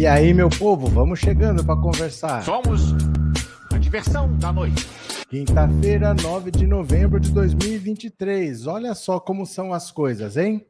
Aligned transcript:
E 0.00 0.06
aí, 0.06 0.32
meu 0.32 0.48
povo, 0.48 0.86
vamos 0.86 1.18
chegando 1.18 1.62
para 1.62 1.78
conversar. 1.78 2.42
Somos 2.42 2.94
a 3.70 3.76
diversão 3.76 4.34
da 4.38 4.50
noite. 4.50 4.88
Quinta-feira, 5.28 6.14
9 6.14 6.50
de 6.50 6.66
novembro 6.66 7.20
de 7.20 7.30
2023. 7.30 8.66
Olha 8.66 8.94
só 8.94 9.20
como 9.20 9.44
são 9.44 9.74
as 9.74 9.90
coisas, 9.90 10.38
hein? 10.38 10.66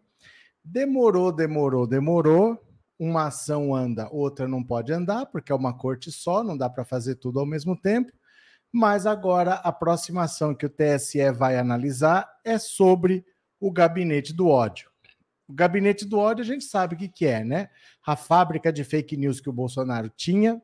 Demorou, 0.64 1.30
demorou, 1.30 1.86
demorou. 1.86 2.60
Uma 2.98 3.28
ação 3.28 3.72
anda, 3.72 4.08
outra 4.10 4.48
não 4.48 4.64
pode 4.64 4.92
andar, 4.92 5.26
porque 5.26 5.52
é 5.52 5.54
uma 5.54 5.78
corte 5.78 6.10
só, 6.10 6.42
não 6.42 6.58
dá 6.58 6.68
para 6.68 6.84
fazer 6.84 7.14
tudo 7.14 7.38
ao 7.38 7.46
mesmo 7.46 7.76
tempo. 7.76 8.10
Mas 8.72 9.06
agora 9.06 9.54
a 9.62 9.70
próxima 9.70 10.24
ação 10.24 10.56
que 10.56 10.66
o 10.66 10.68
TSE 10.68 11.30
vai 11.30 11.56
analisar 11.56 12.28
é 12.44 12.58
sobre 12.58 13.24
o 13.60 13.70
gabinete 13.70 14.32
do 14.32 14.48
ódio. 14.48 14.90
O 15.50 15.52
gabinete 15.52 16.04
do 16.04 16.16
ódio 16.16 16.42
a 16.42 16.46
gente 16.46 16.64
sabe 16.64 16.94
o 16.94 16.98
que, 16.98 17.08
que 17.08 17.26
é, 17.26 17.44
né? 17.44 17.70
A 18.06 18.16
fábrica 18.16 18.72
de 18.72 18.84
fake 18.84 19.16
news 19.16 19.40
que 19.40 19.50
o 19.50 19.52
Bolsonaro 19.52 20.10
tinha, 20.16 20.60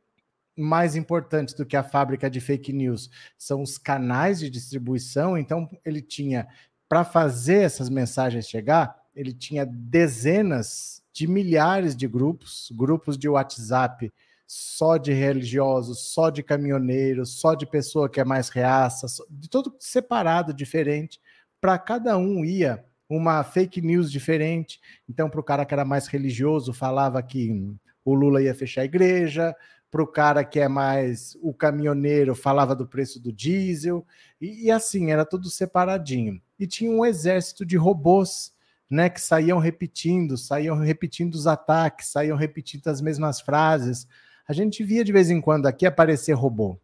mais 0.57 0.95
importante 0.95 1.55
do 1.55 1.65
que 1.65 1.77
a 1.77 1.83
fábrica 1.83 2.29
de 2.29 2.41
fake 2.41 2.73
news 2.73 3.09
são 3.37 3.61
os 3.61 3.77
canais 3.77 4.39
de 4.39 4.49
distribuição. 4.49 5.37
Então, 5.37 5.69
ele 5.85 6.01
tinha, 6.01 6.47
para 6.89 7.03
fazer 7.03 7.61
essas 7.61 7.89
mensagens 7.89 8.47
chegar, 8.47 8.95
ele 9.15 9.33
tinha 9.33 9.65
dezenas 9.65 11.03
de 11.13 11.27
milhares 11.27 11.95
de 11.95 12.07
grupos, 12.07 12.71
grupos 12.75 13.17
de 13.17 13.29
WhatsApp 13.29 14.11
só 14.47 14.95
de 14.95 15.11
religiosos, 15.11 16.13
só 16.13 16.29
de 16.29 16.41
caminhoneiros, 16.41 17.39
só 17.39 17.53
de 17.53 17.65
pessoa 17.65 18.09
que 18.09 18.21
é 18.21 18.23
mais 18.23 18.47
reaça, 18.47 19.05
de 19.29 19.49
todo 19.49 19.75
separado, 19.79 20.53
diferente. 20.53 21.19
Para 21.59 21.77
cada 21.77 22.17
um 22.17 22.45
ia 22.45 22.85
uma 23.09 23.43
fake 23.43 23.81
news 23.81 24.11
diferente. 24.11 24.79
Então, 25.09 25.29
para 25.29 25.39
o 25.39 25.43
cara 25.43 25.65
que 25.65 25.73
era 25.73 25.85
mais 25.85 26.07
religioso, 26.07 26.73
falava 26.73 27.21
que 27.21 27.73
o 28.03 28.13
Lula 28.13 28.41
ia 28.41 28.55
fechar 28.55 28.81
a 28.81 28.85
igreja, 28.85 29.55
para 29.89 30.03
o 30.03 30.07
cara 30.07 30.43
que 30.43 30.59
é 30.59 30.67
mais 30.67 31.37
o 31.41 31.53
caminhoneiro 31.53 32.35
falava 32.35 32.75
do 32.75 32.85
preço 32.85 33.21
do 33.21 33.31
diesel, 33.31 34.05
e, 34.39 34.65
e, 34.65 34.71
assim, 34.71 35.11
era 35.11 35.25
tudo 35.25 35.49
separadinho. 35.49 36.41
E 36.59 36.67
tinha 36.67 36.91
um 36.91 37.05
exército 37.05 37.65
de 37.65 37.77
robôs, 37.77 38.53
né, 38.89 39.09
que 39.09 39.19
saíam 39.19 39.59
repetindo, 39.59 40.37
saíam 40.37 40.77
repetindo 40.77 41.35
os 41.35 41.47
ataques, 41.47 42.09
saíam 42.09 42.37
repetindo 42.37 42.87
as 42.87 43.01
mesmas 43.01 43.41
frases. 43.41 44.07
A 44.47 44.53
gente 44.53 44.83
via 44.83 45.03
de 45.03 45.11
vez 45.11 45.29
em 45.29 45.41
quando 45.41 45.65
aqui 45.65 45.85
aparecer 45.85 46.33
robô. 46.33 46.79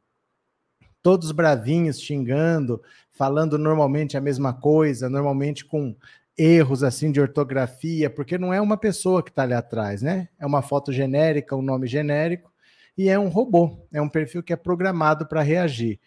Todos 1.04 1.32
bravinhos, 1.32 2.02
xingando, 2.02 2.82
falando 3.12 3.60
normalmente 3.60 4.18
a 4.18 4.22
mesma 4.22 4.54
coisa, 4.54 5.10
normalmente 5.10 5.64
com 5.64 5.96
erros 6.38 6.84
assim 6.84 7.12
de 7.12 7.22
ortografia, 7.22 8.10
porque 8.10 8.38
não 8.38 8.54
é 8.54 8.60
uma 8.60 8.78
pessoa 8.78 9.22
que 9.22 9.30
está 9.30 9.44
ali 9.44 9.54
atrás, 9.54 10.02
né? 10.02 10.30
É 10.40 10.46
uma 10.46 10.62
foto 10.62 10.92
genérica, 10.92 11.56
um 11.56 11.62
nome 11.62 11.88
genérico, 11.88 12.52
e 12.98 13.10
é 13.10 13.20
um 13.20 13.28
robô, 13.28 13.86
é 13.92 14.02
um 14.02 14.10
perfil 14.10 14.42
que 14.42 14.54
é 14.54 14.56
programado 14.56 15.28
para 15.28 15.42
reagir. 15.42 16.00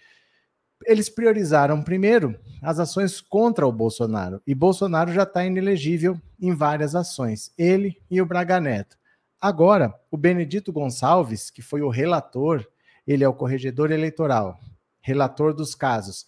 Eles 0.85 1.09
priorizaram 1.09 1.83
primeiro 1.83 2.37
as 2.61 2.79
ações 2.79 3.21
contra 3.21 3.67
o 3.67 3.73
Bolsonaro, 3.73 4.43
e 4.47 4.55
Bolsonaro 4.55 5.13
já 5.13 5.23
está 5.23 5.45
inelegível 5.45 6.21
em 6.41 6.55
várias 6.55 6.95
ações, 6.95 7.53
ele 7.57 7.97
e 8.11 8.21
o 8.21 8.27
Braga 8.27 8.61
Neto. 8.61 8.97
Agora, 9.41 9.95
o 10.11 10.17
Benedito 10.17 10.73
Gonçalves, 10.73 11.51
que 11.51 11.63
foi 11.63 11.83
o 11.83 11.89
relator, 11.89 12.67
ele 13.07 13.23
é 13.23 13.29
o 13.29 13.35
corregedor 13.35 13.93
eleitoral, 13.93 14.59
relator 15.07 15.55
dos 15.55 15.73
casos. 15.73 16.27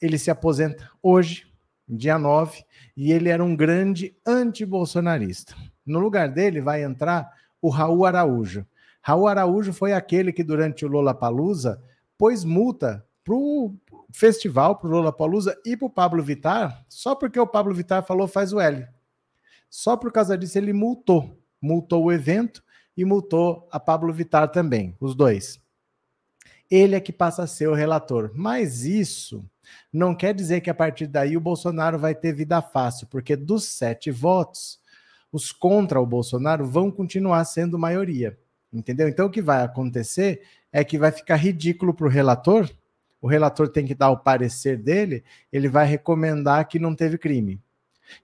Ele 0.00 0.18
se 0.18 0.30
aposenta 0.30 0.90
hoje, 1.02 1.46
dia 1.88 2.18
9, 2.18 2.62
e 2.94 3.10
ele 3.10 3.30
era 3.30 3.42
um 3.42 3.56
grande 3.56 4.14
anti-bolsonarista. 4.26 5.56
No 5.84 5.98
lugar 5.98 6.28
dele 6.28 6.60
vai 6.60 6.84
entrar 6.84 7.32
o 7.60 7.70
Raul 7.70 8.04
Araújo. 8.04 8.66
Raul 9.00 9.28
Araújo 9.28 9.72
foi 9.72 9.94
aquele 9.94 10.30
que, 10.30 10.44
durante 10.44 10.84
o 10.84 10.88
Lola 10.88 11.14
Palusa, 11.14 11.82
pôs 12.18 12.44
multa 12.44 13.02
para 13.24 13.34
o 13.34 13.74
festival, 14.12 14.76
para 14.76 14.88
o 14.88 14.90
Lola 14.90 15.12
Palusa 15.12 15.58
e 15.64 15.74
para 15.74 15.86
o 15.86 15.90
Pablo 15.90 16.22
Vittar, 16.22 16.84
só 16.86 17.14
porque 17.14 17.40
o 17.40 17.46
Pablo 17.46 17.74
Vittar 17.74 18.04
falou 18.04 18.28
faz 18.28 18.52
o 18.52 18.60
L. 18.60 18.86
Só 19.70 19.96
por 19.96 20.12
causa 20.12 20.36
disso 20.36 20.58
ele 20.58 20.74
multou. 20.74 21.38
Multou 21.60 22.04
o 22.04 22.12
evento 22.12 22.62
e 22.94 23.06
multou 23.06 23.66
a 23.72 23.80
Pablo 23.80 24.12
Vittar 24.12 24.48
também, 24.48 24.94
os 25.00 25.14
dois. 25.14 25.58
Ele 26.70 26.94
é 26.94 27.00
que 27.00 27.12
passa 27.12 27.44
a 27.44 27.46
ser 27.46 27.68
o 27.68 27.74
relator. 27.74 28.30
Mas 28.34 28.84
isso 28.84 29.44
não 29.92 30.14
quer 30.14 30.34
dizer 30.34 30.60
que 30.60 30.70
a 30.70 30.74
partir 30.74 31.06
daí 31.06 31.36
o 31.36 31.40
Bolsonaro 31.40 31.98
vai 31.98 32.14
ter 32.14 32.32
vida 32.32 32.60
fácil, 32.60 33.06
porque 33.06 33.36
dos 33.36 33.64
sete 33.64 34.10
votos, 34.10 34.78
os 35.32 35.52
contra 35.52 36.00
o 36.00 36.06
Bolsonaro 36.06 36.66
vão 36.66 36.90
continuar 36.90 37.44
sendo 37.44 37.78
maioria. 37.78 38.38
Entendeu? 38.72 39.08
Então 39.08 39.26
o 39.26 39.30
que 39.30 39.40
vai 39.40 39.62
acontecer 39.62 40.42
é 40.72 40.84
que 40.84 40.98
vai 40.98 41.10
ficar 41.10 41.36
ridículo 41.36 41.94
para 41.94 42.06
o 42.06 42.10
relator. 42.10 42.68
O 43.20 43.26
relator 43.26 43.68
tem 43.68 43.86
que 43.86 43.94
dar 43.94 44.10
o 44.10 44.18
parecer 44.18 44.76
dele, 44.76 45.24
ele 45.52 45.68
vai 45.68 45.86
recomendar 45.86 46.68
que 46.68 46.78
não 46.78 46.94
teve 46.94 47.18
crime. 47.18 47.60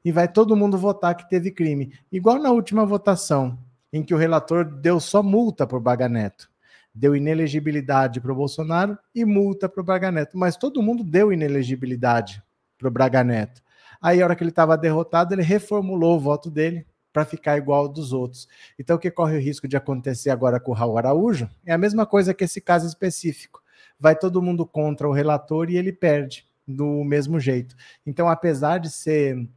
E 0.05 0.13
vai 0.13 0.29
todo 0.29 0.57
mundo 0.57 0.79
votar 0.79 1.17
que 1.17 1.29
teve 1.29 1.51
crime. 1.51 1.93
Igual 2.13 2.39
na 2.39 2.51
última 2.51 2.87
votação, 2.87 3.59
em 3.93 4.03
que 4.03 4.15
o 4.15 4.19
relator 4.19 4.65
deu 4.65 5.01
só 5.01 5.23
multa 5.23 5.67
por 5.67 5.81
Baganeto. 5.81 6.51
Deu 6.95 7.17
inelegibilidade 7.17 8.21
para 8.21 8.33
o 8.33 8.37
Bolsonaro 8.37 8.97
e 9.15 9.25
multa 9.25 9.69
para 9.69 9.81
o 9.81 9.85
Braga 9.85 10.13
Neto. 10.13 10.39
Mas 10.39 10.57
todo 10.57 10.83
mundo 10.83 11.03
deu 11.03 11.33
inelegibilidade 11.33 12.43
para 12.79 12.89
o 12.89 12.91
Braga 12.91 13.25
Neto. 13.25 13.63
Aí, 14.01 14.21
a 14.21 14.25
hora 14.25 14.37
que 14.37 14.43
ele 14.43 14.51
estava 14.51 14.77
derrotado, 14.77 15.35
ele 15.35 15.43
reformulou 15.43 16.17
o 16.17 16.21
voto 16.21 16.51
dele 16.51 16.87
para 17.13 17.25
ficar 17.25 17.57
igual 17.57 17.89
dos 17.89 18.13
outros. 18.13 18.49
Então, 18.79 18.97
o 18.97 18.99
que 18.99 19.11
corre 19.11 19.37
o 19.37 19.41
risco 19.41 19.67
de 19.67 19.77
acontecer 19.77 20.31
agora 20.31 20.61
com 20.61 20.73
o 20.73 20.75
Raul 20.75 20.99
Araújo 20.99 21.49
é 21.65 21.73
a 21.73 21.79
mesma 21.79 22.05
coisa 22.05 22.35
que 22.35 22.45
esse 22.45 22.61
caso 22.61 22.87
específico. 22.87 23.63
Vai 23.99 24.17
todo 24.17 24.43
mundo 24.43 24.67
contra 24.67 25.09
o 25.09 25.13
relator 25.13 25.71
e 25.71 25.77
ele 25.77 25.93
perde 25.93 26.45
do 26.67 27.05
mesmo 27.05 27.39
jeito. 27.39 27.77
Então, 28.05 28.29
apesar 28.29 28.79
de 28.79 28.91
ser 28.91 29.49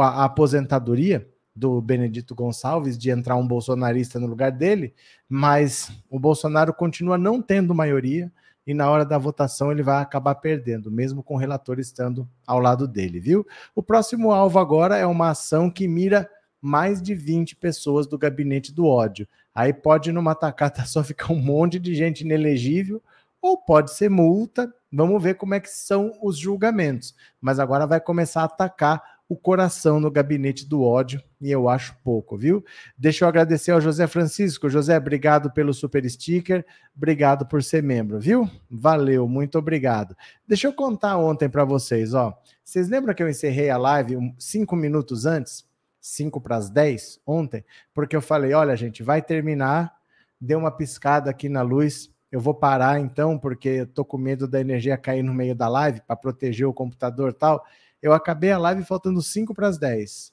a 0.00 0.24
aposentadoria 0.24 1.28
do 1.54 1.80
Benedito 1.80 2.34
Gonçalves 2.34 2.98
de 2.98 3.10
entrar 3.10 3.36
um 3.36 3.46
bolsonarista 3.46 4.18
no 4.18 4.26
lugar 4.26 4.50
dele, 4.50 4.92
mas 5.28 5.92
o 6.10 6.18
Bolsonaro 6.18 6.74
continua 6.74 7.16
não 7.16 7.40
tendo 7.40 7.74
maioria 7.74 8.32
e 8.66 8.72
na 8.72 8.90
hora 8.90 9.04
da 9.04 9.18
votação 9.18 9.70
ele 9.70 9.82
vai 9.82 10.02
acabar 10.02 10.34
perdendo, 10.36 10.90
mesmo 10.90 11.22
com 11.22 11.34
o 11.34 11.38
relator 11.38 11.78
estando 11.78 12.28
ao 12.46 12.58
lado 12.58 12.88
dele, 12.88 13.20
viu? 13.20 13.46
O 13.74 13.82
próximo 13.82 14.32
alvo 14.32 14.58
agora 14.58 14.96
é 14.96 15.06
uma 15.06 15.30
ação 15.30 15.70
que 15.70 15.86
mira 15.86 16.28
mais 16.60 17.02
de 17.02 17.14
20 17.14 17.56
pessoas 17.56 18.06
do 18.06 18.16
gabinete 18.16 18.72
do 18.72 18.86
ódio. 18.86 19.28
Aí 19.54 19.72
pode 19.72 20.10
numa 20.10 20.34
tacata 20.34 20.84
só 20.86 21.04
ficar 21.04 21.32
um 21.32 21.40
monte 21.40 21.78
de 21.78 21.94
gente 21.94 22.22
inelegível, 22.22 23.02
ou 23.40 23.58
pode 23.58 23.92
ser 23.92 24.08
multa. 24.08 24.72
Vamos 24.90 25.22
ver 25.22 25.34
como 25.34 25.54
é 25.54 25.60
que 25.60 25.68
são 25.68 26.12
os 26.22 26.38
julgamentos. 26.38 27.14
Mas 27.38 27.58
agora 27.58 27.86
vai 27.86 28.00
começar 28.00 28.40
a 28.40 28.44
atacar 28.44 29.13
o 29.28 29.36
coração 29.36 29.98
no 29.98 30.10
gabinete 30.10 30.68
do 30.68 30.82
ódio, 30.82 31.22
e 31.40 31.50
eu 31.50 31.68
acho 31.68 31.96
pouco, 32.04 32.36
viu? 32.36 32.64
Deixa 32.96 33.24
eu 33.24 33.28
agradecer 33.28 33.70
ao 33.70 33.80
José 33.80 34.06
Francisco. 34.06 34.68
José, 34.68 34.96
obrigado 34.96 35.50
pelo 35.50 35.72
super 35.72 36.08
sticker, 36.08 36.64
obrigado 36.94 37.46
por 37.46 37.62
ser 37.62 37.82
membro, 37.82 38.20
viu? 38.20 38.48
Valeu, 38.70 39.26
muito 39.26 39.58
obrigado. 39.58 40.14
Deixa 40.46 40.66
eu 40.66 40.72
contar 40.72 41.16
ontem 41.16 41.48
para 41.48 41.64
vocês, 41.64 42.12
ó. 42.12 42.38
Vocês 42.62 42.88
lembram 42.88 43.14
que 43.14 43.22
eu 43.22 43.28
encerrei 43.28 43.70
a 43.70 43.78
live 43.78 44.16
cinco 44.38 44.76
minutos 44.76 45.26
antes? 45.26 45.64
5 46.04 46.38
para 46.38 46.56
as 46.56 46.68
10 46.68 47.20
ontem, 47.26 47.64
porque 47.94 48.14
eu 48.14 48.20
falei: 48.20 48.52
olha, 48.52 48.76
gente, 48.76 49.02
vai 49.02 49.22
terminar, 49.22 49.90
deu 50.38 50.58
uma 50.58 50.70
piscada 50.70 51.30
aqui 51.30 51.48
na 51.48 51.62
luz. 51.62 52.12
Eu 52.30 52.40
vou 52.40 52.52
parar 52.52 53.00
então, 53.00 53.38
porque 53.38 53.68
eu 53.68 53.86
tô 53.86 54.04
com 54.04 54.18
medo 54.18 54.46
da 54.46 54.60
energia 54.60 54.98
cair 54.98 55.22
no 55.22 55.32
meio 55.32 55.54
da 55.54 55.68
live 55.68 56.02
para 56.02 56.16
proteger 56.16 56.66
o 56.66 56.74
computador 56.74 57.30
e 57.30 57.34
tal. 57.34 57.64
Eu 58.04 58.12
acabei 58.12 58.52
a 58.52 58.58
live 58.58 58.84
faltando 58.84 59.22
5 59.22 59.54
para 59.54 59.66
as 59.66 59.78
10. 59.78 60.30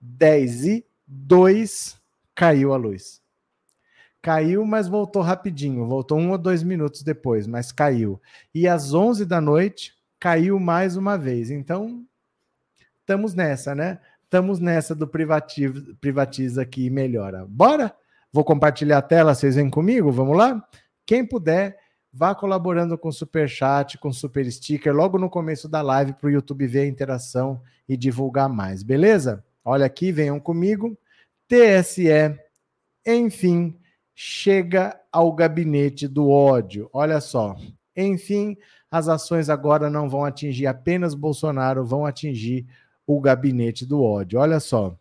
10 0.00 0.64
e 0.66 0.86
2 1.06 1.96
caiu 2.34 2.72
a 2.72 2.76
luz. 2.76 3.22
Caiu, 4.20 4.66
mas 4.66 4.88
voltou 4.88 5.22
rapidinho. 5.22 5.86
Voltou 5.86 6.18
um 6.18 6.32
ou 6.32 6.38
dois 6.38 6.64
minutos 6.64 7.04
depois, 7.04 7.46
mas 7.46 7.70
caiu. 7.70 8.20
E 8.52 8.66
às 8.66 8.92
11 8.92 9.24
da 9.24 9.40
noite 9.40 9.94
caiu 10.18 10.58
mais 10.58 10.96
uma 10.96 11.16
vez. 11.16 11.48
Então, 11.48 12.04
estamos 12.98 13.34
nessa, 13.34 13.72
né? 13.72 14.00
Estamos 14.24 14.58
nessa 14.58 14.92
do 14.92 15.06
privativo, 15.06 15.94
privatiza 16.00 16.62
aqui 16.62 16.86
e 16.86 16.90
melhora. 16.90 17.46
Bora? 17.48 17.94
Vou 18.32 18.42
compartilhar 18.42 18.98
a 18.98 19.02
tela, 19.02 19.32
vocês 19.32 19.54
vêm 19.54 19.70
comigo? 19.70 20.10
Vamos 20.10 20.36
lá? 20.36 20.60
Quem 21.06 21.24
puder, 21.24 21.78
vá 22.12 22.34
colaborando 22.34 22.98
com 22.98 23.10
super 23.10 23.48
chat, 23.48 23.96
com 23.96 24.12
super 24.12 24.50
sticker, 24.50 24.94
logo 24.94 25.18
no 25.18 25.30
começo 25.30 25.68
da 25.68 25.80
live 25.80 26.12
para 26.12 26.26
o 26.26 26.30
YouTube 26.30 26.66
ver 26.66 26.80
a 26.80 26.86
interação 26.86 27.62
e 27.88 27.96
divulgar 27.96 28.48
mais, 28.48 28.82
beleza? 28.82 29.44
Olha 29.64 29.86
aqui, 29.86 30.12
venham 30.12 30.38
comigo. 30.38 30.96
TSE, 31.48 32.38
enfim, 33.06 33.78
chega 34.14 34.98
ao 35.10 35.32
gabinete 35.32 36.06
do 36.06 36.28
ódio. 36.28 36.88
Olha 36.92 37.20
só. 37.20 37.56
Enfim, 37.96 38.56
as 38.90 39.08
ações 39.08 39.48
agora 39.48 39.88
não 39.88 40.08
vão 40.08 40.24
atingir 40.24 40.66
apenas 40.66 41.14
Bolsonaro, 41.14 41.84
vão 41.84 42.04
atingir 42.04 42.66
o 43.06 43.20
gabinete 43.20 43.86
do 43.86 44.02
ódio. 44.02 44.38
Olha 44.38 44.60
só. 44.60 44.96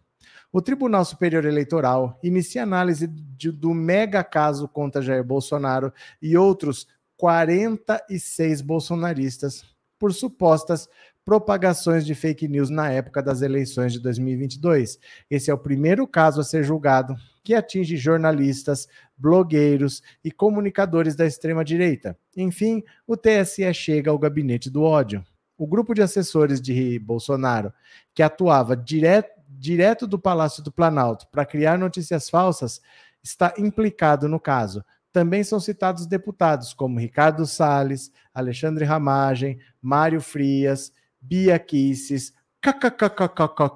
O 0.52 0.62
Tribunal 0.62 1.06
Superior 1.06 1.46
Eleitoral 1.46 2.20
inicia 2.22 2.64
análise 2.64 3.08
do 3.08 3.74
mega 3.74 4.22
caso 4.24 4.68
contra 4.68 5.02
Jair 5.02 5.24
Bolsonaro 5.24 5.94
e 6.22 6.36
outros 6.36 6.88
46 7.22 8.62
bolsonaristas 8.62 9.64
por 10.00 10.12
supostas 10.12 10.90
propagações 11.24 12.04
de 12.04 12.16
fake 12.16 12.48
news 12.48 12.72
na 12.72 12.90
época 12.90 13.22
das 13.22 13.44
eleições 13.44 13.94
de 13.94 14.00
2022. 14.00 14.98
Esse 15.30 15.52
é 15.52 15.54
o 15.54 15.58
primeiro 15.60 16.08
caso 16.08 16.42
a 16.42 16.44
ser 16.44 16.64
julgado 16.64 17.16
que 17.44 17.54
atinge 17.54 17.96
jornalistas, 17.96 18.88
blogueiros 19.16 20.02
e 20.24 20.32
comunicadores 20.32 21.16
da 21.16 21.24
extrema-direita. 21.24 22.18
Enfim, 22.36 22.84
o 23.06 23.16
TSE 23.16 23.72
chega 23.72 24.10
ao 24.10 24.18
gabinete 24.18 24.68
do 24.68 24.82
ódio. 24.82 25.24
O 25.56 25.68
grupo 25.68 25.94
de 25.94 26.02
assessores 26.02 26.60
de 26.60 26.98
Bolsonaro, 26.98 27.72
que 28.16 28.24
atuava 28.24 28.76
direto, 28.76 29.30
direto 29.48 30.08
do 30.08 30.18
Palácio 30.18 30.64
do 30.64 30.72
Planalto 30.72 31.28
para 31.28 31.46
criar 31.46 31.78
notícias 31.78 32.32
falsas, 32.32 32.82
está 33.22 33.54
implicado 33.60 34.28
no 34.28 34.40
caso. 34.40 34.84
Também 35.12 35.44
são 35.44 35.60
citados 35.60 36.06
deputados 36.06 36.74
como 36.74 37.00
Ricardo 37.00 37.46
Salles, 37.46 38.12
Alexandre 38.34 38.86
Ramagem, 38.86 39.60
Mário 39.82 40.22
Frias, 40.22 40.94
Bia 41.20 41.60
Kisses, 41.60 42.34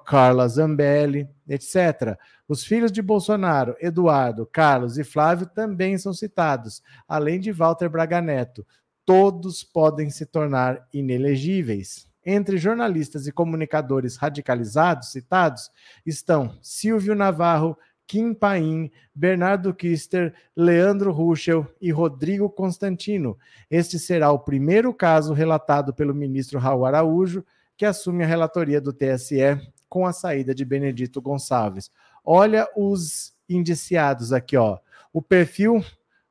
Carla 0.05 0.47
Zambelli, 0.47 1.27
etc. 1.47 2.17
Os 2.47 2.63
filhos 2.63 2.91
de 2.91 3.01
Bolsonaro, 3.01 3.75
Eduardo, 3.81 4.45
Carlos 4.45 4.97
e 4.97 5.03
Flávio 5.03 5.47
também 5.47 5.97
são 5.97 6.13
citados, 6.13 6.83
além 7.07 7.39
de 7.39 7.51
Walter 7.51 7.89
Braga 7.89 8.21
Neto. 8.21 8.65
Todos 9.03 9.63
podem 9.63 10.09
se 10.09 10.25
tornar 10.25 10.87
inelegíveis. 10.93 12.07
Entre 12.23 12.57
jornalistas 12.57 13.27
e 13.27 13.31
comunicadores 13.31 14.17
radicalizados 14.17 15.11
citados 15.11 15.69
estão 16.05 16.57
Silvio 16.61 17.13
Navarro, 17.13 17.77
Kim 18.07 18.33
Paim, 18.33 18.91
Bernardo 19.13 19.73
Kister, 19.73 20.33
Leandro 20.55 21.11
Ruschel 21.11 21.67
e 21.81 21.91
Rodrigo 21.91 22.49
Constantino. 22.49 23.37
Este 23.69 23.97
será 23.97 24.31
o 24.31 24.39
primeiro 24.39 24.93
caso 24.93 25.33
relatado 25.33 25.93
pelo 25.93 26.13
ministro 26.13 26.59
Raul 26.59 26.85
Araújo, 26.85 27.43
que 27.75 27.85
assume 27.85 28.23
a 28.23 28.27
relatoria 28.27 28.79
do 28.79 28.93
TSE 28.93 29.59
com 29.89 30.05
a 30.05 30.13
saída 30.13 30.53
de 30.53 30.63
Benedito 30.63 31.21
Gonçalves. 31.21 31.91
Olha 32.23 32.67
os 32.75 33.33
indiciados 33.49 34.31
aqui, 34.31 34.57
ó. 34.57 34.77
O 35.11 35.21
perfil 35.21 35.83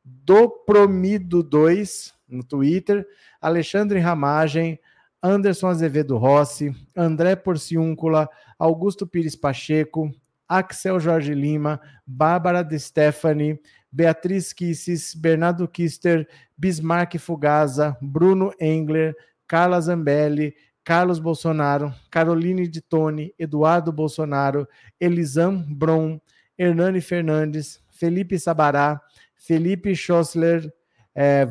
do 0.04 0.48
Promido 0.48 1.42
2 1.42 2.14
no 2.28 2.42
Twitter, 2.42 3.06
Alexandre 3.40 3.98
Ramagem, 3.98 4.78
Anderson 5.22 5.68
Azevedo 5.68 6.16
Rossi, 6.18 6.74
André 6.94 7.34
Porciúncula, 7.34 8.28
Augusto 8.58 9.06
Pires 9.06 9.34
Pacheco, 9.34 10.12
Axel 10.48 10.98
Jorge 10.98 11.34
Lima, 11.34 11.80
Bárbara 12.06 12.62
De 12.62 12.78
Stefani, 12.78 13.58
Beatriz 13.90 14.52
Kisses, 14.52 15.14
Bernardo 15.14 15.66
Kister, 15.68 16.26
Bismarck 16.56 17.18
Fugaza, 17.18 17.96
Bruno 18.00 18.52
Engler, 18.60 19.14
Carla 19.46 19.80
Zambelli, 19.80 20.54
Carlos 20.84 21.18
Bolsonaro, 21.18 21.94
Caroline 22.10 22.68
de 22.68 22.80
Tone, 22.80 23.32
Eduardo 23.38 23.90
Bolsonaro, 23.90 24.68
Elisam 25.00 25.64
Bron, 25.68 26.20
Hernani 26.58 27.00
Fernandes, 27.00 27.80
Felipe 27.90 28.38
Sabará, 28.38 29.00
Felipe 29.34 29.94
Schossler 29.94 30.72
eh, 31.14 31.46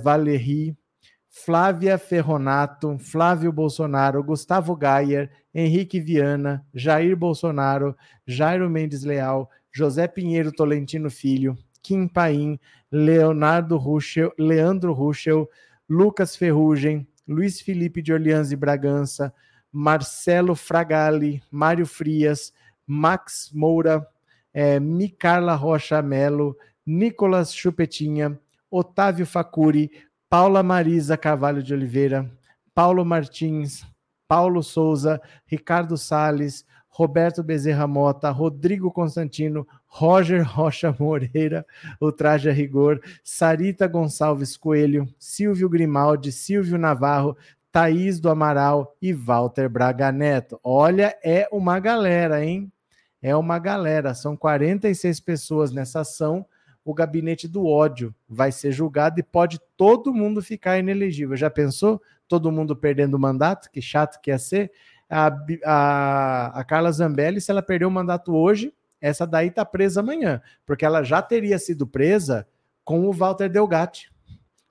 Flávia 1.35 1.97
Ferronato, 1.97 2.95
Flávio 2.99 3.51
Bolsonaro, 3.51 4.23
Gustavo 4.23 4.75
Gayer, 4.75 5.31
Henrique 5.51 5.99
Viana, 5.99 6.63
Jair 6.71 7.17
Bolsonaro, 7.17 7.97
Jairo 8.25 8.69
Mendes 8.69 9.03
Leal, 9.03 9.49
José 9.75 10.07
Pinheiro 10.07 10.51
Tolentino 10.51 11.09
Filho, 11.09 11.57
Kim 11.81 12.07
Paim, 12.07 12.59
Leonardo 12.91 13.77
Ruschel, 13.77 14.31
Leandro 14.37 14.93
Ruschel, 14.93 15.49
Lucas 15.89 16.35
Ferrugem, 16.35 17.05
Luiz 17.27 17.59
Felipe 17.59 17.99
de 18.03 18.13
Orleans 18.13 18.51
e 18.51 18.55
Bragança, 18.55 19.33
Marcelo 19.71 20.53
Fragali, 20.53 21.41
Mário 21.49 21.87
Frias, 21.87 22.53
Max 22.85 23.49
Moura, 23.51 24.07
é, 24.53 24.79
Micarla 24.79 25.55
Rocha 25.55 25.99
Melo, 25.99 26.55
Nicolas 26.85 27.51
Chupetinha, 27.53 28.39
Otávio 28.69 29.25
Facuri, 29.25 29.89
Paula 30.33 30.63
Marisa 30.63 31.15
Carvalho 31.15 31.61
de 31.61 31.75
Oliveira, 31.75 32.27
Paulo 32.73 33.05
Martins, 33.05 33.85
Paulo 34.27 34.63
Souza, 34.63 35.21
Ricardo 35.45 35.95
Sales, 35.95 36.65
Roberto 36.89 37.43
Bezerra 37.43 37.85
Mota, 37.85 38.31
Rodrigo 38.31 38.89
Constantino, 38.91 39.67
Roger 39.85 40.41
Rocha 40.41 40.91
Moreira, 40.99 41.63
o 41.99 42.11
Traje 42.11 42.49
a 42.49 42.51
Rigor, 42.51 42.99
Sarita 43.23 43.85
Gonçalves 43.85 44.57
Coelho, 44.57 45.07
Silvio 45.19 45.69
Grimaldi, 45.69 46.31
Silvio 46.31 46.79
Navarro, 46.79 47.37
Thaís 47.71 48.19
do 48.19 48.27
Amaral 48.27 48.97
e 48.99 49.13
Walter 49.13 49.69
Braga 49.69 50.11
Neto. 50.11 50.59
Olha, 50.63 51.15
é 51.23 51.47
uma 51.51 51.79
galera, 51.79 52.43
hein? 52.43 52.73
É 53.21 53.35
uma 53.35 53.59
galera. 53.59 54.15
São 54.15 54.35
46 54.35 55.19
pessoas 55.19 55.71
nessa 55.71 55.99
ação 55.99 56.43
o 56.85 56.93
gabinete 56.93 57.47
do 57.47 57.65
ódio 57.65 58.13
vai 58.27 58.51
ser 58.51 58.71
julgado 58.71 59.19
e 59.19 59.23
pode 59.23 59.59
todo 59.77 60.13
mundo 60.13 60.41
ficar 60.41 60.77
inelegível. 60.77 61.35
Já 61.37 61.49
pensou? 61.49 62.01
Todo 62.27 62.51
mundo 62.51 62.75
perdendo 62.75 63.15
o 63.15 63.19
mandato? 63.19 63.69
Que 63.71 63.81
chato 63.81 64.19
que 64.21 64.31
ia 64.31 64.39
ser. 64.39 64.71
A, 65.09 65.31
a, 65.65 66.59
a 66.59 66.63
Carla 66.63 66.91
Zambelli, 66.91 67.39
se 67.39 67.51
ela 67.51 67.61
perder 67.61 67.85
o 67.85 67.91
mandato 67.91 68.35
hoje, 68.35 68.73
essa 68.99 69.27
daí 69.27 69.51
tá 69.51 69.65
presa 69.65 69.99
amanhã, 69.99 70.41
porque 70.65 70.85
ela 70.85 71.03
já 71.03 71.21
teria 71.21 71.59
sido 71.59 71.85
presa 71.85 72.47
com 72.83 73.05
o 73.07 73.13
Walter 73.13 73.49
Delgatti. 73.49 74.11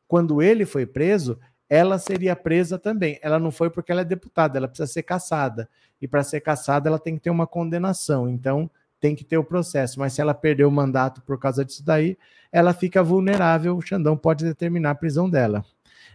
Quando 0.08 0.42
ele 0.42 0.66
foi 0.66 0.84
preso, 0.84 1.38
ela 1.68 1.98
seria 1.98 2.36
presa 2.36 2.78
também. 2.78 3.18
Ela 3.22 3.38
não 3.38 3.50
foi 3.50 3.70
porque 3.70 3.92
ela 3.92 4.02
é 4.02 4.04
deputada, 4.04 4.58
ela 4.58 4.68
precisa 4.68 4.90
ser 4.90 5.02
caçada. 5.02 5.68
E 6.00 6.08
para 6.08 6.22
ser 6.22 6.40
caçada, 6.40 6.88
ela 6.88 6.98
tem 6.98 7.14
que 7.16 7.22
ter 7.22 7.30
uma 7.30 7.46
condenação. 7.46 8.28
Então, 8.28 8.70
tem 9.02 9.16
que 9.16 9.24
ter 9.24 9.36
o 9.36 9.42
processo, 9.42 9.98
mas 9.98 10.12
se 10.12 10.20
ela 10.20 10.32
perder 10.32 10.64
o 10.64 10.70
mandato 10.70 11.20
por 11.22 11.36
causa 11.36 11.64
disso 11.64 11.84
daí, 11.84 12.16
ela 12.52 12.72
fica 12.72 13.02
vulnerável, 13.02 13.76
o 13.76 13.82
Xandão 13.82 14.16
pode 14.16 14.44
determinar 14.44 14.92
a 14.92 14.94
prisão 14.94 15.28
dela. 15.28 15.64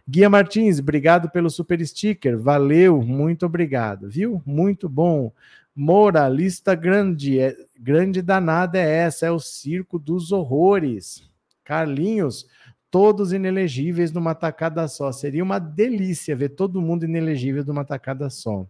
Guia 0.08 0.29
Martins, 0.29 0.79
obrigado 0.79 1.29
pelo 1.29 1.50
super 1.50 1.86
sticker, 1.86 2.39
valeu, 2.39 3.01
muito 3.01 3.46
obrigado, 3.46 4.10
viu? 4.10 4.41
Muito 4.46 4.88
bom. 4.88 5.34
Moura, 5.75 6.29
lista 6.29 6.74
grande, 6.75 7.38
é, 7.38 7.53
grande 7.77 8.22
danada 8.22 8.79
é 8.79 8.89
essa, 8.89 9.25
é 9.25 9.32
o 9.32 9.39
circo 9.39 10.00
dos 10.00 10.32
horrores. 10.32 11.29
Carlinhos, 11.65 12.48
todos 12.89 13.34
inelegíveis 13.34 14.13
numa 14.13 14.34
tacada 14.34 14.88
só. 14.88 15.12
Seria 15.12 15.44
uma 15.44 15.60
delícia 15.60 16.38
ver 16.38 16.50
todo 16.50 16.82
mundo 16.82 17.03
inelegível 17.03 17.65
numa 17.65 17.84
tacada 17.84 18.29
só. 18.29 18.65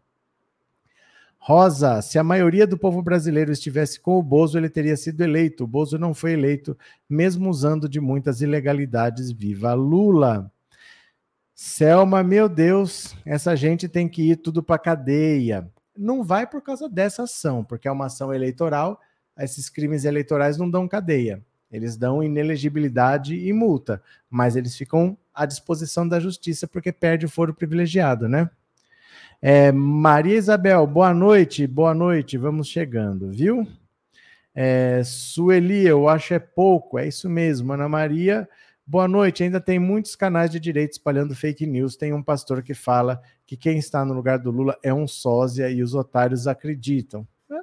Rosa, 1.39 2.01
se 2.01 2.19
a 2.19 2.23
maioria 2.23 2.67
do 2.67 2.77
povo 2.77 3.01
brasileiro 3.01 3.51
estivesse 3.51 3.99
com 3.99 4.17
o 4.17 4.23
Bozo, 4.23 4.57
ele 4.57 4.69
teria 4.69 4.97
sido 4.97 5.21
eleito. 5.21 5.63
O 5.63 5.67
Bozo 5.67 5.97
não 5.97 6.13
foi 6.13 6.33
eleito, 6.33 6.77
mesmo 7.09 7.49
usando 7.49 7.87
de 7.87 8.01
muitas 8.01 8.41
ilegalidades. 8.41 9.31
Viva 9.31 9.73
Lula! 9.73 10.51
Selma, 11.53 12.21
meu 12.21 12.47
Deus, 12.47 13.15
essa 13.25 13.55
gente 13.55 13.87
tem 13.87 14.07
que 14.07 14.31
ir 14.31 14.35
tudo 14.35 14.61
para 14.61 14.77
cadeia. 14.77 15.71
Não 15.97 16.23
vai 16.23 16.45
por 16.45 16.61
causa 16.61 16.87
dessa 16.87 17.23
ação, 17.23 17.63
porque 17.63 17.87
é 17.87 17.91
uma 17.91 18.05
ação 18.05 18.33
eleitoral. 18.33 18.99
Esses 19.39 19.69
crimes 19.69 20.05
eleitorais 20.05 20.57
não 20.57 20.69
dão 20.69 20.87
cadeia. 20.87 21.43
Eles 21.71 21.97
dão 21.97 22.23
inelegibilidade 22.23 23.35
e 23.35 23.51
multa, 23.51 24.01
mas 24.29 24.55
eles 24.55 24.75
ficam 24.75 25.17
à 25.33 25.45
disposição 25.45 26.07
da 26.07 26.19
justiça 26.19 26.67
porque 26.67 26.91
perde 26.91 27.25
o 27.25 27.29
foro 27.29 27.53
privilegiado, 27.53 28.29
né? 28.29 28.49
É, 29.39 29.71
Maria 29.71 30.35
Isabel, 30.35 30.87
boa 30.87 31.13
noite, 31.13 31.67
boa 31.67 31.93
noite, 31.93 32.37
vamos 32.37 32.67
chegando, 32.67 33.29
viu? 33.29 33.67
É, 34.53 35.03
Sueli, 35.03 35.85
eu 35.85 36.09
acho 36.09 36.33
é 36.33 36.39
pouco, 36.39 36.97
é 36.97 37.07
isso 37.07 37.29
mesmo. 37.29 37.71
Ana 37.71 37.87
Maria, 37.87 38.49
boa 38.85 39.07
noite. 39.07 39.43
Ainda 39.43 39.61
tem 39.61 39.77
muitos 39.77 40.15
canais 40.15 40.49
de 40.49 40.59
direito 40.59 40.93
espalhando 40.93 41.35
fake 41.35 41.67
news. 41.67 41.95
Tem 41.95 42.11
um 42.11 42.23
pastor 42.23 42.63
que 42.63 42.73
fala 42.73 43.21
que 43.45 43.55
quem 43.55 43.77
está 43.77 44.03
no 44.03 44.15
lugar 44.15 44.39
do 44.39 44.49
Lula 44.49 44.75
é 44.81 44.91
um 44.91 45.07
sósia 45.07 45.69
e 45.69 45.83
os 45.83 45.93
otários 45.93 46.47
acreditam. 46.47 47.27
É. 47.51 47.59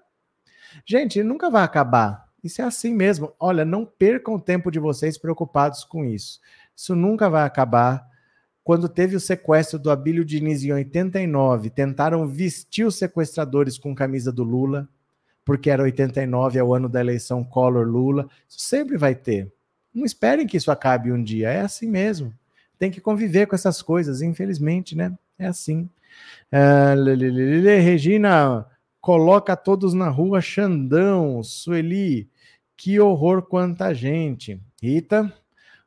Gente, 0.86 1.20
nunca 1.24 1.50
vai 1.50 1.64
acabar. 1.64 2.28
Isso 2.44 2.62
é 2.62 2.64
assim 2.64 2.94
mesmo. 2.94 3.34
Olha, 3.40 3.64
não 3.64 3.84
percam 3.84 4.34
o 4.34 4.40
tempo 4.40 4.70
de 4.70 4.78
vocês 4.78 5.18
preocupados 5.18 5.82
com 5.82 6.04
isso. 6.04 6.38
Isso 6.76 6.94
nunca 6.94 7.28
vai 7.28 7.42
acabar 7.42 8.06
quando 8.64 8.88
teve 8.88 9.14
o 9.14 9.20
sequestro 9.20 9.78
do 9.78 9.90
Abílio 9.90 10.24
Diniz 10.24 10.64
em 10.64 10.72
89, 10.72 11.70
tentaram 11.70 12.26
vestir 12.26 12.84
os 12.86 12.96
sequestradores 12.96 13.78
com 13.78 13.94
camisa 13.94 14.32
do 14.32 14.42
Lula, 14.42 14.88
porque 15.44 15.70
era 15.70 15.82
89, 15.82 16.58
é 16.58 16.64
o 16.64 16.74
ano 16.74 16.88
da 16.88 17.00
eleição 17.00 17.44
Collor-Lula. 17.44 18.26
Isso 18.48 18.60
sempre 18.60 18.96
vai 18.96 19.14
ter. 19.14 19.52
Não 19.94 20.04
esperem 20.04 20.46
que 20.46 20.56
isso 20.56 20.70
acabe 20.70 21.12
um 21.12 21.22
dia, 21.22 21.50
é 21.50 21.60
assim 21.60 21.86
mesmo. 21.86 22.32
Tem 22.78 22.90
que 22.90 23.00
conviver 23.00 23.46
com 23.46 23.54
essas 23.54 23.82
coisas, 23.82 24.22
infelizmente, 24.22 24.96
né? 24.96 25.12
É 25.38 25.46
assim. 25.46 25.88
Uh, 26.50 27.82
Regina 27.82 28.66
Coloca 29.04 29.54
todos 29.54 29.92
na 29.92 30.08
rua, 30.08 30.40
Xandão, 30.40 31.42
Sueli. 31.42 32.26
Que 32.74 32.98
horror 32.98 33.42
quanta 33.42 33.92
gente. 33.92 34.58
Rita, 34.82 35.30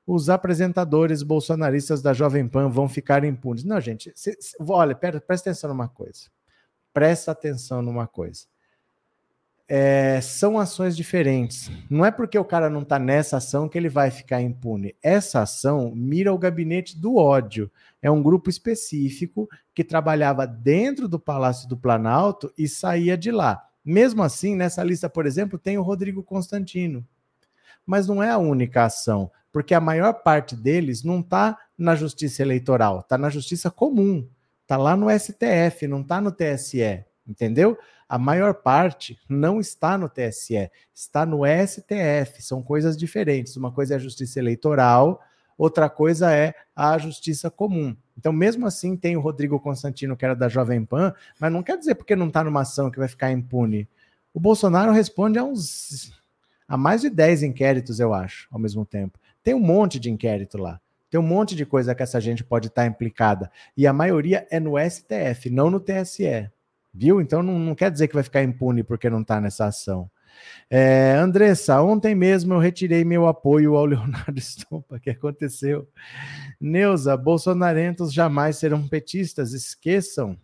os 0.07 0.29
apresentadores 0.29 1.21
bolsonaristas 1.21 2.01
da 2.01 2.13
Jovem 2.13 2.47
Pan 2.47 2.69
vão 2.69 2.89
ficar 2.89 3.23
impunes. 3.23 3.63
Não, 3.63 3.79
gente, 3.79 4.11
olha, 4.59 4.95
pera, 4.95 5.21
presta 5.21 5.49
atenção 5.49 5.69
numa 5.69 5.87
coisa. 5.87 6.31
Presta 6.93 7.31
atenção 7.31 7.81
numa 7.81 8.07
coisa 8.07 8.47
é, 9.67 10.21
são 10.21 10.57
ações 10.57 10.95
diferentes. 10.95 11.69
Não 11.89 12.05
é 12.05 12.11
porque 12.11 12.39
o 12.39 12.45
cara 12.45 12.69
não 12.69 12.81
está 12.81 12.97
nessa 12.97 13.37
ação 13.37 13.67
que 13.67 13.77
ele 13.77 13.89
vai 13.89 14.09
ficar 14.09 14.41
impune. 14.41 14.95
Essa 15.03 15.41
ação 15.41 15.91
mira 15.93 16.33
o 16.33 16.37
gabinete 16.37 16.97
do 16.97 17.17
ódio. 17.17 17.69
É 18.01 18.09
um 18.09 18.23
grupo 18.23 18.49
específico 18.49 19.49
que 19.73 19.83
trabalhava 19.83 20.47
dentro 20.47 21.07
do 21.07 21.19
Palácio 21.19 21.67
do 21.67 21.75
Planalto 21.75 22.51
e 22.57 22.67
saía 22.67 23.17
de 23.17 23.31
lá. 23.31 23.61
Mesmo 23.83 24.23
assim, 24.23 24.55
nessa 24.55 24.83
lista, 24.83 25.09
por 25.09 25.25
exemplo, 25.25 25.59
tem 25.59 25.77
o 25.77 25.83
Rodrigo 25.83 26.23
Constantino. 26.23 27.05
Mas 27.85 28.07
não 28.07 28.23
é 28.23 28.29
a 28.29 28.37
única 28.37 28.85
ação, 28.85 29.31
porque 29.57 29.73
a 29.73 29.81
maior 29.81 30.13
parte 30.13 30.55
deles 30.55 31.01
não 31.01 31.19
está 31.19 31.57
na 31.75 31.95
justiça 31.95 32.43
eleitoral, 32.43 32.99
está 32.99 33.17
na 33.17 33.27
justiça 33.27 33.71
comum, 33.71 34.29
está 34.61 34.77
lá 34.77 34.95
no 34.95 35.07
STF, 35.09 35.87
não 35.87 36.01
está 36.01 36.21
no 36.21 36.31
TSE, 36.31 37.03
entendeu? 37.27 37.75
A 38.07 38.19
maior 38.19 38.53
parte 38.53 39.17
não 39.27 39.59
está 39.59 39.97
no 39.97 40.07
TSE, 40.07 40.69
está 40.93 41.25
no 41.25 41.39
STF. 41.43 42.43
São 42.43 42.61
coisas 42.61 42.95
diferentes. 42.95 43.57
Uma 43.57 43.71
coisa 43.71 43.95
é 43.95 43.97
a 43.97 43.99
justiça 43.99 44.37
eleitoral, 44.37 45.19
outra 45.57 45.89
coisa 45.89 46.31
é 46.31 46.53
a 46.75 46.95
justiça 46.99 47.49
comum. 47.49 47.97
Então, 48.15 48.31
mesmo 48.31 48.67
assim, 48.67 48.95
tem 48.95 49.17
o 49.17 49.21
Rodrigo 49.21 49.59
Constantino, 49.59 50.15
que 50.15 50.23
era 50.23 50.35
da 50.35 50.47
Jovem 50.47 50.85
Pan, 50.85 51.15
mas 51.39 51.51
não 51.51 51.63
quer 51.63 51.79
dizer 51.79 51.95
porque 51.95 52.15
não 52.15 52.27
está 52.27 52.43
numa 52.43 52.61
ação 52.61 52.91
que 52.91 52.99
vai 52.99 53.07
ficar 53.07 53.31
impune. 53.31 53.89
O 54.31 54.39
Bolsonaro 54.39 54.91
responde 54.91 55.39
a 55.39 55.43
uns. 55.43 56.13
a 56.67 56.77
mais 56.77 57.01
de 57.01 57.09
10 57.09 57.41
inquéritos, 57.41 57.99
eu 57.99 58.13
acho, 58.13 58.47
ao 58.51 58.59
mesmo 58.59 58.85
tempo. 58.85 59.17
Tem 59.47 59.53
um 59.53 59.61
monte 59.61 59.97
de 59.97 60.11
inquérito 60.11 60.57
lá. 60.57 60.77
Tem 61.09 61.17
um 61.17 61.23
monte 61.23 61.55
de 61.55 61.65
coisa 61.65 61.95
que 61.95 62.03
essa 62.03 62.19
gente 62.19 62.43
pode 62.43 62.67
estar 62.67 62.85
implicada. 62.85 63.49
E 63.77 63.87
a 63.87 63.93
maioria 63.93 64.45
é 64.51 64.59
no 64.59 64.73
STF, 64.77 65.49
não 65.49 65.69
no 65.69 65.79
TSE. 65.79 66.51
Viu? 66.93 67.21
Então 67.21 67.41
não, 67.41 67.57
não 67.57 67.73
quer 67.73 67.89
dizer 67.89 68.09
que 68.09 68.13
vai 68.13 68.23
ficar 68.23 68.43
impune 68.43 68.83
porque 68.83 69.09
não 69.09 69.21
está 69.21 69.39
nessa 69.39 69.67
ação. 69.67 70.11
É, 70.69 71.13
Andressa, 71.13 71.81
ontem 71.81 72.13
mesmo 72.13 72.55
eu 72.55 72.59
retirei 72.59 73.05
meu 73.05 73.25
apoio 73.25 73.77
ao 73.77 73.85
Leonardo 73.87 74.37
Stompa. 74.37 74.99
Que 74.99 75.11
aconteceu? 75.11 75.87
Neuza, 76.59 77.15
bolsonarentos 77.15 78.11
jamais 78.11 78.57
serão 78.57 78.85
petistas, 78.85 79.53
esqueçam. 79.53 80.37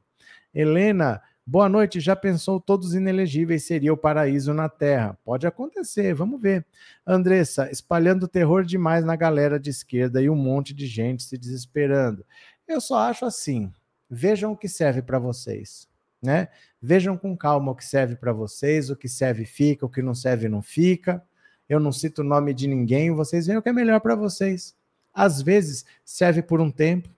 Helena, 0.56 1.22
boa 1.46 1.70
noite. 1.70 2.00
Já 2.00 2.16
pensou 2.16 2.60
todos 2.60 2.94
inelegíveis 2.94 3.64
seria 3.64 3.94
o 3.94 3.98
paraíso 3.98 4.54
na 4.54 4.70
Terra? 4.70 5.18
Pode 5.24 5.46
acontecer, 5.48 6.14
vamos 6.14 6.42
ver. 6.42 6.66
Andressa, 7.06 7.70
espalhando 7.72 8.28
terror 8.28 8.64
demais 8.64 9.06
na 9.06 9.16
galera 9.16 9.60
de 9.60 9.70
esquerda 9.70 10.22
e 10.22 10.30
um 10.30 10.36
monte 10.36 10.74
de 10.74 10.88
gente 10.88 11.24
se 11.24 11.38
desesperando. 11.38 12.26
Eu 12.68 12.80
só 12.80 12.98
acho 12.98 13.26
assim. 13.26 13.72
Vejam 14.10 14.52
o 14.52 14.58
que 14.58 14.68
serve 14.68 15.02
para 15.02 15.18
vocês 15.20 15.88
né? 16.24 16.48
Vejam 16.82 17.18
com 17.18 17.36
calma 17.36 17.74
o 17.74 17.76
que 17.76 17.86
serve 17.86 18.16
para 18.16 18.32
vocês, 18.32 18.90
o 18.90 18.96
que 18.96 19.10
serve 19.10 19.46
fica, 19.46 19.86
o 19.86 19.90
que 19.90 20.02
não 20.02 20.16
serve 20.16 20.48
não 20.48 20.62
fica. 20.62 21.22
Eu 21.68 21.80
não 21.80 21.92
cito 21.92 22.22
o 22.22 22.26
nome 22.26 22.54
de 22.54 22.68
ninguém, 22.68 23.12
vocês 23.12 23.46
veem 23.46 23.58
o 23.58 23.62
que 23.62 23.70
é 23.70 23.74
melhor 23.74 24.00
para 24.00 24.16
vocês. 24.16 24.74
Às 25.14 25.42
vezes 25.42 25.86
serve 26.06 26.42
por 26.42 26.62
um 26.62 26.72
tempo, 26.72 27.10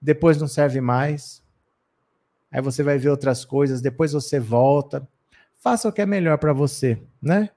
depois 0.00 0.38
não 0.38 0.46
serve 0.46 0.80
mais. 0.80 1.39
Aí 2.50 2.60
você 2.60 2.82
vai 2.82 2.98
ver 2.98 3.10
outras 3.10 3.44
coisas, 3.44 3.80
depois 3.80 4.12
você 4.12 4.40
volta. 4.40 5.06
Faça 5.58 5.88
o 5.88 5.92
que 5.92 6.00
é 6.00 6.06
melhor 6.06 6.38
para 6.38 6.52
você, 6.52 7.00
né? 7.22 7.50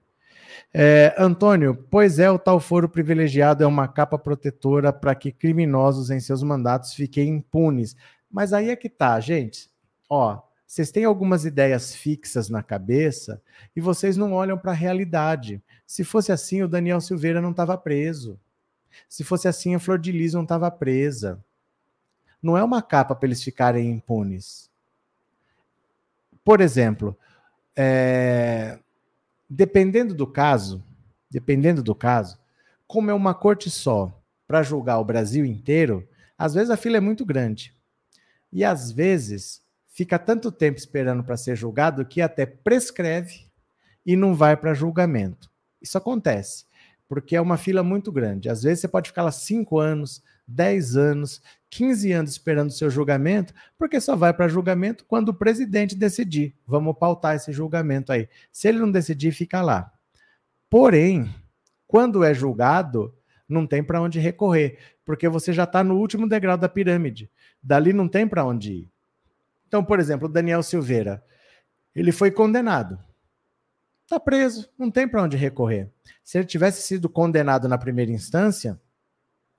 É, 0.74 1.16
Antônio, 1.18 1.76
pois 1.90 2.20
é, 2.20 2.30
o 2.30 2.40
tal 2.40 2.60
foro 2.60 2.90
privilegiado 2.90 3.64
é 3.64 3.68
uma 3.68 3.88
capa 3.88 4.18
protetora 4.18 4.92
para 4.92 5.16
que 5.16 5.32
criminosos 5.32 6.10
em 6.10 6.20
seus 6.20 6.44
mandatos 6.44 6.94
fiquem 6.94 7.30
impunes. 7.30 7.96
Mas 8.32 8.54
aí 8.54 8.70
é 8.70 8.76
que 8.76 8.90
tá, 8.90 9.20
gente. 9.20 9.70
Ó, 10.10 10.42
vocês 10.66 10.92
têm 10.92 11.06
algumas 11.06 11.46
ideias 11.46 11.94
fixas 11.94 12.50
na 12.50 12.64
cabeça 12.64 13.42
e 13.76 13.82
vocês 13.82 14.18
não 14.18 14.34
olham 14.34 14.58
para 14.58 14.72
a 14.72 14.76
realidade. 14.76 15.62
Se 15.86 16.04
fosse 16.04 16.32
assim, 16.32 16.64
o 16.64 16.68
Daniel 16.68 17.00
Silveira 17.00 17.40
não 17.40 17.52
estava 17.52 17.78
preso. 17.78 18.40
Se 19.08 19.24
fosse 19.24 19.48
assim, 19.48 19.76
a 19.76 19.80
Flor 19.80 20.00
de 20.00 20.12
Lis 20.12 20.34
não 20.34 20.44
estava 20.44 20.70
presa. 20.72 21.44
Não 22.42 22.58
é 22.58 22.64
uma 22.64 22.82
capa 22.82 23.16
para 23.16 23.28
eles 23.28 23.44
ficarem 23.44 23.92
impunes. 23.92 24.73
Por 26.44 26.62
exemplo, 26.62 27.18
é... 27.76 28.80
dependendo 29.50 30.14
do 30.14 30.28
caso, 30.28 30.84
dependendo 31.30 31.82
do 31.82 31.96
caso, 31.96 32.38
como 32.86 33.10
é 33.10 33.14
uma 33.14 33.34
corte 33.34 33.70
só 33.70 34.22
para 34.48 34.64
julgar 34.64 35.00
o 35.00 35.06
Brasil 35.06 35.46
inteiro, 35.46 36.08
às 36.38 36.54
vezes 36.54 36.70
a 36.70 36.78
fila 36.78 36.98
é 36.98 37.00
muito 37.00 37.26
grande. 37.26 37.74
E 38.52 38.64
às 38.64 38.92
vezes 38.92 39.64
fica 39.88 40.20
tanto 40.20 40.52
tempo 40.52 40.78
esperando 40.78 41.24
para 41.24 41.38
ser 41.38 41.56
julgado 41.56 42.06
que 42.06 42.22
até 42.22 42.46
prescreve 42.46 43.48
e 44.06 44.16
não 44.16 44.36
vai 44.36 44.58
para 44.58 44.74
julgamento. 44.74 45.50
Isso 45.82 45.98
acontece, 45.98 46.66
porque 47.08 47.36
é 47.36 47.42
uma 47.42 47.58
fila 47.58 47.84
muito 47.84 48.12
grande. 48.12 48.50
Às 48.50 48.64
vezes 48.64 48.82
você 48.82 48.88
pode 48.88 49.10
ficar 49.10 49.24
lá 49.24 49.32
5 49.32 49.80
anos, 49.80 50.22
10 50.48 50.98
anos, 50.98 51.42
15 51.70 52.12
anos 52.12 52.32
esperando 52.32 52.70
o 52.70 52.74
seu 52.74 52.90
julgamento, 52.90 53.54
porque 53.78 54.00
só 54.00 54.16
vai 54.16 54.34
para 54.34 54.48
julgamento 54.48 55.06
quando 55.06 55.30
o 55.30 55.34
presidente 55.34 55.96
decidir. 55.96 56.56
Vamos 56.68 56.98
pautar 56.98 57.36
esse 57.36 57.52
julgamento 57.52 58.12
aí. 58.12 58.30
Se 58.52 58.68
ele 58.68 58.80
não 58.80 58.92
decidir, 58.92 59.32
fica 59.32 59.62
lá. 59.62 59.92
Porém, 60.70 61.34
quando 61.88 62.24
é 62.24 62.34
julgado, 62.34 63.14
não 63.48 63.68
tem 63.68 63.84
para 63.84 64.02
onde 64.02 64.20
recorrer, 64.20 64.78
porque 65.06 65.30
você 65.30 65.54
já 65.54 65.64
está 65.64 65.84
no 65.84 65.98
último 65.98 66.28
degrau 66.28 66.58
da 66.58 66.70
pirâmide. 66.70 67.30
Dali 67.62 67.94
não 67.94 68.08
tem 68.08 68.28
para 68.28 68.46
onde 68.46 68.74
ir. 68.74 68.92
Então, 69.68 69.84
por 69.84 70.00
exemplo, 70.00 70.28
o 70.28 70.32
Daniel 70.32 70.62
Silveira, 70.62 71.24
ele 71.96 72.12
foi 72.12 72.32
condenado. 72.32 73.00
Está 74.04 74.20
preso, 74.20 74.70
não 74.78 74.92
tem 74.92 75.08
para 75.08 75.24
onde 75.24 75.38
recorrer. 75.38 75.90
Se 76.24 76.38
ele 76.38 76.46
tivesse 76.46 76.82
sido 76.82 77.10
condenado 77.10 77.68
na 77.68 77.78
primeira 77.78 78.12
instância, 78.12 78.80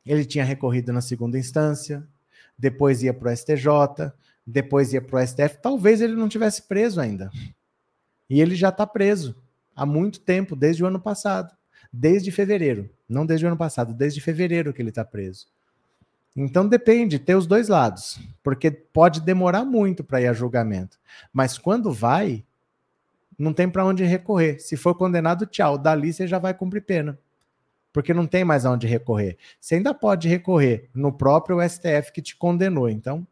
ele 0.06 0.24
tinha 0.24 0.44
recorrido 0.44 0.92
na 0.92 1.00
segunda 1.00 1.38
instância, 1.38 2.06
depois 2.58 3.02
ia 3.02 3.14
para 3.14 3.32
o 3.32 3.36
STJ, 3.36 4.12
depois 4.46 4.92
ia 4.92 5.00
para 5.00 5.22
o 5.22 5.26
STF. 5.26 5.58
Talvez 5.62 6.00
ele 6.00 6.14
não 6.14 6.28
tivesse 6.28 6.62
preso 6.62 7.00
ainda. 7.00 7.30
E 8.28 8.40
ele 8.40 8.54
já 8.54 8.68
está 8.68 8.86
preso 8.86 9.34
há 9.74 9.84
muito 9.84 10.20
tempo, 10.20 10.54
desde 10.54 10.84
o 10.84 10.86
ano 10.86 11.00
passado. 11.00 11.54
Desde 11.92 12.30
fevereiro. 12.30 12.90
Não 13.08 13.24
desde 13.24 13.46
o 13.46 13.48
ano 13.48 13.56
passado, 13.56 13.94
desde 13.94 14.20
fevereiro 14.20 14.72
que 14.72 14.82
ele 14.82 14.88
está 14.90 15.04
preso. 15.04 15.46
Então 16.36 16.66
depende, 16.66 17.18
ter 17.18 17.36
os 17.36 17.46
dois 17.46 17.68
lados, 17.68 18.18
porque 18.42 18.68
pode 18.70 19.20
demorar 19.20 19.64
muito 19.64 20.02
para 20.02 20.20
ir 20.20 20.26
a 20.26 20.32
julgamento. 20.32 20.98
Mas 21.32 21.56
quando 21.56 21.92
vai, 21.92 22.44
não 23.38 23.52
tem 23.52 23.68
para 23.68 23.84
onde 23.84 24.02
recorrer. 24.04 24.58
Se 24.58 24.76
for 24.76 24.94
condenado, 24.94 25.46
tchau. 25.46 25.78
Dali 25.78 26.12
você 26.12 26.26
já 26.26 26.38
vai 26.38 26.52
cumprir 26.52 26.82
pena. 26.82 27.18
Porque 27.94 28.12
não 28.12 28.26
tem 28.26 28.44
mais 28.44 28.66
aonde 28.66 28.88
recorrer. 28.88 29.38
Você 29.60 29.76
ainda 29.76 29.94
pode 29.94 30.28
recorrer 30.28 30.90
no 30.92 31.12
próprio 31.12 31.62
STF 31.66 32.12
que 32.12 32.20
te 32.20 32.36
condenou. 32.36 32.88
Então, 32.90 33.24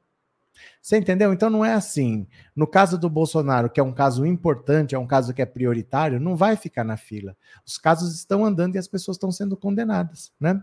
você 0.81 0.97
entendeu? 0.97 1.33
Então 1.33 1.51
não 1.51 1.65
é 1.65 1.75
assim. 1.75 2.29
No 2.55 2.65
caso 2.65 2.97
do 2.97 3.11
Bolsonaro, 3.11 3.69
que 3.69 3.81
é 3.81 3.83
um 3.83 3.93
caso 3.93 4.25
importante, 4.25 4.95
é 4.95 4.99
um 4.99 5.07
caso 5.07 5.35
que 5.35 5.43
é 5.43 5.47
prioritário, 5.47 6.21
não 6.21 6.37
vai 6.37 6.55
ficar 6.55 6.85
na 6.85 6.97
fila. 6.97 7.37
Os 7.67 7.77
casos 7.77 8.15
estão 8.15 8.45
andando 8.45 8.77
e 8.77 8.79
as 8.79 8.87
pessoas 8.87 9.17
estão 9.17 9.33
sendo 9.33 9.57
condenadas, 9.57 10.33
né? 10.39 10.63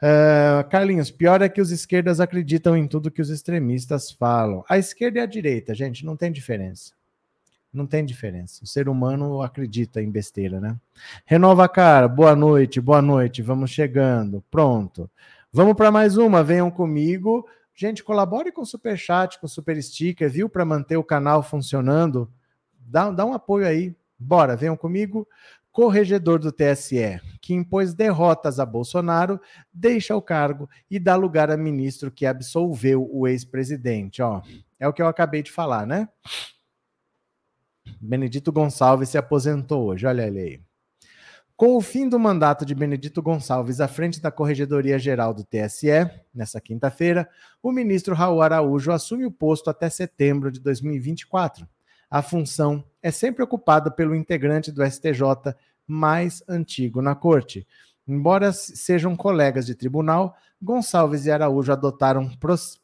Uh, 0.00 0.66
Carlinhos, 0.70 1.10
pior 1.10 1.42
é 1.42 1.48
que 1.48 1.60
os 1.60 1.72
esquerdas 1.72 2.20
acreditam 2.20 2.74
em 2.74 2.86
tudo 2.86 3.10
que 3.10 3.20
os 3.20 3.28
extremistas 3.28 4.10
falam. 4.10 4.64
A 4.66 4.78
esquerda 4.78 5.18
e 5.18 5.22
a 5.22 5.26
direita, 5.26 5.74
gente, 5.74 6.06
não 6.06 6.16
tem 6.16 6.32
diferença. 6.32 6.97
Não 7.72 7.86
tem 7.86 8.04
diferença. 8.04 8.64
O 8.64 8.66
ser 8.66 8.88
humano 8.88 9.42
acredita 9.42 10.02
em 10.02 10.10
besteira, 10.10 10.60
né? 10.60 10.76
Renova 11.26 11.68
cara, 11.68 12.08
boa 12.08 12.34
noite, 12.34 12.80
boa 12.80 13.02
noite. 13.02 13.42
Vamos 13.42 13.70
chegando. 13.70 14.42
Pronto. 14.50 15.10
Vamos 15.52 15.74
para 15.74 15.90
mais 15.90 16.16
uma. 16.16 16.42
Venham 16.42 16.70
comigo. 16.70 17.46
Gente, 17.74 18.02
colabore 18.02 18.50
com 18.50 18.62
o 18.62 18.66
super 18.66 18.96
chat, 18.96 19.38
com 19.38 19.46
o 19.46 19.48
super 19.48 19.80
sticker, 19.82 20.30
viu? 20.30 20.48
Para 20.48 20.64
manter 20.64 20.96
o 20.96 21.04
canal 21.04 21.42
funcionando. 21.42 22.30
Dá, 22.78 23.10
dá 23.10 23.24
um 23.24 23.34
apoio 23.34 23.66
aí. 23.66 23.94
Bora, 24.18 24.56
venham 24.56 24.76
comigo 24.76 25.28
corregedor 25.78 26.40
do 26.40 26.50
TSE, 26.50 27.20
que 27.40 27.54
impôs 27.54 27.94
derrotas 27.94 28.58
a 28.58 28.66
Bolsonaro, 28.66 29.40
deixa 29.72 30.16
o 30.16 30.20
cargo 30.20 30.68
e 30.90 30.98
dá 30.98 31.14
lugar 31.14 31.52
a 31.52 31.56
ministro 31.56 32.10
que 32.10 32.26
absolveu 32.26 33.08
o 33.12 33.28
ex-presidente. 33.28 34.20
Ó, 34.20 34.42
é 34.80 34.88
o 34.88 34.92
que 34.92 35.00
eu 35.00 35.06
acabei 35.06 35.40
de 35.40 35.52
falar, 35.52 35.86
né? 35.86 36.08
Benedito 38.00 38.52
Gonçalves 38.52 39.08
se 39.08 39.18
aposentou 39.18 39.86
hoje, 39.86 40.06
olha 40.06 40.26
ele 40.26 40.40
aí. 40.40 40.60
Com 41.58 41.76
o 41.76 41.80
fim 41.80 42.08
do 42.08 42.20
mandato 42.20 42.64
de 42.64 42.72
Benedito 42.72 43.20
Gonçalves 43.20 43.80
à 43.80 43.88
frente 43.88 44.20
da 44.20 44.30
Corregedoria 44.30 44.96
Geral 44.96 45.34
do 45.34 45.42
TSE, 45.42 46.08
nessa 46.32 46.60
quinta-feira, 46.60 47.28
o 47.60 47.72
ministro 47.72 48.14
Raul 48.14 48.40
Araújo 48.42 48.92
assume 48.92 49.26
o 49.26 49.30
posto 49.32 49.68
até 49.68 49.90
setembro 49.90 50.52
de 50.52 50.60
2024. 50.60 51.66
A 52.08 52.22
função 52.22 52.84
é 53.02 53.10
sempre 53.10 53.42
ocupada 53.42 53.90
pelo 53.90 54.14
integrante 54.14 54.70
do 54.70 54.88
STJ 54.88 55.52
mais 55.84 56.44
antigo 56.48 57.02
na 57.02 57.16
corte. 57.16 57.66
Embora 58.06 58.52
sejam 58.52 59.16
colegas 59.16 59.66
de 59.66 59.74
tribunal, 59.74 60.36
Gonçalves 60.62 61.26
e 61.26 61.30
Araújo 61.30 61.72
adotaram 61.72 62.30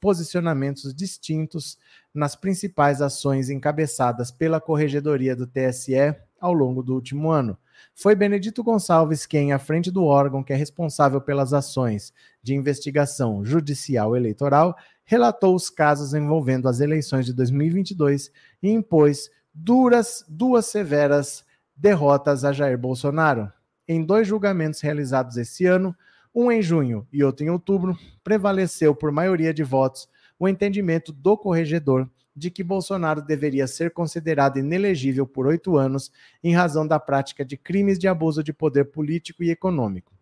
posicionamentos 0.01 0.95
distintos 0.95 1.79
nas 2.15 2.37
principais 2.37 3.03
ações 3.03 3.51
encabeçadas 3.51 4.31
pela 4.31 4.61
Corregedoria 4.61 5.35
do 5.35 5.47
TSE 5.47 6.15
ao 6.41 6.53
longo 6.53 6.83
do 6.83 6.95
último 6.95 7.31
ano. 7.31 7.59
Foi 7.95 8.15
Benedito 8.15 8.63
Gonçalves 8.63 9.27
quem, 9.27 9.53
à 9.53 9.59
frente 9.59 9.91
do 9.91 10.05
órgão 10.05 10.43
que 10.43 10.53
é 10.53 10.57
responsável 10.57 11.21
pelas 11.21 11.53
ações 11.53 12.13
de 12.43 12.55
investigação 12.55 13.45
judicial 13.45 14.17
eleitoral, 14.17 14.77
relatou 15.05 15.55
os 15.55 15.69
casos 15.69 16.15
envolvendo 16.15 16.69
as 16.69 16.81
eleições 16.81 17.27
de 17.27 17.33
2022 17.33 18.31
e 18.63 18.71
impôs 18.71 19.31
duras, 19.53 20.25
duas 20.29 20.67
severas 20.67 21.45
derrotas 21.77 22.45
a 22.45 22.53
Jair 22.53 22.79
Bolsonaro. 22.79 23.53
Em 23.87 24.05
dois 24.05 24.27
julgamentos 24.27 24.81
realizados 24.81 25.37
esse 25.37 25.67
ano, 25.67 25.95
um 26.35 26.51
em 26.51 26.63
junho 26.63 27.07
e 27.13 27.23
outro 27.23 27.45
em 27.45 27.51
outubro, 27.51 27.97
prevaleceu 28.23 28.95
por 28.95 29.13
maioria 29.13 29.53
de 29.53 29.63
votos 29.63 30.09
o 30.39 30.49
entendimento 30.49 31.13
do 31.13 31.37
corregedor 31.37 32.09
de 32.37 32.51
que 32.51 32.65
Bolsonaro 32.65 33.23
deveria 33.23 33.67
ser 33.67 33.93
considerado 33.93 34.59
inelegível 34.59 35.27
por 35.27 35.47
oito 35.47 35.77
anos 35.77 36.11
em 36.43 36.53
razão 36.53 36.87
da 36.87 36.99
prática 36.99 37.45
de 37.45 37.57
crimes 37.57 37.99
de 37.99 38.09
abuso 38.09 38.43
de 38.43 38.53
poder 38.53 38.87
político 38.87 39.45
e 39.45 39.51
econômico. 39.51 40.13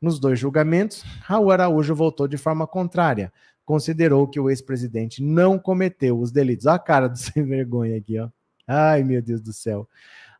Nos 0.00 0.18
dois 0.18 0.38
julgamentos, 0.38 1.02
Raul 1.22 1.52
Araújo 1.52 1.94
votou 1.94 2.26
de 2.26 2.36
forma 2.36 2.66
contrária, 2.66 3.32
considerou 3.64 4.26
que 4.26 4.40
o 4.40 4.50
ex-presidente 4.50 5.22
não 5.22 5.58
cometeu 5.58 6.18
os 6.18 6.32
delitos. 6.32 6.66
Olha 6.66 6.76
a 6.76 6.78
cara 6.78 7.08
do 7.08 7.16
sem 7.18 7.44
vergonha 7.44 7.96
aqui, 7.96 8.18
ó. 8.18 8.28
Ai, 8.66 9.02
meu 9.04 9.20
Deus 9.20 9.40
do 9.40 9.52
céu. 9.52 9.88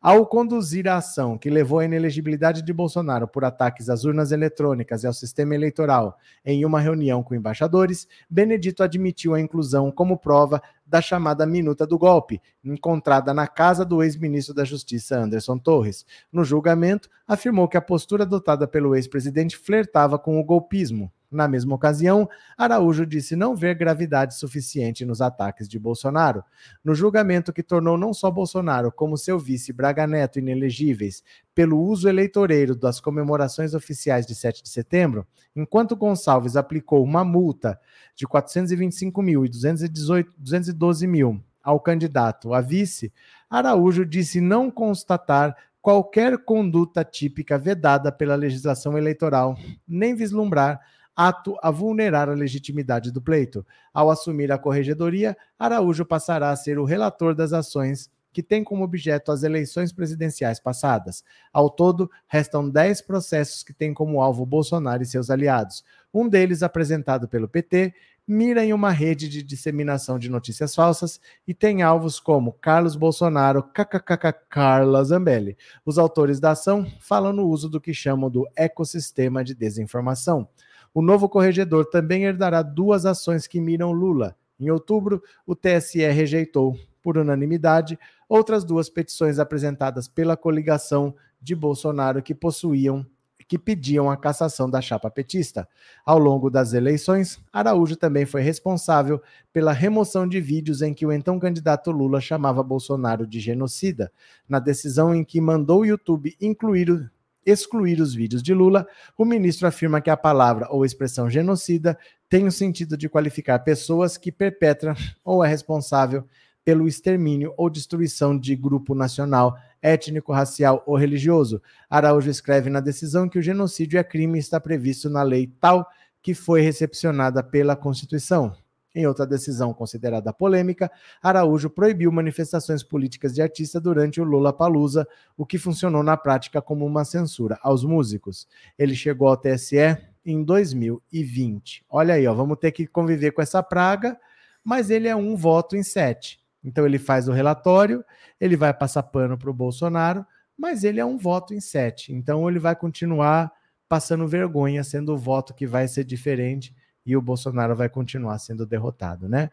Ao 0.02 0.24
conduzir 0.24 0.88
a 0.88 0.96
ação 0.96 1.36
que 1.36 1.50
levou 1.50 1.78
à 1.78 1.84
inelegibilidade 1.84 2.62
de 2.62 2.72
Bolsonaro 2.72 3.28
por 3.28 3.44
ataques 3.44 3.90
às 3.90 4.02
urnas 4.02 4.32
eletrônicas 4.32 5.04
e 5.04 5.06
ao 5.06 5.12
sistema 5.12 5.54
eleitoral 5.54 6.16
em 6.42 6.64
uma 6.64 6.80
reunião 6.80 7.22
com 7.22 7.34
embaixadores, 7.34 8.08
Benedito 8.28 8.82
admitiu 8.82 9.34
a 9.34 9.40
inclusão 9.40 9.90
como 9.90 10.16
prova 10.16 10.62
da 10.86 11.02
chamada 11.02 11.44
minuta 11.44 11.86
do 11.86 11.98
golpe, 11.98 12.40
encontrada 12.64 13.34
na 13.34 13.46
casa 13.46 13.84
do 13.84 14.02
ex-ministro 14.02 14.54
da 14.54 14.64
Justiça 14.64 15.18
Anderson 15.18 15.58
Torres. 15.58 16.06
No 16.32 16.44
julgamento, 16.44 17.10
afirmou 17.28 17.68
que 17.68 17.76
a 17.76 17.82
postura 17.82 18.22
adotada 18.22 18.66
pelo 18.66 18.96
ex-presidente 18.96 19.54
flertava 19.54 20.18
com 20.18 20.40
o 20.40 20.44
golpismo. 20.44 21.12
Na 21.30 21.46
mesma 21.46 21.76
ocasião, 21.76 22.28
Araújo 22.58 23.06
disse 23.06 23.36
não 23.36 23.54
ver 23.54 23.76
gravidade 23.76 24.34
suficiente 24.34 25.04
nos 25.04 25.20
ataques 25.20 25.68
de 25.68 25.78
Bolsonaro. 25.78 26.42
No 26.84 26.92
julgamento 26.92 27.52
que 27.52 27.62
tornou 27.62 27.96
não 27.96 28.12
só 28.12 28.28
Bolsonaro, 28.32 28.90
como 28.90 29.16
seu 29.16 29.38
vice 29.38 29.72
Braga 29.72 30.08
Neto 30.08 30.40
inelegíveis 30.40 31.22
pelo 31.54 31.80
uso 31.80 32.08
eleitoreiro 32.08 32.74
das 32.74 33.00
comemorações 33.00 33.74
oficiais 33.74 34.26
de 34.26 34.34
7 34.34 34.60
de 34.64 34.68
setembro, 34.68 35.24
enquanto 35.54 35.94
Gonçalves 35.94 36.56
aplicou 36.56 37.04
uma 37.04 37.24
multa 37.24 37.78
de 38.16 38.26
425 38.26 39.22
mil 39.22 39.44
e 39.44 39.48
212 39.48 41.06
mil 41.06 41.40
ao 41.62 41.78
candidato 41.78 42.52
a 42.52 42.60
vice, 42.60 43.12
Araújo 43.48 44.04
disse 44.04 44.40
não 44.40 44.68
constatar 44.68 45.56
qualquer 45.80 46.38
conduta 46.44 47.04
típica 47.04 47.58
vedada 47.58 48.10
pela 48.12 48.34
legislação 48.34 48.98
eleitoral, 48.98 49.56
nem 49.86 50.14
vislumbrar 50.14 50.80
ato 51.20 51.54
a 51.62 51.70
vulnerar 51.70 52.30
a 52.30 52.34
legitimidade 52.34 53.12
do 53.12 53.20
pleito. 53.20 53.66
Ao 53.92 54.10
assumir 54.10 54.50
a 54.50 54.56
corregedoria, 54.56 55.36
Araújo 55.58 56.02
passará 56.02 56.48
a 56.48 56.56
ser 56.56 56.78
o 56.78 56.84
relator 56.84 57.34
das 57.34 57.52
ações 57.52 58.08
que 58.32 58.42
tem 58.42 58.64
como 58.64 58.84
objeto 58.84 59.30
as 59.30 59.42
eleições 59.42 59.92
presidenciais 59.92 60.58
passadas. 60.58 61.22
Ao 61.52 61.68
todo, 61.68 62.10
restam 62.26 62.70
10 62.70 63.02
processos 63.02 63.62
que 63.62 63.74
têm 63.74 63.92
como 63.92 64.22
alvo 64.22 64.46
Bolsonaro 64.46 65.02
e 65.02 65.06
seus 65.06 65.28
aliados. 65.28 65.84
Um 66.14 66.26
deles, 66.26 66.62
apresentado 66.62 67.28
pelo 67.28 67.48
PT, 67.48 67.92
mira 68.26 68.64
em 68.64 68.72
uma 68.72 68.90
rede 68.90 69.28
de 69.28 69.42
disseminação 69.42 70.18
de 70.18 70.30
notícias 70.30 70.74
falsas 70.74 71.20
e 71.46 71.52
tem 71.52 71.82
alvos 71.82 72.18
como 72.18 72.54
Carlos 72.54 72.96
Bolsonaro, 72.96 73.62
kkkk 73.62 74.32
Carla 74.48 75.04
Zambelli. 75.04 75.58
Os 75.84 75.98
autores 75.98 76.40
da 76.40 76.52
ação 76.52 76.90
falam 76.98 77.32
no 77.32 77.46
uso 77.46 77.68
do 77.68 77.80
que 77.80 77.92
chamam 77.92 78.30
do 78.30 78.48
ecossistema 78.56 79.44
de 79.44 79.54
desinformação. 79.54 80.48
O 80.92 81.02
novo 81.02 81.28
corregedor 81.28 81.86
também 81.86 82.24
herdará 82.24 82.62
duas 82.62 83.06
ações 83.06 83.46
que 83.46 83.60
miram 83.60 83.92
Lula. 83.92 84.36
Em 84.58 84.70
outubro, 84.70 85.22
o 85.46 85.54
TSE 85.54 85.98
rejeitou, 86.10 86.76
por 87.02 87.16
unanimidade, 87.16 87.98
outras 88.28 88.64
duas 88.64 88.88
petições 88.88 89.38
apresentadas 89.38 90.06
pela 90.08 90.36
coligação 90.36 91.14
de 91.40 91.54
Bolsonaro 91.54 92.22
que 92.22 92.34
possuíam 92.34 93.06
que 93.50 93.58
pediam 93.58 94.08
a 94.08 94.16
cassação 94.16 94.70
da 94.70 94.80
chapa 94.80 95.10
petista. 95.10 95.68
Ao 96.06 96.20
longo 96.20 96.48
das 96.48 96.72
eleições, 96.72 97.40
Araújo 97.52 97.96
também 97.96 98.24
foi 98.24 98.42
responsável 98.42 99.20
pela 99.52 99.72
remoção 99.72 100.24
de 100.28 100.40
vídeos 100.40 100.82
em 100.82 100.94
que 100.94 101.04
o 101.04 101.10
então 101.10 101.36
candidato 101.36 101.90
Lula 101.90 102.20
chamava 102.20 102.62
Bolsonaro 102.62 103.26
de 103.26 103.40
genocida. 103.40 104.12
Na 104.48 104.60
decisão 104.60 105.12
em 105.12 105.24
que 105.24 105.40
mandou 105.40 105.80
o 105.80 105.84
YouTube 105.84 106.36
incluir 106.40 107.10
excluir 107.44 108.00
os 108.00 108.14
vídeos 108.14 108.42
de 108.42 108.52
Lula, 108.54 108.86
o 109.16 109.24
ministro 109.24 109.66
afirma 109.66 110.00
que 110.00 110.10
a 110.10 110.16
palavra 110.16 110.68
ou 110.70 110.84
expressão 110.84 111.28
genocida 111.28 111.98
tem 112.28 112.46
o 112.46 112.52
sentido 112.52 112.96
de 112.96 113.08
qualificar 113.08 113.58
pessoas 113.60 114.16
que 114.16 114.30
perpetram 114.30 114.94
ou 115.24 115.44
é 115.44 115.48
responsável 115.48 116.24
pelo 116.64 116.86
extermínio 116.86 117.54
ou 117.56 117.70
destruição 117.70 118.38
de 118.38 118.54
grupo 118.54 118.94
nacional, 118.94 119.56
étnico, 119.82 120.32
racial 120.32 120.82
ou 120.86 120.96
religioso. 120.96 121.62
Araújo 121.88 122.30
escreve 122.30 122.70
na 122.70 122.80
decisão 122.80 123.28
que 123.28 123.38
o 123.38 123.42
genocídio 123.42 123.98
é 123.98 124.04
crime 124.04 124.38
e 124.38 124.40
está 124.40 124.60
previsto 124.60 125.08
na 125.08 125.22
lei 125.22 125.52
tal 125.60 125.88
que 126.22 126.34
foi 126.34 126.60
recepcionada 126.60 127.42
pela 127.42 127.74
Constituição. 127.74 128.54
Em 128.92 129.06
outra 129.06 129.24
decisão 129.24 129.72
considerada 129.72 130.32
polêmica, 130.32 130.90
Araújo 131.22 131.70
proibiu 131.70 132.10
manifestações 132.10 132.82
políticas 132.82 133.32
de 133.32 133.40
artista 133.40 133.80
durante 133.80 134.20
o 134.20 134.24
Lula 134.24 134.52
Palusa, 134.52 135.06
o 135.36 135.46
que 135.46 135.58
funcionou 135.58 136.02
na 136.02 136.16
prática 136.16 136.60
como 136.60 136.84
uma 136.84 137.04
censura 137.04 137.56
aos 137.62 137.84
músicos. 137.84 138.48
Ele 138.76 138.96
chegou 138.96 139.28
ao 139.28 139.36
TSE 139.36 139.96
em 140.26 140.42
2020. 140.42 141.84
Olha 141.88 142.14
aí, 142.14 142.26
ó, 142.26 142.34
vamos 142.34 142.58
ter 142.58 142.72
que 142.72 142.84
conviver 142.86 143.30
com 143.30 143.40
essa 143.40 143.62
praga, 143.62 144.18
mas 144.64 144.90
ele 144.90 145.06
é 145.06 145.14
um 145.14 145.36
voto 145.36 145.76
em 145.76 145.84
sete. 145.84 146.40
Então 146.62 146.84
ele 146.84 146.98
faz 146.98 147.28
o 147.28 147.32
relatório, 147.32 148.04
ele 148.40 148.56
vai 148.56 148.74
passar 148.74 149.04
pano 149.04 149.38
para 149.38 149.50
o 149.50 149.54
Bolsonaro, 149.54 150.26
mas 150.58 150.82
ele 150.82 150.98
é 150.98 151.04
um 151.04 151.16
voto 151.16 151.54
em 151.54 151.60
sete. 151.60 152.12
Então 152.12 152.48
ele 152.48 152.58
vai 152.58 152.74
continuar 152.74 153.52
passando 153.88 154.26
vergonha, 154.26 154.82
sendo 154.82 155.14
o 155.14 155.18
voto 155.18 155.54
que 155.54 155.66
vai 155.66 155.86
ser 155.86 156.04
diferente 156.04 156.74
e 157.04 157.16
o 157.16 157.22
Bolsonaro 157.22 157.74
vai 157.74 157.88
continuar 157.88 158.38
sendo 158.38 158.66
derrotado, 158.66 159.28
né? 159.28 159.50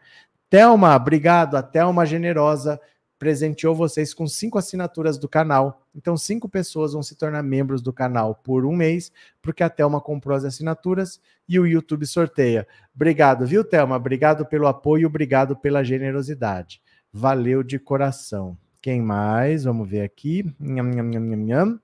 Thelma, 0.50 0.94
obrigado. 0.94 1.56
A 1.56 1.62
Thelma 1.62 2.06
Generosa 2.06 2.80
presenteou 3.18 3.74
vocês 3.74 4.14
com 4.14 4.26
cinco 4.26 4.58
assinaturas 4.58 5.18
do 5.18 5.28
canal. 5.28 5.82
Então, 5.94 6.16
cinco 6.16 6.48
pessoas 6.48 6.92
vão 6.92 7.02
se 7.02 7.16
tornar 7.16 7.42
membros 7.42 7.82
do 7.82 7.92
canal 7.92 8.34
por 8.34 8.64
um 8.64 8.74
mês, 8.74 9.10
porque 9.42 9.62
a 9.62 9.68
Thelma 9.68 10.00
comprou 10.00 10.36
as 10.36 10.44
assinaturas 10.44 11.20
e 11.48 11.58
o 11.58 11.66
YouTube 11.66 12.06
sorteia. 12.06 12.66
Obrigado, 12.94 13.46
viu, 13.46 13.64
Thelma? 13.64 13.96
Obrigado 13.96 14.46
pelo 14.46 14.68
apoio, 14.68 15.08
obrigado 15.08 15.56
pela 15.56 15.82
generosidade. 15.82 16.80
Valeu 17.12 17.62
de 17.62 17.78
coração. 17.78 18.56
Quem 18.80 19.02
mais? 19.02 19.64
Vamos 19.64 19.88
ver 19.88 20.02
aqui. 20.02 20.44
Nham, 20.60 20.84
nham, 20.84 21.10
nham, 21.10 21.36
nham. 21.36 21.80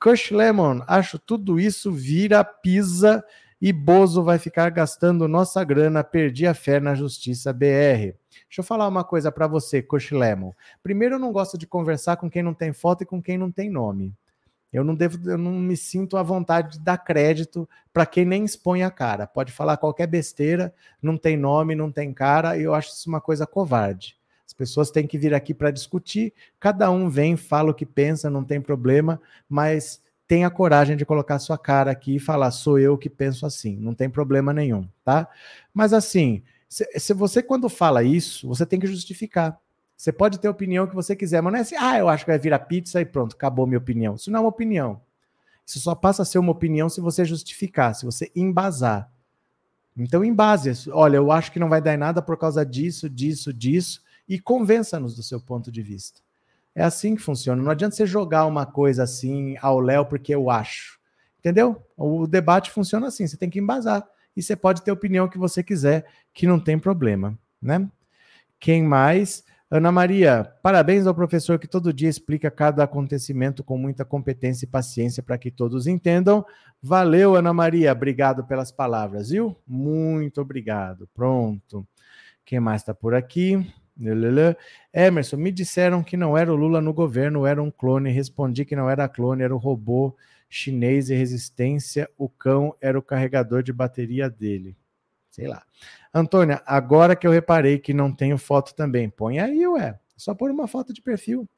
Kush 0.00 0.32
Lemon, 0.32 0.82
acho 0.86 1.18
tudo 1.18 1.58
isso 1.58 1.90
vira 1.90 2.44
pizza 2.44 3.24
e 3.64 3.72
Bozo 3.72 4.22
vai 4.22 4.38
ficar 4.38 4.68
gastando 4.68 5.26
nossa 5.26 5.64
grana, 5.64 6.04
perdi 6.04 6.46
a 6.46 6.52
fé 6.52 6.78
na 6.78 6.94
justiça 6.94 7.50
BR. 7.50 8.12
Deixa 8.46 8.58
eu 8.58 8.62
falar 8.62 8.86
uma 8.86 9.02
coisa 9.02 9.32
para 9.32 9.46
você, 9.46 9.80
Coach 9.80 10.14
Lemon. 10.14 10.52
Primeiro, 10.82 11.14
eu 11.14 11.18
não 11.18 11.32
gosto 11.32 11.56
de 11.56 11.66
conversar 11.66 12.18
com 12.18 12.28
quem 12.28 12.42
não 12.42 12.52
tem 12.52 12.74
foto 12.74 13.04
e 13.04 13.06
com 13.06 13.22
quem 13.22 13.38
não 13.38 13.50
tem 13.50 13.70
nome. 13.70 14.14
Eu 14.70 14.84
não 14.84 14.94
devo, 14.94 15.30
eu 15.30 15.38
não 15.38 15.52
me 15.52 15.78
sinto 15.78 16.18
à 16.18 16.22
vontade 16.22 16.72
de 16.76 16.84
dar 16.84 16.98
crédito 16.98 17.66
para 17.90 18.04
quem 18.04 18.26
nem 18.26 18.44
expõe 18.44 18.82
a 18.82 18.90
cara. 18.90 19.26
Pode 19.26 19.50
falar 19.50 19.78
qualquer 19.78 20.08
besteira, 20.08 20.74
não 21.00 21.16
tem 21.16 21.34
nome, 21.34 21.74
não 21.74 21.90
tem 21.90 22.12
cara, 22.12 22.58
e 22.58 22.64
eu 22.64 22.74
acho 22.74 22.90
isso 22.90 23.08
uma 23.08 23.18
coisa 23.18 23.46
covarde. 23.46 24.14
As 24.46 24.52
pessoas 24.52 24.90
têm 24.90 25.06
que 25.06 25.16
vir 25.16 25.32
aqui 25.32 25.54
para 25.54 25.70
discutir, 25.70 26.34
cada 26.60 26.90
um 26.90 27.08
vem, 27.08 27.34
fala 27.34 27.70
o 27.70 27.74
que 27.74 27.86
pensa, 27.86 28.28
não 28.28 28.44
tem 28.44 28.60
problema, 28.60 29.18
mas 29.48 30.03
tenha 30.26 30.50
coragem 30.50 30.96
de 30.96 31.04
colocar 31.04 31.38
sua 31.38 31.58
cara 31.58 31.90
aqui 31.90 32.16
e 32.16 32.20
falar, 32.20 32.50
sou 32.50 32.78
eu 32.78 32.96
que 32.96 33.10
penso 33.10 33.44
assim, 33.44 33.76
não 33.76 33.94
tem 33.94 34.08
problema 34.08 34.52
nenhum, 34.52 34.88
tá? 35.04 35.28
Mas 35.72 35.92
assim, 35.92 36.42
se, 36.68 36.86
se 36.98 37.12
você 37.12 37.42
quando 37.42 37.68
fala 37.68 38.02
isso, 38.02 38.48
você 38.48 38.64
tem 38.64 38.80
que 38.80 38.86
justificar. 38.86 39.58
Você 39.96 40.12
pode 40.12 40.40
ter 40.40 40.48
a 40.48 40.50
opinião 40.50 40.86
que 40.86 40.94
você 40.94 41.14
quiser, 41.14 41.40
mas 41.40 41.52
não 41.52 41.58
é 41.58 41.62
assim, 41.62 41.76
ah, 41.78 41.98
eu 41.98 42.08
acho 42.08 42.24
que 42.24 42.30
vai 42.30 42.38
virar 42.38 42.60
pizza 42.60 43.00
e 43.00 43.04
pronto, 43.04 43.34
acabou 43.34 43.66
minha 43.66 43.78
opinião. 43.78 44.16
Isso 44.16 44.30
não 44.30 44.38
é 44.38 44.42
uma 44.42 44.48
opinião. 44.48 45.00
Isso 45.66 45.80
só 45.80 45.94
passa 45.94 46.22
a 46.22 46.24
ser 46.24 46.38
uma 46.38 46.52
opinião 46.52 46.88
se 46.88 47.00
você 47.00 47.24
justificar, 47.24 47.94
se 47.94 48.04
você 48.04 48.30
embasar. 48.34 49.10
Então, 49.96 50.24
embase. 50.24 50.90
Olha, 50.90 51.16
eu 51.16 51.30
acho 51.30 51.52
que 51.52 51.58
não 51.58 51.68
vai 51.68 51.80
dar 51.80 51.96
nada 51.96 52.20
por 52.20 52.36
causa 52.36 52.66
disso, 52.66 53.08
disso, 53.08 53.52
disso, 53.52 54.02
e 54.28 54.40
convença-nos 54.40 55.14
do 55.14 55.22
seu 55.22 55.40
ponto 55.40 55.70
de 55.70 55.82
vista. 55.82 56.20
É 56.74 56.82
assim 56.82 57.14
que 57.14 57.22
funciona. 57.22 57.62
Não 57.62 57.70
adianta 57.70 57.94
você 57.94 58.06
jogar 58.06 58.46
uma 58.46 58.66
coisa 58.66 59.04
assim 59.04 59.56
ao 59.60 59.78
léu 59.78 60.04
porque 60.04 60.34
eu 60.34 60.50
acho. 60.50 60.98
Entendeu? 61.38 61.82
O 61.96 62.26
debate 62.26 62.70
funciona 62.70 63.08
assim, 63.08 63.26
você 63.26 63.36
tem 63.36 63.50
que 63.50 63.60
embasar. 63.60 64.04
E 64.36 64.42
você 64.42 64.56
pode 64.56 64.82
ter 64.82 64.90
a 64.90 64.94
opinião 64.94 65.28
que 65.28 65.38
você 65.38 65.62
quiser, 65.62 66.04
que 66.32 66.46
não 66.46 66.58
tem 66.58 66.78
problema, 66.78 67.38
né? 67.62 67.88
Quem 68.58 68.82
mais? 68.82 69.44
Ana 69.70 69.90
Maria, 69.92 70.52
parabéns 70.62 71.06
ao 71.06 71.14
professor 71.14 71.58
que 71.58 71.66
todo 71.66 71.92
dia 71.92 72.08
explica 72.08 72.50
cada 72.50 72.84
acontecimento 72.84 73.64
com 73.64 73.76
muita 73.76 74.04
competência 74.04 74.64
e 74.64 74.68
paciência 74.68 75.22
para 75.22 75.38
que 75.38 75.50
todos 75.50 75.86
entendam. 75.86 76.44
Valeu, 76.82 77.34
Ana 77.34 77.52
Maria, 77.52 77.92
obrigado 77.92 78.44
pelas 78.44 78.70
palavras, 78.70 79.30
viu? 79.30 79.56
Muito 79.66 80.40
obrigado. 80.40 81.08
Pronto. 81.12 81.86
Quem 82.44 82.60
mais 82.60 82.82
está 82.82 82.94
por 82.94 83.14
aqui? 83.14 83.66
Emerson, 84.92 85.36
me 85.36 85.52
disseram 85.52 86.02
que 86.02 86.16
não 86.16 86.36
era 86.36 86.52
o 86.52 86.56
Lula 86.56 86.80
no 86.80 86.92
governo, 86.92 87.46
era 87.46 87.62
um 87.62 87.70
clone. 87.70 88.10
Respondi 88.10 88.64
que 88.64 88.76
não 88.76 88.88
era 88.90 89.08
clone, 89.08 89.42
era 89.42 89.54
o 89.54 89.58
robô 89.58 90.16
chinês 90.48 91.10
e 91.10 91.14
resistência. 91.14 92.08
O 92.16 92.28
cão 92.28 92.74
era 92.80 92.98
o 92.98 93.02
carregador 93.02 93.62
de 93.62 93.72
bateria 93.72 94.30
dele. 94.30 94.76
Sei 95.30 95.48
lá. 95.48 95.64
Antônia, 96.12 96.62
agora 96.64 97.16
que 97.16 97.26
eu 97.26 97.32
reparei 97.32 97.78
que 97.78 97.92
não 97.92 98.12
tenho 98.12 98.38
foto 98.38 98.74
também, 98.74 99.10
põe 99.10 99.40
aí, 99.40 99.66
ué. 99.66 99.98
Só 100.16 100.32
pôr 100.32 100.50
uma 100.50 100.68
foto 100.68 100.92
de 100.92 101.02
perfil. 101.02 101.48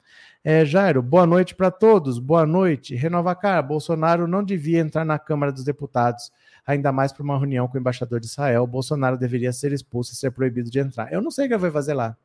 É, 0.43 0.65
Jairo, 0.65 1.03
boa 1.03 1.27
noite 1.27 1.53
para 1.53 1.69
todos. 1.69 2.17
Boa 2.17 2.43
noite. 2.43 2.95
Renovacar, 2.95 3.61
Bolsonaro 3.61 4.27
não 4.27 4.43
devia 4.43 4.79
entrar 4.79 5.05
na 5.05 5.19
Câmara 5.19 5.51
dos 5.51 5.63
Deputados, 5.63 6.31
ainda 6.65 6.91
mais 6.91 7.11
para 7.11 7.21
uma 7.21 7.37
reunião 7.37 7.67
com 7.67 7.77
o 7.77 7.79
embaixador 7.79 8.19
de 8.19 8.25
Israel. 8.25 8.65
Bolsonaro 8.65 9.15
deveria 9.15 9.53
ser 9.53 9.71
expulso 9.73 10.13
e 10.13 10.15
ser 10.15 10.31
proibido 10.31 10.71
de 10.71 10.79
entrar. 10.79 11.13
Eu 11.13 11.21
não 11.21 11.29
sei 11.29 11.45
o 11.45 11.47
que 11.47 11.53
ele 11.53 11.61
vai 11.61 11.71
fazer 11.71 11.93
lá. 11.93 12.17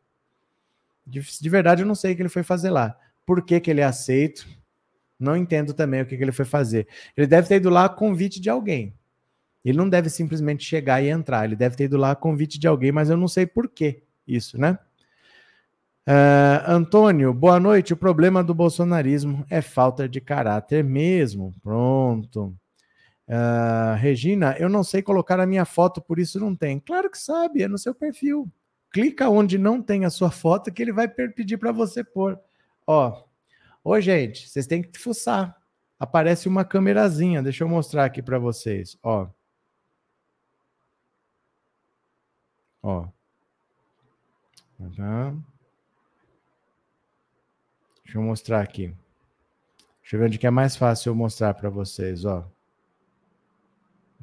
De, 1.13 1.21
de 1.21 1.49
verdade, 1.51 1.83
eu 1.83 1.87
não 1.87 1.95
sei 1.95 2.13
o 2.13 2.17
que 2.17 2.23
ele 2.23 2.31
foi 2.31 2.43
fazer 2.43 2.71
lá. 2.71 2.97
Por 3.27 3.45
que, 3.45 3.61
que 3.61 3.71
ele 3.71 3.83
é 3.83 3.85
aceito? 3.85 4.49
Não 5.21 5.37
entendo 5.37 5.75
também 5.75 6.01
o 6.01 6.07
que, 6.07 6.17
que 6.17 6.25
ele 6.25 6.33
foi 6.33 6.47
fazer. 6.47 6.89
Ele 7.15 7.27
deve 7.27 7.49
ter 7.49 7.57
ido 7.57 7.69
lá 7.69 7.85
a 7.85 7.89
convite 7.91 8.41
de 8.41 8.49
alguém. 8.49 8.95
Ele 9.63 9.77
não 9.77 9.89
deve 9.89 10.09
simplesmente 10.09 10.65
chegar 10.65 11.03
e 11.03 11.11
entrar. 11.11 11.45
Ele 11.45 11.55
deve 11.55 11.77
ter 11.77 11.85
ido 11.85 11.99
lá 11.99 12.13
a 12.13 12.17
convite 12.17 12.59
de 12.59 12.67
alguém, 12.67 12.91
mas 12.91 13.11
eu 13.11 13.17
não 13.17 13.29
sei 13.29 13.45
por 13.45 13.69
que 13.69 14.03
isso, 14.27 14.59
né? 14.59 14.79
Uh, 16.09 16.65
Antônio, 16.67 17.33
boa 17.35 17.61
noite. 17.61 17.93
O 17.93 17.97
problema 17.97 18.43
do 18.43 18.55
bolsonarismo 18.55 19.45
é 19.51 19.61
falta 19.61 20.09
de 20.09 20.19
caráter 20.19 20.83
mesmo. 20.83 21.55
Pronto. 21.63 22.57
Uh, 23.29 23.95
Regina, 23.99 24.57
eu 24.59 24.69
não 24.71 24.83
sei 24.83 25.03
colocar 25.03 25.39
a 25.39 25.47
minha 25.47 25.67
foto, 25.67 26.01
por 26.01 26.19
isso 26.19 26.41
não 26.41 26.57
tem. 26.57 26.81
Claro 26.81 27.11
que 27.11 27.19
sabe, 27.19 27.63
é 27.63 27.69
no 27.69 27.77
seu 27.77 27.95
perfil 27.95 28.51
clica 28.93 29.29
onde 29.29 29.57
não 29.59 29.83
tem 29.83 30.05
a 30.05 30.11
sua 30.11 30.31
foto 30.31 30.71
que 30.71 30.83
ele 30.83 30.93
vai 30.93 31.09
pedir 31.09 31.57
para 31.57 31.73
você 31.73 32.05
pôr. 32.05 32.39
Ó, 32.87 33.25
ô 33.83 34.01
gente, 34.01 34.49
vocês 34.49 34.67
têm 34.67 34.83
que 34.83 34.99
fuçar. 34.99 35.57
Aparece 35.99 36.49
uma 36.49 36.65
câmerazinha, 36.65 37.43
deixa 37.43 37.65
eu 37.65 37.69
mostrar 37.69 38.05
aqui 38.05 38.21
para 38.21 38.39
vocês, 38.39 38.99
ó. 39.03 39.29
Ó. 42.83 43.09
Uhum. 44.79 45.43
Deixa 48.05 48.19
eu 48.19 48.23
mostrar 48.23 48.61
aqui. 48.61 48.95
Deixa 50.03 50.17
eu 50.17 50.21
ver 50.21 50.27
onde 50.27 50.39
que 50.39 50.47
é 50.47 50.51
mais 50.51 50.77
fácil 50.77 51.11
eu 51.11 51.15
mostrar 51.15 51.55
para 51.55 51.71
vocês, 51.71 52.25
ó. 52.25 52.45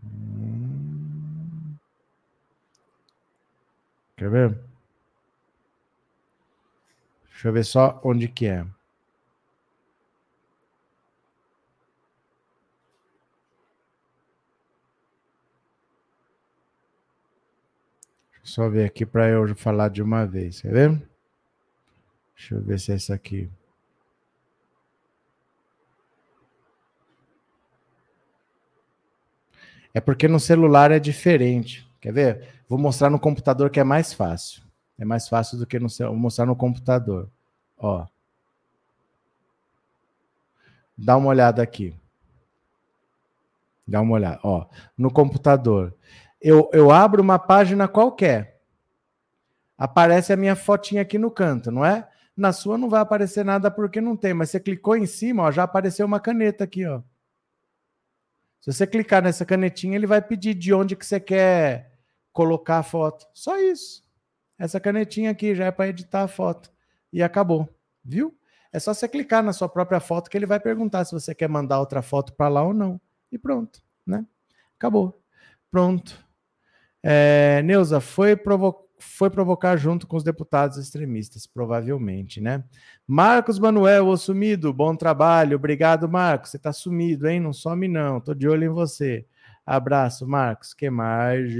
Hum. 0.04 0.79
Quer 4.20 4.30
ver? 4.30 4.60
Deixa 7.30 7.48
eu 7.48 7.54
ver 7.54 7.64
só 7.64 8.02
onde 8.04 8.28
que 8.28 8.48
é. 8.48 8.66
Deixa 18.34 18.44
só 18.44 18.68
ver 18.68 18.84
aqui 18.84 19.06
para 19.06 19.30
eu 19.30 19.56
falar 19.56 19.88
de 19.88 20.02
uma 20.02 20.26
vez. 20.26 20.62
Quer 20.62 20.74
ver? 20.74 21.10
Deixa 22.36 22.56
eu 22.56 22.62
ver 22.62 22.78
se 22.78 22.92
é 22.92 22.96
essa 22.96 23.14
aqui. 23.14 23.50
É 29.94 30.02
porque 30.02 30.28
no 30.28 30.42
celular 30.42 30.92
é 30.92 31.00
diferente. 31.00 31.89
Quer 32.00 32.14
ver? 32.14 32.48
Vou 32.68 32.80
mostrar 32.80 33.10
no 33.10 33.20
computador 33.20 33.70
que 33.70 33.80
é 33.80 33.84
mais 33.84 34.14
fácil. 34.14 34.64
É 34.98 35.06
mais 35.06 35.28
fácil 35.28 35.58
do 35.58 35.66
que 35.66 35.80
no 35.80 35.88
Vou 35.90 36.16
mostrar 36.16 36.46
no 36.46 36.56
computador. 36.56 37.30
Ó. 37.78 38.06
Dá 40.98 41.16
uma 41.18 41.30
olhada 41.30 41.62
aqui. 41.62 41.96
Dá 43.88 44.02
uma 44.02 44.14
olhada. 44.14 44.40
Ó, 44.44 44.66
no 44.98 45.12
computador. 45.12 45.96
Eu, 46.42 46.70
eu 46.74 46.92
abro 46.92 47.22
uma 47.22 47.40
página 47.40 47.88
qualquer. 47.88 48.62
Aparece 49.78 50.34
a 50.34 50.38
minha 50.38 50.56
fotinha 50.56 51.02
aqui 51.02 51.18
no 51.18 51.32
canto, 51.32 51.72
não 51.72 51.86
é? 51.86 52.08
Na 52.36 52.52
sua 52.54 52.78
não 52.78 52.90
vai 52.90 53.02
aparecer 53.02 53.44
nada 53.44 53.72
porque 53.72 54.00
não 54.00 54.16
tem, 54.16 54.34
mas 54.34 54.50
você 54.50 54.60
clicou 54.60 54.96
em 54.96 55.06
cima, 55.06 55.44
ó, 55.44 55.52
já 55.52 55.64
apareceu 55.64 56.06
uma 56.06 56.20
caneta 56.20 56.66
aqui, 56.66 56.86
ó. 56.86 57.02
Se 58.62 58.72
você 58.72 58.86
clicar 58.86 59.24
nessa 59.24 59.46
canetinha, 59.46 59.96
ele 59.96 60.06
vai 60.06 60.22
pedir 60.22 60.54
de 60.54 60.74
onde 60.74 60.96
que 60.96 61.06
você 61.06 61.20
quer 61.20 61.89
colocar 62.32 62.80
a 62.80 62.84
foto. 62.84 63.26
Só 63.34 63.60
isso. 63.60 64.04
Essa 64.58 64.80
canetinha 64.80 65.32
aqui 65.32 65.56
já 65.56 65.66
é 65.66 65.72
para 65.72 65.88
editar 65.90 66.24
a 66.24 66.28
foto. 66.28 66.72
E 67.12 67.24
acabou. 67.24 67.68
Viu? 68.04 68.36
É 68.72 68.80
só 68.80 68.94
você 68.94 69.08
clicar 69.08 69.44
na 69.44 69.54
sua 69.54 69.68
própria 69.68 70.00
foto 70.00 70.30
que 70.30 70.38
ele 70.38 70.46
vai 70.46 70.60
perguntar 70.60 71.06
se 71.06 71.12
você 71.12 71.34
quer 71.34 71.50
mandar 71.50 71.80
outra 71.80 72.02
foto 72.02 72.34
para 72.34 72.50
lá 72.50 72.64
ou 72.64 72.74
não. 72.74 73.00
E 73.32 73.38
pronto, 73.38 73.82
né? 74.06 74.26
Acabou. 74.78 75.22
Pronto. 75.72 76.24
É, 77.02 77.62
Neuza, 77.64 78.00
foi 78.00 78.36
provocar 78.36 78.90
foi 79.00 79.30
provocar 79.30 79.78
junto 79.78 80.06
com 80.06 80.18
os 80.18 80.24
deputados 80.24 80.78
extremistas, 80.78 81.48
provavelmente, 81.48 82.42
né? 82.42 82.64
Marcos 83.08 83.58
Manuel, 83.58 84.08
o 84.08 84.18
sumido, 84.18 84.74
bom 84.74 84.96
trabalho. 84.96 85.56
Obrigado, 85.56 86.08
Marcos. 86.08 86.52
Você 86.52 86.58
está 86.58 86.74
sumido, 86.74 87.28
hein? 87.28 87.40
Não 87.40 87.54
some, 87.54 87.88
não. 87.88 88.20
Tô 88.20 88.34
de 88.34 88.48
olho 88.48 88.66
em 88.66 88.70
você. 88.70 89.26
Abraço, 89.70 90.28
Marcos. 90.28 90.74
que 90.74 90.90
mais? 90.90 91.52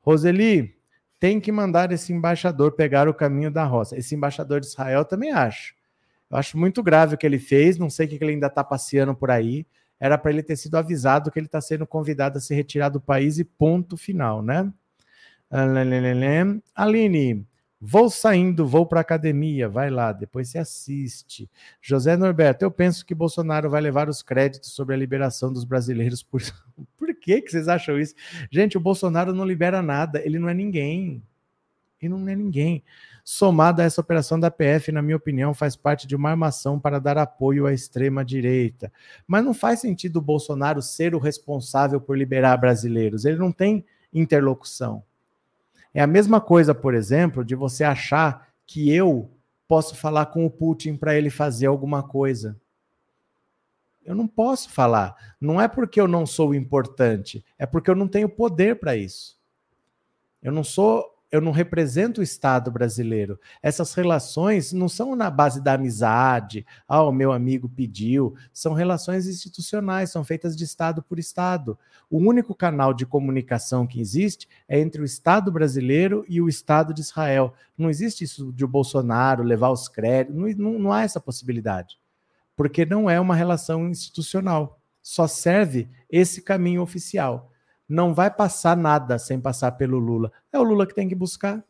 Roseli, 0.00 0.74
tem 1.18 1.40
que 1.40 1.50
mandar 1.50 1.90
esse 1.92 2.12
embaixador 2.12 2.72
pegar 2.72 3.08
o 3.08 3.14
caminho 3.14 3.50
da 3.50 3.64
roça. 3.64 3.96
Esse 3.96 4.14
embaixador 4.14 4.60
de 4.60 4.66
Israel 4.66 5.04
também 5.04 5.30
acho. 5.32 5.74
Eu 6.30 6.36
acho 6.36 6.58
muito 6.58 6.82
grave 6.82 7.14
o 7.14 7.18
que 7.18 7.24
ele 7.24 7.38
fez. 7.38 7.78
Não 7.78 7.88
sei 7.88 8.06
o 8.06 8.08
que 8.10 8.16
ele 8.16 8.32
ainda 8.32 8.48
está 8.48 8.62
passeando 8.62 9.14
por 9.14 9.30
aí 9.30 9.66
era 10.02 10.18
para 10.18 10.32
ele 10.32 10.42
ter 10.42 10.56
sido 10.56 10.74
avisado 10.74 11.30
que 11.30 11.38
ele 11.38 11.46
está 11.46 11.60
sendo 11.60 11.86
convidado 11.86 12.36
a 12.36 12.40
se 12.40 12.52
retirar 12.52 12.88
do 12.88 13.00
país 13.00 13.38
e 13.38 13.44
ponto 13.44 13.96
final, 13.96 14.42
né? 14.42 14.68
Aline, 16.74 17.46
vou 17.84 18.08
saindo, 18.08 18.64
vou 18.64 18.86
para 18.86 19.00
academia, 19.00 19.68
vai 19.68 19.90
lá, 19.90 20.12
depois 20.12 20.48
você 20.48 20.58
assiste. 20.58 21.50
José 21.80 22.16
Norberto, 22.16 22.64
eu 22.64 22.70
penso 22.70 23.04
que 23.04 23.14
Bolsonaro 23.14 23.68
vai 23.68 23.80
levar 23.80 24.08
os 24.08 24.22
créditos 24.22 24.70
sobre 24.70 24.94
a 24.94 24.98
liberação 24.98 25.52
dos 25.52 25.64
brasileiros 25.64 26.22
por. 26.22 26.40
por 26.96 27.12
que, 27.16 27.42
que 27.42 27.50
vocês 27.50 27.66
acham 27.66 27.98
isso? 27.98 28.14
Gente, 28.50 28.76
o 28.76 28.80
Bolsonaro 28.80 29.34
não 29.34 29.44
libera 29.44 29.82
nada, 29.82 30.22
ele 30.24 30.38
não 30.38 30.48
é 30.48 30.54
ninguém. 30.54 31.22
Ele 32.00 32.14
não 32.14 32.28
é 32.28 32.36
ninguém 32.36 32.82
somada 33.24 33.82
a 33.82 33.86
essa 33.86 34.00
operação 34.00 34.38
da 34.38 34.50
PF, 34.50 34.90
na 34.90 35.02
minha 35.02 35.16
opinião, 35.16 35.54
faz 35.54 35.76
parte 35.76 36.06
de 36.06 36.16
uma 36.16 36.30
armação 36.30 36.78
para 36.78 36.98
dar 36.98 37.16
apoio 37.18 37.66
à 37.66 37.72
extrema-direita. 37.72 38.92
Mas 39.26 39.44
não 39.44 39.54
faz 39.54 39.80
sentido 39.80 40.16
o 40.16 40.22
Bolsonaro 40.22 40.82
ser 40.82 41.14
o 41.14 41.18
responsável 41.18 42.00
por 42.00 42.18
liberar 42.18 42.56
brasileiros. 42.56 43.24
Ele 43.24 43.36
não 43.36 43.52
tem 43.52 43.84
interlocução. 44.12 45.02
É 45.94 46.00
a 46.00 46.06
mesma 46.06 46.40
coisa, 46.40 46.74
por 46.74 46.94
exemplo, 46.94 47.44
de 47.44 47.54
você 47.54 47.84
achar 47.84 48.48
que 48.66 48.92
eu 48.94 49.30
posso 49.68 49.94
falar 49.94 50.26
com 50.26 50.44
o 50.44 50.50
Putin 50.50 50.96
para 50.96 51.14
ele 51.14 51.30
fazer 51.30 51.66
alguma 51.66 52.02
coisa. 52.02 52.60
Eu 54.04 54.14
não 54.14 54.26
posso 54.26 54.70
falar. 54.70 55.14
Não 55.40 55.60
é 55.60 55.68
porque 55.68 56.00
eu 56.00 56.08
não 56.08 56.26
sou 56.26 56.54
importante, 56.54 57.44
é 57.58 57.66
porque 57.66 57.90
eu 57.90 57.94
não 57.94 58.08
tenho 58.08 58.28
poder 58.28 58.78
para 58.78 58.96
isso. 58.96 59.38
Eu 60.42 60.50
não 60.50 60.64
sou 60.64 61.11
eu 61.32 61.40
não 61.40 61.50
represento 61.50 62.20
o 62.20 62.22
Estado 62.22 62.70
brasileiro. 62.70 63.40
Essas 63.62 63.94
relações 63.94 64.70
não 64.70 64.86
são 64.86 65.16
na 65.16 65.30
base 65.30 65.62
da 65.62 65.72
amizade, 65.72 66.66
ah, 66.86 67.02
o 67.02 67.10
meu 67.10 67.32
amigo 67.32 67.70
pediu, 67.70 68.34
são 68.52 68.74
relações 68.74 69.26
institucionais, 69.26 70.10
são 70.10 70.22
feitas 70.22 70.54
de 70.54 70.64
Estado 70.64 71.02
por 71.02 71.18
Estado. 71.18 71.78
O 72.10 72.18
único 72.18 72.54
canal 72.54 72.92
de 72.92 73.06
comunicação 73.06 73.86
que 73.86 73.98
existe 73.98 74.46
é 74.68 74.78
entre 74.78 75.00
o 75.00 75.06
Estado 75.06 75.50
brasileiro 75.50 76.22
e 76.28 76.38
o 76.38 76.50
Estado 76.50 76.92
de 76.92 77.00
Israel. 77.00 77.54
Não 77.78 77.88
existe 77.88 78.24
isso 78.24 78.52
de 78.52 78.62
o 78.62 78.68
Bolsonaro 78.68 79.42
levar 79.42 79.70
os 79.70 79.88
créditos, 79.88 80.38
não, 80.38 80.72
não, 80.72 80.78
não 80.78 80.92
há 80.92 81.02
essa 81.02 81.18
possibilidade, 81.18 81.98
porque 82.54 82.84
não 82.84 83.08
é 83.08 83.18
uma 83.18 83.34
relação 83.34 83.88
institucional, 83.88 84.78
só 85.02 85.26
serve 85.26 85.88
esse 86.10 86.42
caminho 86.42 86.82
oficial 86.82 87.51
não 87.88 88.14
vai 88.14 88.30
passar 88.30 88.76
nada 88.76 89.18
sem 89.18 89.40
passar 89.40 89.72
pelo 89.72 89.98
Lula. 89.98 90.32
É 90.52 90.58
o 90.58 90.62
Lula 90.62 90.86
que 90.86 90.94
tem 90.94 91.08
que 91.08 91.14
buscar. 91.14 91.62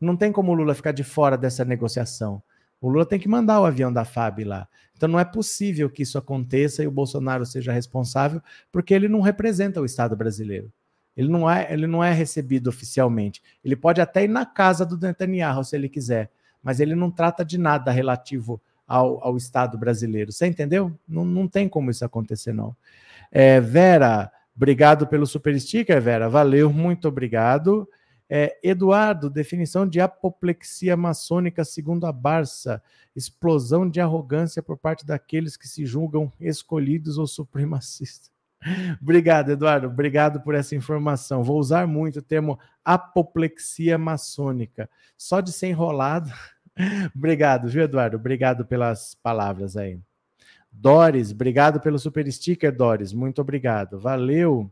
Não 0.00 0.16
tem 0.16 0.32
como 0.32 0.52
o 0.52 0.54
Lula 0.54 0.74
ficar 0.74 0.92
de 0.92 1.04
fora 1.04 1.36
dessa 1.36 1.64
negociação. 1.64 2.42
O 2.80 2.88
Lula 2.88 3.04
tem 3.04 3.18
que 3.18 3.28
mandar 3.28 3.60
o 3.60 3.66
avião 3.66 3.92
da 3.92 4.04
FAB 4.04 4.44
lá. 4.44 4.66
Então 4.96 5.08
não 5.08 5.18
é 5.18 5.24
possível 5.24 5.90
que 5.90 6.02
isso 6.02 6.16
aconteça 6.16 6.82
e 6.82 6.86
o 6.86 6.90
Bolsonaro 6.90 7.44
seja 7.44 7.72
responsável, 7.72 8.40
porque 8.72 8.94
ele 8.94 9.08
não 9.08 9.20
representa 9.20 9.80
o 9.80 9.84
Estado 9.84 10.16
brasileiro. 10.16 10.72
Ele 11.16 11.28
não 11.28 11.50
é, 11.50 11.70
ele 11.72 11.86
não 11.86 12.02
é 12.02 12.12
recebido 12.12 12.68
oficialmente. 12.68 13.42
Ele 13.62 13.76
pode 13.76 14.00
até 14.00 14.24
ir 14.24 14.28
na 14.28 14.46
casa 14.46 14.86
do 14.86 14.98
Netanyahu 14.98 15.64
se 15.64 15.76
ele 15.76 15.88
quiser, 15.88 16.30
mas 16.62 16.80
ele 16.80 16.94
não 16.94 17.10
trata 17.10 17.44
de 17.44 17.58
nada 17.58 17.90
relativo 17.90 18.60
ao, 18.86 19.22
ao 19.22 19.36
Estado 19.36 19.76
brasileiro. 19.76 20.32
Você 20.32 20.46
entendeu? 20.46 20.98
Não, 21.06 21.24
não 21.24 21.46
tem 21.46 21.68
como 21.68 21.90
isso 21.90 22.04
acontecer, 22.04 22.52
não. 22.52 22.74
É, 23.30 23.60
Vera, 23.60 24.32
obrigado 24.60 25.06
pelo 25.06 25.26
super 25.26 25.58
sticker, 25.58 25.98
Vera. 26.02 26.28
Valeu, 26.28 26.70
muito 26.70 27.08
obrigado. 27.08 27.88
É, 28.28 28.58
Eduardo, 28.62 29.30
definição 29.30 29.88
de 29.88 30.00
apoplexia 30.00 30.96
maçônica 30.98 31.64
segundo 31.64 32.06
a 32.06 32.12
Barça, 32.12 32.82
explosão 33.16 33.88
de 33.88 34.00
arrogância 34.00 34.62
por 34.62 34.76
parte 34.76 35.06
daqueles 35.06 35.56
que 35.56 35.66
se 35.66 35.86
julgam 35.86 36.30
escolhidos 36.38 37.16
ou 37.16 37.26
supremacistas. 37.26 38.30
Obrigado, 39.00 39.50
Eduardo. 39.50 39.86
Obrigado 39.86 40.42
por 40.42 40.54
essa 40.54 40.76
informação. 40.76 41.42
Vou 41.42 41.58
usar 41.58 41.86
muito 41.86 42.18
o 42.18 42.22
termo 42.22 42.58
apoplexia 42.84 43.96
maçônica. 43.96 44.88
Só 45.16 45.40
de 45.40 45.50
ser 45.50 45.68
enrolado. 45.68 46.30
obrigado, 47.16 47.68
viu, 47.68 47.82
Eduardo? 47.82 48.16
Obrigado 48.16 48.66
pelas 48.66 49.14
palavras 49.14 49.76
aí. 49.78 49.98
Doris, 50.72 51.32
obrigado 51.32 51.80
pelo 51.80 51.98
super 51.98 52.30
sticker, 52.30 52.74
Doris. 52.74 53.12
Muito 53.12 53.40
obrigado. 53.40 53.98
Valeu. 53.98 54.70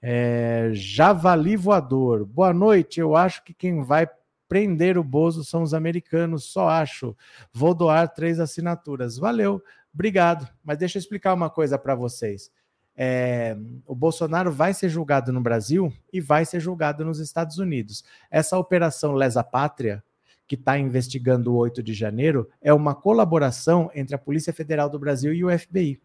É, 0.00 0.70
Javali 0.72 1.56
Voador. 1.56 2.24
Boa 2.24 2.52
noite. 2.52 3.00
Eu 3.00 3.16
acho 3.16 3.44
que 3.44 3.54
quem 3.54 3.82
vai 3.82 4.08
prender 4.48 4.96
o 4.96 5.04
Bozo 5.04 5.44
são 5.44 5.62
os 5.62 5.74
americanos, 5.74 6.44
só 6.44 6.68
acho. 6.68 7.16
Vou 7.52 7.74
doar 7.74 8.12
três 8.12 8.38
assinaturas. 8.38 9.18
Valeu, 9.18 9.62
obrigado. 9.92 10.48
Mas 10.64 10.78
deixa 10.78 10.98
eu 10.98 11.00
explicar 11.00 11.34
uma 11.34 11.50
coisa 11.50 11.78
para 11.78 11.94
vocês. 11.94 12.50
É, 12.96 13.56
o 13.84 13.94
Bolsonaro 13.94 14.50
vai 14.50 14.72
ser 14.72 14.88
julgado 14.88 15.30
no 15.32 15.40
Brasil 15.40 15.92
e 16.12 16.20
vai 16.20 16.44
ser 16.46 16.60
julgado 16.60 17.04
nos 17.04 17.18
Estados 17.18 17.58
Unidos. 17.58 18.02
Essa 18.30 18.58
operação 18.58 19.12
Lesa 19.12 19.44
Pátria, 19.44 20.02
que 20.46 20.54
está 20.54 20.78
investigando 20.78 21.52
o 21.52 21.56
8 21.56 21.82
de 21.82 21.92
janeiro, 21.92 22.48
é 22.60 22.72
uma 22.72 22.94
colaboração 22.94 23.90
entre 23.94 24.14
a 24.14 24.18
Polícia 24.18 24.52
Federal 24.52 24.88
do 24.88 24.98
Brasil 24.98 25.32
e 25.32 25.44
o 25.44 25.58
FBI. 25.58 26.00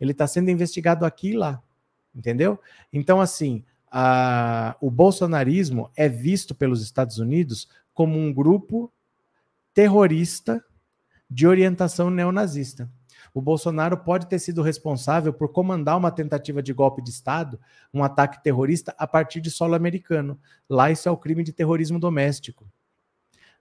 Ele 0.00 0.12
está 0.12 0.26
sendo 0.26 0.50
investigado 0.50 1.04
aqui 1.04 1.30
e 1.30 1.36
lá 1.36 1.62
entendeu? 2.14 2.58
Então, 2.92 3.20
assim, 3.20 3.64
a, 3.90 4.76
o 4.80 4.90
bolsonarismo 4.90 5.90
é 5.96 6.08
visto 6.08 6.54
pelos 6.54 6.82
Estados 6.82 7.18
Unidos 7.18 7.68
como 7.94 8.18
um 8.18 8.32
grupo 8.32 8.92
terrorista 9.74 10.62
de 11.28 11.46
orientação 11.46 12.10
neonazista. 12.10 12.90
O 13.34 13.40
Bolsonaro 13.40 13.96
pode 13.96 14.26
ter 14.26 14.38
sido 14.38 14.60
responsável 14.60 15.32
por 15.32 15.48
comandar 15.48 15.96
uma 15.96 16.10
tentativa 16.10 16.62
de 16.62 16.72
golpe 16.72 17.00
de 17.00 17.08
Estado, 17.08 17.58
um 17.92 18.04
ataque 18.04 18.42
terrorista 18.42 18.94
a 18.98 19.06
partir 19.06 19.40
de 19.40 19.50
solo 19.50 19.74
americano. 19.74 20.38
Lá 20.68 20.90
isso 20.90 21.08
é 21.08 21.12
o 21.12 21.16
crime 21.16 21.42
de 21.42 21.52
terrorismo 21.52 21.98
doméstico. 21.98 22.66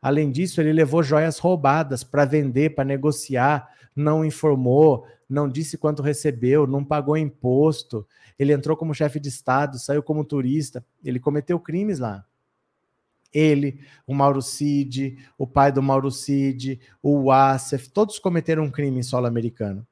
Além 0.01 0.31
disso, 0.31 0.59
ele 0.59 0.73
levou 0.73 1.03
joias 1.03 1.37
roubadas 1.37 2.03
para 2.03 2.25
vender, 2.25 2.73
para 2.73 2.83
negociar, 2.83 3.69
não 3.95 4.25
informou, 4.25 5.05
não 5.29 5.47
disse 5.47 5.77
quanto 5.77 6.01
recebeu, 6.01 6.65
não 6.65 6.83
pagou 6.83 7.15
imposto. 7.15 8.07
Ele 8.39 8.51
entrou 8.51 8.75
como 8.75 8.95
chefe 8.95 9.19
de 9.19 9.29
Estado, 9.29 9.77
saiu 9.77 10.01
como 10.01 10.25
turista. 10.25 10.83
Ele 11.03 11.19
cometeu 11.19 11.59
crimes 11.59 11.99
lá. 11.99 12.25
Ele, 13.31 13.79
o 14.05 14.13
Mauro 14.13 14.41
Cid, 14.41 15.17
o 15.37 15.47
pai 15.47 15.71
do 15.71 15.81
Mauro 15.81 16.11
Cid, 16.11 16.81
o 17.01 17.25
Wassef, 17.25 17.89
todos 17.89 18.19
cometeram 18.19 18.63
um 18.63 18.71
crime 18.71 18.99
em 18.99 19.03
solo 19.03 19.27
americano. 19.27 19.87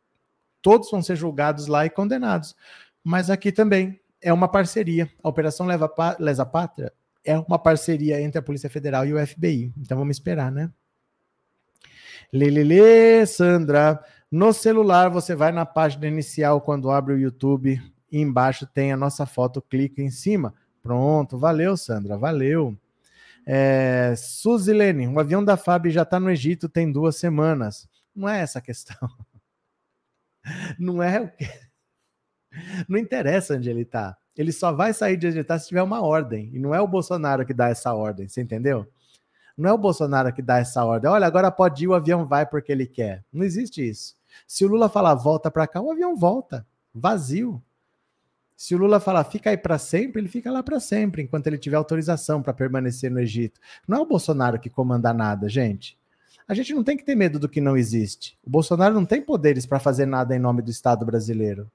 Todos 0.61 0.91
vão 0.91 1.01
ser 1.01 1.15
julgados 1.15 1.67
lá 1.67 1.85
e 1.85 1.89
condenados. 1.89 2.55
Mas 3.01 3.29
aqui 3.29 3.51
também 3.51 3.97
é 4.21 4.33
uma 4.33 4.47
parceria. 4.47 5.09
A 5.23 5.29
Operação 5.29 5.65
Leva 5.65 5.89
Lesa 6.19 6.45
Pátria 6.45 6.91
é 7.23 7.37
uma 7.37 7.59
parceria 7.59 8.21
entre 8.21 8.39
a 8.39 8.41
Polícia 8.41 8.69
Federal 8.69 9.05
e 9.05 9.13
o 9.13 9.27
FBI. 9.27 9.73
Então 9.77 9.97
vamos 9.97 10.15
esperar, 10.15 10.51
né? 10.51 10.71
Lelele, 12.31 13.25
Sandra. 13.25 14.03
No 14.31 14.53
celular, 14.53 15.09
você 15.09 15.35
vai 15.35 15.51
na 15.51 15.65
página 15.65 16.07
inicial 16.07 16.61
quando 16.61 16.91
abre 16.91 17.13
o 17.13 17.17
YouTube 17.17 17.81
e 18.11 18.19
embaixo 18.19 18.65
tem 18.67 18.91
a 18.91 18.97
nossa 18.97 19.25
foto, 19.25 19.61
clica 19.61 20.01
em 20.01 20.11
cima. 20.11 20.53
Pronto, 20.81 21.37
valeu, 21.37 21.75
Sandra, 21.75 22.17
valeu. 22.17 22.77
É, 23.45 24.13
Suzilene, 24.15 25.07
o 25.07 25.19
avião 25.19 25.43
da 25.43 25.57
FAB 25.57 25.89
já 25.89 26.03
está 26.03 26.19
no 26.19 26.29
Egito 26.29 26.69
tem 26.69 26.91
duas 26.91 27.15
semanas. 27.15 27.89
Não 28.15 28.29
é 28.29 28.41
essa 28.41 28.59
a 28.59 28.61
questão. 28.61 29.09
Não 30.77 31.01
é 31.01 31.19
o 31.19 31.29
que. 31.29 31.47
Não 32.87 32.97
interessa 32.97 33.55
onde 33.55 33.69
ele 33.69 33.81
está. 33.81 34.17
Ele 34.39 34.53
só 34.53 34.71
vai 34.71 34.93
sair 34.93 35.17
de 35.17 35.27
onde 35.27 35.39
está 35.39 35.59
se 35.59 35.67
tiver 35.67 35.83
uma 35.83 36.01
ordem. 36.01 36.49
E 36.53 36.59
não 36.59 36.73
é 36.73 36.79
o 36.79 36.87
Bolsonaro 36.87 37.45
que 37.45 37.53
dá 37.53 37.67
essa 37.67 37.93
ordem, 37.93 38.25
você 38.25 38.41
entendeu? 38.41 38.87
Não 39.57 39.69
é 39.69 39.73
o 39.73 39.77
Bolsonaro 39.77 40.31
que 40.31 40.41
dá 40.41 40.59
essa 40.59 40.81
ordem. 40.85 41.11
Olha, 41.11 41.27
agora 41.27 41.51
pode 41.51 41.83
ir, 41.83 41.89
o 41.89 41.93
avião 41.93 42.25
vai 42.25 42.45
porque 42.45 42.71
ele 42.71 42.87
quer. 42.87 43.21
Não 43.33 43.43
existe 43.43 43.85
isso. 43.85 44.15
Se 44.47 44.63
o 44.63 44.69
Lula 44.69 44.87
falar 44.87 45.13
volta 45.15 45.51
para 45.51 45.67
cá, 45.67 45.81
o 45.81 45.91
avião 45.91 46.15
volta, 46.15 46.65
vazio. 46.95 47.61
Se 48.55 48.73
o 48.73 48.77
Lula 48.77 49.01
falar 49.01 49.25
fica 49.25 49.49
aí 49.49 49.57
para 49.57 49.77
sempre, 49.77 50.21
ele 50.21 50.29
fica 50.29 50.49
lá 50.49 50.63
para 50.63 50.79
sempre, 50.79 51.21
enquanto 51.21 51.47
ele 51.47 51.57
tiver 51.57 51.75
autorização 51.75 52.41
para 52.41 52.53
permanecer 52.53 53.11
no 53.11 53.19
Egito. 53.19 53.59
Não 53.85 53.97
é 53.97 53.99
o 53.99 54.05
Bolsonaro 54.05 54.57
que 54.57 54.69
comanda 54.69 55.11
nada, 55.11 55.49
gente. 55.49 55.99
A 56.47 56.53
gente 56.53 56.73
não 56.73 56.83
tem 56.83 56.95
que 56.95 57.03
ter 57.03 57.15
medo 57.15 57.37
do 57.37 57.49
que 57.49 57.59
não 57.59 57.75
existe. 57.75 58.37
O 58.41 58.49
Bolsonaro 58.49 58.95
não 58.95 59.05
tem 59.05 59.21
poderes 59.21 59.65
para 59.65 59.81
fazer 59.81 60.05
nada 60.05 60.33
em 60.33 60.39
nome 60.39 60.61
do 60.61 60.71
Estado 60.71 61.05
brasileiro. 61.05 61.69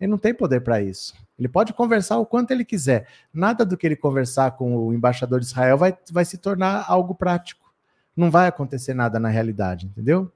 Ele 0.00 0.10
não 0.10 0.18
tem 0.18 0.34
poder 0.34 0.60
para 0.60 0.82
isso. 0.82 1.14
Ele 1.38 1.48
pode 1.48 1.72
conversar 1.72 2.18
o 2.18 2.26
quanto 2.26 2.50
ele 2.50 2.64
quiser. 2.64 3.06
Nada 3.32 3.64
do 3.64 3.76
que 3.76 3.86
ele 3.86 3.96
conversar 3.96 4.52
com 4.52 4.76
o 4.76 4.92
embaixador 4.92 5.40
de 5.40 5.46
Israel 5.46 5.78
vai, 5.78 5.96
vai 6.10 6.24
se 6.24 6.38
tornar 6.38 6.84
algo 6.88 7.14
prático. 7.14 7.72
Não 8.16 8.30
vai 8.30 8.46
acontecer 8.46 8.94
nada 8.94 9.18
na 9.18 9.28
realidade, 9.28 9.86
entendeu? 9.86 10.30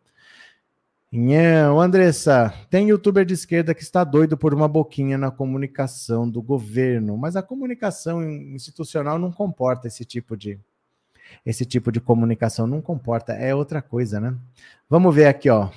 Não, 1.12 1.80
Andressa, 1.80 2.54
tem 2.70 2.90
youtuber 2.90 3.24
de 3.24 3.34
esquerda 3.34 3.74
que 3.74 3.82
está 3.82 4.04
doido 4.04 4.36
por 4.36 4.54
uma 4.54 4.68
boquinha 4.68 5.18
na 5.18 5.28
comunicação 5.28 6.28
do 6.30 6.40
governo, 6.40 7.16
mas 7.16 7.34
a 7.34 7.42
comunicação 7.42 8.22
institucional 8.22 9.18
não 9.18 9.32
comporta 9.32 9.88
esse 9.88 10.04
tipo 10.04 10.36
de 10.36 10.60
esse 11.44 11.64
tipo 11.64 11.90
de 11.90 12.00
comunicação, 12.00 12.66
não 12.66 12.80
comporta, 12.80 13.32
é 13.32 13.54
outra 13.54 13.80
coisa, 13.82 14.20
né? 14.20 14.36
Vamos 14.88 15.14
ver 15.14 15.26
aqui, 15.26 15.48
ó. 15.48 15.70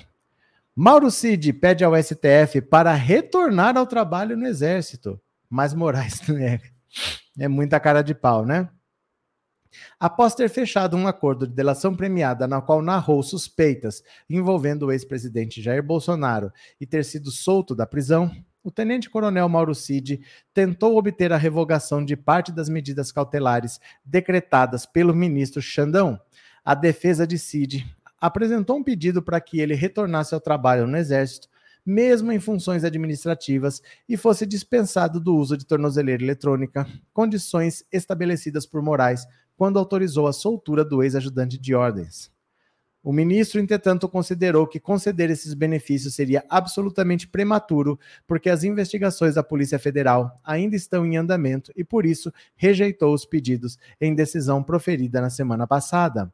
Mauro 0.75 1.11
Cid 1.11 1.53
pede 1.53 1.83
ao 1.83 1.93
STF 1.95 2.59
para 2.61 2.93
retornar 2.95 3.77
ao 3.77 3.85
trabalho 3.85 4.35
no 4.35 4.47
Exército, 4.47 5.21
mas 5.47 5.71
Moraes 5.71 6.19
é, 6.39 6.59
é 7.37 7.47
muita 7.47 7.79
cara 7.79 8.01
de 8.01 8.15
pau, 8.15 8.43
né? 8.43 8.67
Após 9.99 10.33
ter 10.33 10.49
fechado 10.49 10.97
um 10.97 11.07
acordo 11.07 11.47
de 11.47 11.53
delação 11.53 11.95
premiada 11.95 12.47
na 12.47 12.59
qual 12.59 12.81
narrou 12.81 13.21
suspeitas 13.21 14.03
envolvendo 14.27 14.87
o 14.87 14.91
ex-presidente 14.91 15.61
Jair 15.61 15.83
Bolsonaro 15.83 16.51
e 16.81 16.87
ter 16.87 17.05
sido 17.05 17.29
solto 17.29 17.75
da 17.75 17.85
prisão, 17.85 18.31
o 18.63 18.71
tenente-coronel 18.71 19.47
Mauro 19.49 19.75
Cid 19.75 20.21
tentou 20.53 20.97
obter 20.97 21.31
a 21.33 21.37
revogação 21.37 22.03
de 22.03 22.15
parte 22.15 22.51
das 22.51 22.69
medidas 22.69 23.11
cautelares 23.11 23.79
decretadas 24.03 24.85
pelo 24.85 25.13
ministro 25.13 25.61
Xandão. 25.61 26.19
A 26.63 26.73
defesa 26.73 27.27
de 27.27 27.37
Cid 27.37 27.85
apresentou 28.23 28.77
um 28.77 28.83
pedido 28.83 29.21
para 29.21 29.41
que 29.41 29.59
ele 29.59 29.73
retornasse 29.73 30.33
ao 30.33 30.39
trabalho 30.39 30.87
no 30.87 30.95
Exército, 30.95 31.49
mesmo 31.85 32.31
em 32.31 32.39
funções 32.39 32.85
administrativas, 32.85 33.81
e 34.07 34.15
fosse 34.15 34.45
dispensado 34.45 35.19
do 35.19 35.35
uso 35.35 35.57
de 35.57 35.65
tornozeleira 35.65 36.23
eletrônica, 36.23 36.87
condições 37.11 37.83
estabelecidas 37.91 38.65
por 38.65 38.81
Moraes 38.81 39.27
quando 39.57 39.77
autorizou 39.77 40.25
a 40.25 40.31
soltura 40.31 40.85
do 40.85 41.03
ex-ajudante 41.03 41.57
de 41.57 41.75
ordens. 41.75 42.31
O 43.03 43.11
ministro, 43.11 43.59
entretanto, 43.59 44.07
considerou 44.07 44.65
que 44.67 44.79
conceder 44.79 45.29
esses 45.29 45.53
benefícios 45.53 46.15
seria 46.15 46.45
absolutamente 46.49 47.27
prematuro, 47.27 47.99
porque 48.25 48.49
as 48.49 48.63
investigações 48.63 49.35
da 49.35 49.43
Polícia 49.43 49.77
Federal 49.77 50.39
ainda 50.45 50.77
estão 50.77 51.05
em 51.05 51.17
andamento 51.17 51.73
e, 51.75 51.83
por 51.83 52.05
isso, 52.05 52.31
rejeitou 52.55 53.13
os 53.13 53.25
pedidos 53.25 53.77
em 53.99 54.15
decisão 54.15 54.63
proferida 54.63 55.19
na 55.19 55.29
semana 55.29 55.67
passada. 55.67 56.31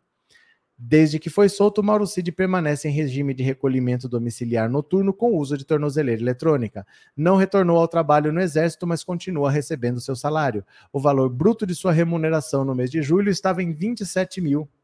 Desde 0.81 1.19
que 1.19 1.29
foi 1.29 1.49
solto, 1.49 1.83
Mauro 1.83 2.07
Cid 2.07 2.31
permanece 2.31 2.87
em 2.87 2.91
regime 2.91 3.33
de 3.33 3.43
recolhimento 3.43 4.07
domiciliar 4.07 4.69
noturno 4.69 5.11
com 5.11 5.35
uso 5.35 5.57
de 5.57 5.65
tornozeleira 5.65 6.21
eletrônica. 6.21 6.87
Não 7.17 7.35
retornou 7.35 7.77
ao 7.77 7.87
trabalho 7.87 8.31
no 8.31 8.39
Exército, 8.39 8.87
mas 8.87 9.03
continua 9.03 9.51
recebendo 9.51 9.99
seu 9.99 10.15
salário. 10.15 10.65
O 10.93 11.01
valor 11.01 11.27
bruto 11.27 11.65
de 11.65 11.75
sua 11.75 11.91
remuneração 11.91 12.63
no 12.63 12.73
mês 12.73 12.89
de 12.89 13.01
julho 13.01 13.29
estava 13.29 13.61
em 13.61 13.71
R$ 13.71 13.93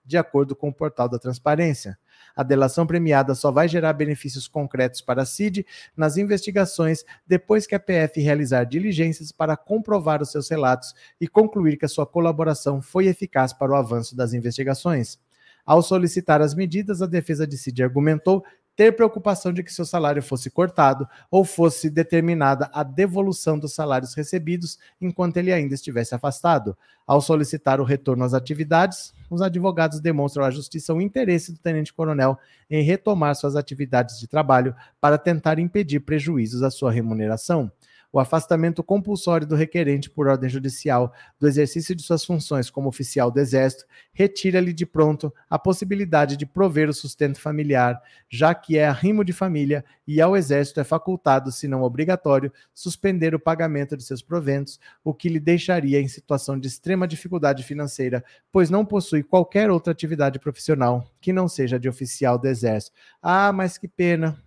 de 0.06 0.18
acordo 0.18 0.54
com 0.54 0.68
o 0.68 0.74
portal 0.74 1.08
da 1.08 1.18
transparência. 1.18 1.98
A 2.36 2.44
delação 2.44 2.86
premiada 2.86 3.34
só 3.34 3.50
vai 3.50 3.70
gerar 3.70 3.94
benefícios 3.94 4.50
concretos 4.50 5.00
para 5.00 5.22
a 5.22 5.26
CID 5.26 5.66
nas 5.96 6.18
investigações 6.18 7.06
depois 7.26 7.66
que 7.66 7.74
a 7.74 7.80
PF 7.80 8.20
realizar 8.20 8.66
diligências 8.66 9.32
para 9.32 9.56
comprovar 9.56 10.22
os 10.22 10.30
seus 10.30 10.50
relatos 10.50 10.94
e 11.22 11.26
concluir 11.26 11.78
que 11.78 11.86
a 11.86 11.90
sua 11.90 12.06
colaboração 12.06 12.82
foi 12.82 13.08
eficaz 13.08 13.54
para 13.54 13.72
o 13.72 13.76
avanço 13.76 14.14
das 14.14 14.34
investigações. 14.34 15.24
Ao 15.66 15.82
solicitar 15.82 16.42
as 16.42 16.54
medidas, 16.54 17.02
a 17.02 17.08
defesa 17.08 17.48
de 17.48 17.58
Cid 17.58 17.84
argumentou 17.84 18.44
ter 18.76 18.92
preocupação 18.92 19.54
de 19.54 19.64
que 19.64 19.74
seu 19.74 19.86
salário 19.86 20.22
fosse 20.22 20.50
cortado 20.50 21.08
ou 21.32 21.46
fosse 21.46 21.90
determinada 21.90 22.70
a 22.74 22.84
devolução 22.84 23.58
dos 23.58 23.74
salários 23.74 24.14
recebidos 24.14 24.78
enquanto 25.00 25.38
ele 25.38 25.52
ainda 25.52 25.74
estivesse 25.74 26.14
afastado. 26.14 26.78
Ao 27.08 27.22
solicitar 27.22 27.80
o 27.80 27.86
retorno 27.86 28.26
às 28.26 28.34
atividades, 28.34 29.14
os 29.30 29.42
advogados 29.42 30.00
demonstram 30.00 30.44
à 30.44 30.52
justiça 30.52 30.94
o 30.94 31.02
interesse 31.02 31.54
do 31.54 31.60
tenente-coronel 31.60 32.38
em 32.70 32.84
retomar 32.84 33.36
suas 33.36 33.56
atividades 33.56 34.20
de 34.20 34.28
trabalho 34.28 34.76
para 35.00 35.18
tentar 35.18 35.58
impedir 35.58 36.02
prejuízos 36.02 36.62
à 36.62 36.70
sua 36.70 36.92
remuneração 36.92 37.72
o 38.16 38.20
afastamento 38.20 38.82
compulsório 38.82 39.46
do 39.46 39.56
requerente 39.56 40.10
por 40.10 40.28
ordem 40.28 40.50
judicial 40.50 41.14
do 41.38 41.50
exercício 41.50 41.94
de 41.94 42.02
suas 42.02 42.24
funções 42.24 42.70
como 42.70 42.88
oficial 42.88 43.30
do 43.30 43.42
Exército 43.42 43.84
retira-lhe 44.14 44.72
de 44.72 44.86
pronto 44.86 45.34
a 45.50 45.60
possibilidade 45.60 46.38
de 46.38 46.46
prover 46.46 46.88
o 46.88 46.94
sustento 46.94 47.42
familiar, 47.42 48.02
já 48.30 48.56
que 48.56 48.78
é 48.78 48.88
arrimo 48.88 49.26
de 49.26 49.34
família 49.34 49.84
e 50.08 50.22
ao 50.22 50.38
Exército 50.38 50.80
é 50.80 50.86
facultado, 50.86 51.52
se 51.52 51.68
não 51.68 51.84
obrigatório, 51.84 52.54
suspender 52.74 53.36
o 53.36 53.40
pagamento 53.40 53.98
de 53.98 54.04
seus 54.06 54.22
proventos, 54.22 54.80
o 55.04 55.14
que 55.14 55.28
lhe 55.28 55.40
deixaria 55.40 56.00
em 56.00 56.08
situação 56.08 56.58
de 56.58 56.70
extrema 56.70 57.06
dificuldade 57.06 57.64
financeira, 57.64 58.24
pois 58.50 58.70
não 58.70 58.86
possui 58.86 59.24
qualquer 59.24 59.70
outra 59.70 59.92
atividade 59.92 60.40
profissional 60.40 61.06
que 61.20 61.34
não 61.34 61.50
seja 61.50 61.78
de 61.78 61.90
oficial 61.90 62.38
do 62.40 62.48
Exército. 62.48 62.96
Ah, 63.22 63.52
mas 63.52 63.78
que 63.78 63.90
pena! 63.90 64.45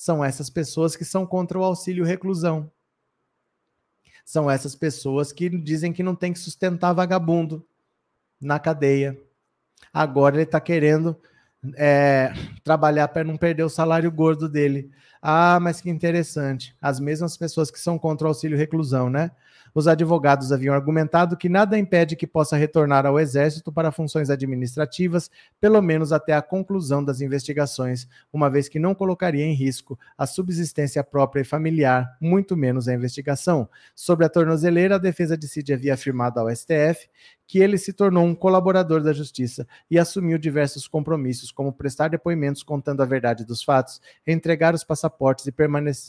São 0.00 0.24
essas 0.24 0.48
pessoas 0.48 0.96
que 0.96 1.04
são 1.04 1.26
contra 1.26 1.58
o 1.58 1.62
auxílio 1.62 2.06
reclusão. 2.06 2.72
São 4.24 4.50
essas 4.50 4.74
pessoas 4.74 5.30
que 5.30 5.50
dizem 5.50 5.92
que 5.92 6.02
não 6.02 6.14
tem 6.14 6.32
que 6.32 6.38
sustentar 6.38 6.94
vagabundo 6.94 7.62
na 8.40 8.58
cadeia. 8.58 9.20
Agora 9.92 10.36
ele 10.36 10.44
está 10.44 10.58
querendo 10.58 11.14
é, 11.76 12.32
trabalhar 12.64 13.08
para 13.08 13.24
não 13.24 13.36
perder 13.36 13.62
o 13.62 13.68
salário 13.68 14.10
gordo 14.10 14.48
dele. 14.48 14.90
Ah, 15.20 15.60
mas 15.60 15.82
que 15.82 15.90
interessante. 15.90 16.74
As 16.80 16.98
mesmas 16.98 17.36
pessoas 17.36 17.70
que 17.70 17.78
são 17.78 17.98
contra 17.98 18.26
o 18.26 18.28
auxílio 18.28 18.56
reclusão, 18.56 19.10
né? 19.10 19.30
Os 19.74 19.86
advogados 19.86 20.52
haviam 20.52 20.74
argumentado 20.74 21.36
que 21.36 21.48
nada 21.48 21.78
impede 21.78 22.16
que 22.16 22.26
possa 22.26 22.56
retornar 22.56 23.06
ao 23.06 23.18
Exército 23.18 23.72
para 23.72 23.92
funções 23.92 24.30
administrativas, 24.30 25.30
pelo 25.60 25.80
menos 25.80 26.12
até 26.12 26.32
a 26.32 26.42
conclusão 26.42 27.04
das 27.04 27.20
investigações, 27.20 28.08
uma 28.32 28.50
vez 28.50 28.68
que 28.68 28.78
não 28.78 28.94
colocaria 28.94 29.44
em 29.44 29.54
risco 29.54 29.98
a 30.16 30.26
subsistência 30.26 31.02
própria 31.04 31.42
e 31.42 31.44
familiar, 31.44 32.16
muito 32.20 32.56
menos 32.56 32.88
a 32.88 32.94
investigação. 32.94 33.68
Sobre 33.94 34.24
a 34.24 34.28
tornozeleira, 34.28 34.96
a 34.96 34.98
defesa 34.98 35.36
de 35.36 35.46
Cid 35.48 35.72
havia 35.72 35.94
afirmado 35.94 36.40
ao 36.40 36.54
STF 36.54 37.08
que 37.50 37.58
ele 37.58 37.76
se 37.78 37.92
tornou 37.92 38.24
um 38.24 38.32
colaborador 38.32 39.02
da 39.02 39.12
justiça 39.12 39.66
e 39.90 39.98
assumiu 39.98 40.38
diversos 40.38 40.86
compromissos, 40.86 41.50
como 41.50 41.72
prestar 41.72 42.06
depoimentos 42.06 42.62
contando 42.62 43.02
a 43.02 43.04
verdade 43.04 43.44
dos 43.44 43.60
fatos, 43.64 44.00
entregar 44.24 44.72
os 44.72 44.84
passaportes 44.84 45.48
e, 45.48 45.54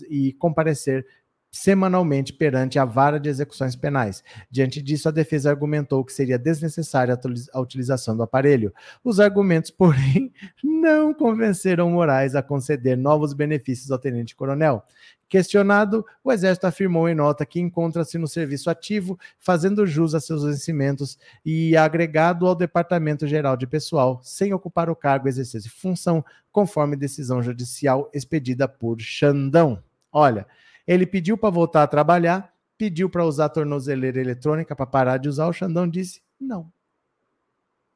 e 0.07 0.33
comparecer 0.33 1.03
semanalmente 1.51 2.31
perante 2.31 2.79
a 2.79 2.85
vara 2.85 3.19
de 3.19 3.29
execuções 3.29 3.75
penais. 3.75 4.23
Diante 4.49 4.81
disso, 4.81 5.09
a 5.09 5.11
defesa 5.11 5.49
argumentou 5.49 6.03
que 6.05 6.13
seria 6.13 6.39
desnecessária 6.39 7.19
a 7.53 7.59
utilização 7.59 8.15
do 8.15 8.23
aparelho. 8.23 8.73
Os 9.03 9.19
argumentos, 9.19 9.69
porém, 9.71 10.31
não 10.63 11.13
convenceram 11.13 11.91
Moraes 11.91 12.35
a 12.35 12.41
conceder 12.41 12.97
novos 12.97 13.33
benefícios 13.33 13.91
ao 13.91 13.99
tenente-coronel. 13.99 14.83
Questionado, 15.27 16.05
o 16.23 16.31
Exército 16.31 16.67
afirmou 16.67 17.07
em 17.07 17.15
nota 17.15 17.45
que 17.45 17.59
encontra-se 17.59 18.17
no 18.17 18.27
serviço 18.27 18.69
ativo, 18.69 19.17
fazendo 19.39 19.87
jus 19.87 20.13
a 20.13 20.19
seus 20.19 20.43
vencimentos 20.43 21.17
e 21.45 21.75
agregado 21.77 22.45
ao 22.45 22.55
Departamento 22.55 23.25
Geral 23.25 23.55
de 23.55 23.65
Pessoal, 23.65 24.19
sem 24.23 24.53
ocupar 24.53 24.89
o 24.89 24.95
cargo 24.95 25.29
exercer 25.29 25.61
função, 25.69 26.23
conforme 26.51 26.97
decisão 26.97 27.41
judicial 27.41 28.09
expedida 28.13 28.67
por 28.67 28.99
Xandão. 28.99 29.81
Olha, 30.11 30.45
ele 30.87 31.05
pediu 31.05 31.37
para 31.37 31.49
voltar 31.49 31.83
a 31.83 31.87
trabalhar, 31.87 32.53
pediu 32.77 33.09
para 33.09 33.25
usar 33.25 33.45
a 33.45 33.49
tornozeleira 33.49 34.19
eletrônica 34.19 34.75
para 34.75 34.85
parar 34.85 35.17
de 35.17 35.29
usar. 35.29 35.47
O 35.47 35.53
Xandão 35.53 35.87
disse: 35.87 36.21
não. 36.39 36.71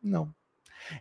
Não. 0.02 0.34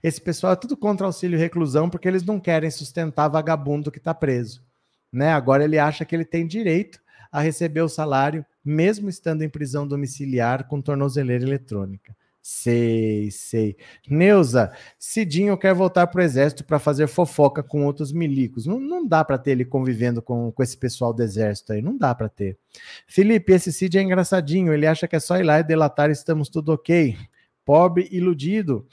Esse 0.02 0.20
pessoal 0.20 0.54
é 0.54 0.56
tudo 0.56 0.76
contra 0.76 1.06
auxílio 1.06 1.38
reclusão 1.38 1.90
porque 1.90 2.08
eles 2.08 2.22
não 2.22 2.40
querem 2.40 2.70
sustentar 2.70 3.28
vagabundo 3.28 3.90
que 3.90 3.98
está 3.98 4.14
preso. 4.14 4.64
Né? 5.12 5.32
Agora 5.32 5.62
ele 5.62 5.78
acha 5.78 6.04
que 6.04 6.14
ele 6.14 6.24
tem 6.24 6.46
direito 6.46 7.00
a 7.30 7.40
receber 7.40 7.82
o 7.82 7.88
salário, 7.88 8.44
mesmo 8.64 9.08
estando 9.08 9.42
em 9.42 9.48
prisão 9.48 9.86
domiciliar 9.86 10.66
com 10.66 10.80
tornozeleira 10.80 11.44
eletrônica. 11.44 12.16
Sei, 12.46 13.30
sei. 13.30 13.74
Neuza, 14.06 14.70
Cidinho 14.98 15.56
quer 15.56 15.72
voltar 15.72 16.06
para 16.08 16.20
o 16.20 16.22
exército 16.22 16.62
para 16.62 16.78
fazer 16.78 17.06
fofoca 17.06 17.62
com 17.62 17.86
outros 17.86 18.12
milicos. 18.12 18.66
Não, 18.66 18.78
não 18.78 19.06
dá 19.06 19.24
para 19.24 19.38
ter 19.38 19.52
ele 19.52 19.64
convivendo 19.64 20.20
com, 20.20 20.52
com 20.52 20.62
esse 20.62 20.76
pessoal 20.76 21.14
do 21.14 21.22
exército 21.22 21.72
aí. 21.72 21.80
Não 21.80 21.96
dá 21.96 22.14
para 22.14 22.28
ter. 22.28 22.58
Felipe, 23.06 23.54
esse 23.54 23.72
Cid 23.72 23.96
é 23.96 24.02
engraçadinho. 24.02 24.74
Ele 24.74 24.86
acha 24.86 25.08
que 25.08 25.16
é 25.16 25.20
só 25.20 25.38
ir 25.38 25.42
lá 25.42 25.60
e 25.60 25.64
delatar 25.64 26.10
estamos 26.10 26.50
tudo 26.50 26.74
ok. 26.74 27.16
Pobre 27.64 28.10
iludido. 28.12 28.86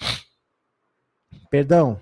Perdão. 1.50 2.00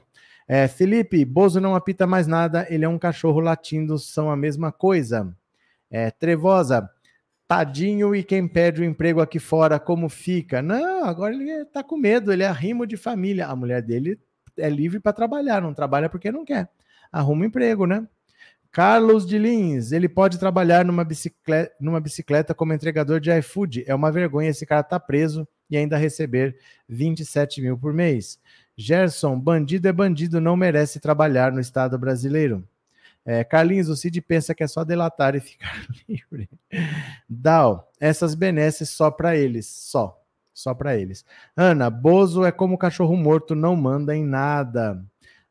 É, 0.48 0.68
Felipe, 0.68 1.26
Bozo 1.26 1.60
não 1.60 1.74
apita 1.74 2.06
mais 2.06 2.28
nada. 2.28 2.68
Ele 2.70 2.86
é 2.86 2.90
um 2.90 3.00
cachorro 3.00 3.40
latindo, 3.40 3.98
são 3.98 4.30
a 4.30 4.38
mesma 4.38 4.72
coisa. 4.72 5.36
É, 5.90 6.12
Trevosa, 6.12 6.88
Tadinho 7.50 8.16
e 8.16 8.24
quem 8.24 8.48
pede 8.48 8.80
o 8.80 8.86
emprego 8.86 9.22
aqui 9.22 9.40
fora, 9.40 9.80
como 9.80 10.08
fica? 10.08 10.62
Não, 10.62 11.04
agora 11.04 11.34
ele 11.34 11.50
está 11.50 11.84
com 11.84 11.98
medo, 11.98 12.32
ele 12.32 12.44
é 12.44 12.46
arrimo 12.46 12.86
de 12.86 12.96
família. 12.96 13.48
A 13.48 13.56
mulher 13.56 13.82
dele 13.82 14.20
é 14.56 14.70
livre 14.70 15.00
para 15.00 15.14
trabalhar, 15.14 15.60
não 15.60 15.74
trabalha 15.74 16.08
porque 16.08 16.32
não 16.32 16.46
quer. 16.46 16.70
Arruma 17.12 17.42
um 17.42 17.46
emprego, 17.46 17.88
né? 17.88 18.08
Carlos 18.72 19.26
de 19.26 19.40
Lins, 19.40 19.92
ele 19.92 20.08
pode 20.08 20.38
trabalhar 20.38 20.86
numa 20.86 21.04
bicicleta, 21.04 21.74
numa 21.82 22.00
bicicleta 22.00 22.54
como 22.54 22.72
entregador 22.72 23.20
de 23.20 23.36
iFood. 23.40 23.84
É 23.88 23.96
uma 23.96 24.12
vergonha 24.12 24.52
esse 24.52 24.64
cara 24.64 24.84
tá 24.84 25.00
preso 25.00 25.48
e 25.72 25.76
ainda 25.76 25.98
receber 25.98 26.56
27 26.88 27.64
mil 27.64 27.76
por 27.76 27.92
mês. 27.92 28.40
Gerson, 28.78 29.40
bandido 29.40 29.88
é 29.88 29.92
bandido, 29.92 30.40
não 30.40 30.56
merece 30.56 31.00
trabalhar 31.00 31.52
no 31.52 31.60
Estado 31.60 31.98
brasileiro. 31.98 32.64
É, 33.32 33.44
Carlinhos, 33.44 33.90
o 33.90 33.96
Cid 33.96 34.20
pensa 34.22 34.56
que 34.56 34.64
é 34.64 34.68
só 34.68 34.84
delatar 34.84 35.36
e 35.36 35.40
ficar 35.40 35.86
livre. 36.10 36.50
Dal, 37.30 37.92
essas 38.00 38.34
benesses 38.34 38.90
só 38.90 39.12
para 39.12 39.38
eles, 39.38 39.68
só. 39.68 40.20
Só 40.52 40.74
para 40.74 40.98
eles. 40.98 41.24
Ana, 41.56 41.92
Bozo 41.92 42.44
é 42.44 42.52
como 42.52 42.76
cachorro 42.76 43.16
morto, 43.16 43.54
não 43.54 43.76
manda 43.76 44.16
em 44.16 44.26
nada. 44.26 45.06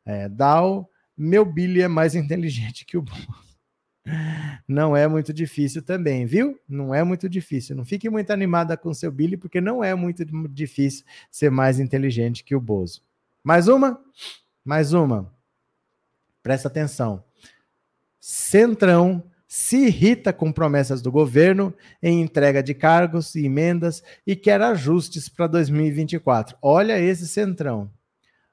É, 0.05 0.27
Dal, 0.27 0.89
meu 1.17 1.45
Billy 1.45 1.81
é 1.81 1.87
mais 1.87 2.15
inteligente 2.15 2.83
que 2.83 2.97
o 2.97 3.01
Bozo. 3.01 3.27
Não 4.67 4.97
é 4.97 5.07
muito 5.07 5.31
difícil 5.31 5.81
também, 5.81 6.25
viu? 6.25 6.59
Não 6.67 6.93
é 6.93 7.01
muito 7.01 7.29
difícil. 7.29 7.77
Não 7.77 7.85
fique 7.85 8.09
muito 8.09 8.31
animada 8.31 8.75
com 8.75 8.93
seu 8.93 9.09
Billy, 9.09 9.37
porque 9.37 9.61
não 9.61 9.81
é 9.81 9.95
muito 9.95 10.25
difícil 10.49 11.05
ser 11.31 11.49
mais 11.49 11.79
inteligente 11.79 12.43
que 12.43 12.53
o 12.53 12.59
Bozo. 12.59 13.01
Mais 13.41 13.69
uma? 13.69 14.03
Mais 14.65 14.91
uma. 14.91 15.33
Presta 16.43 16.67
atenção. 16.67 17.23
Centrão 18.19 19.23
se 19.47 19.87
irrita 19.87 20.31
com 20.31 20.51
promessas 20.51 21.01
do 21.01 21.11
governo 21.11 21.73
em 22.03 22.21
entrega 22.21 22.61
de 22.61 22.73
cargos 22.73 23.33
e 23.33 23.45
emendas 23.45 24.03
e 24.25 24.35
quer 24.35 24.61
ajustes 24.61 25.27
para 25.27 25.47
2024. 25.47 26.55
Olha 26.61 26.99
esse 26.99 27.27
Centrão. 27.27 27.89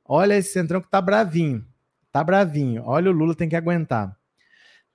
Olha 0.04 0.34
esse 0.36 0.52
Centrão 0.52 0.80
que 0.80 0.88
tá 0.88 1.00
bravinho. 1.02 1.66
Tá 2.10 2.24
bravinho. 2.24 2.82
Olha, 2.86 3.10
o 3.10 3.14
Lula 3.14 3.34
tem 3.34 3.48
que 3.48 3.56
aguentar. 3.56 4.16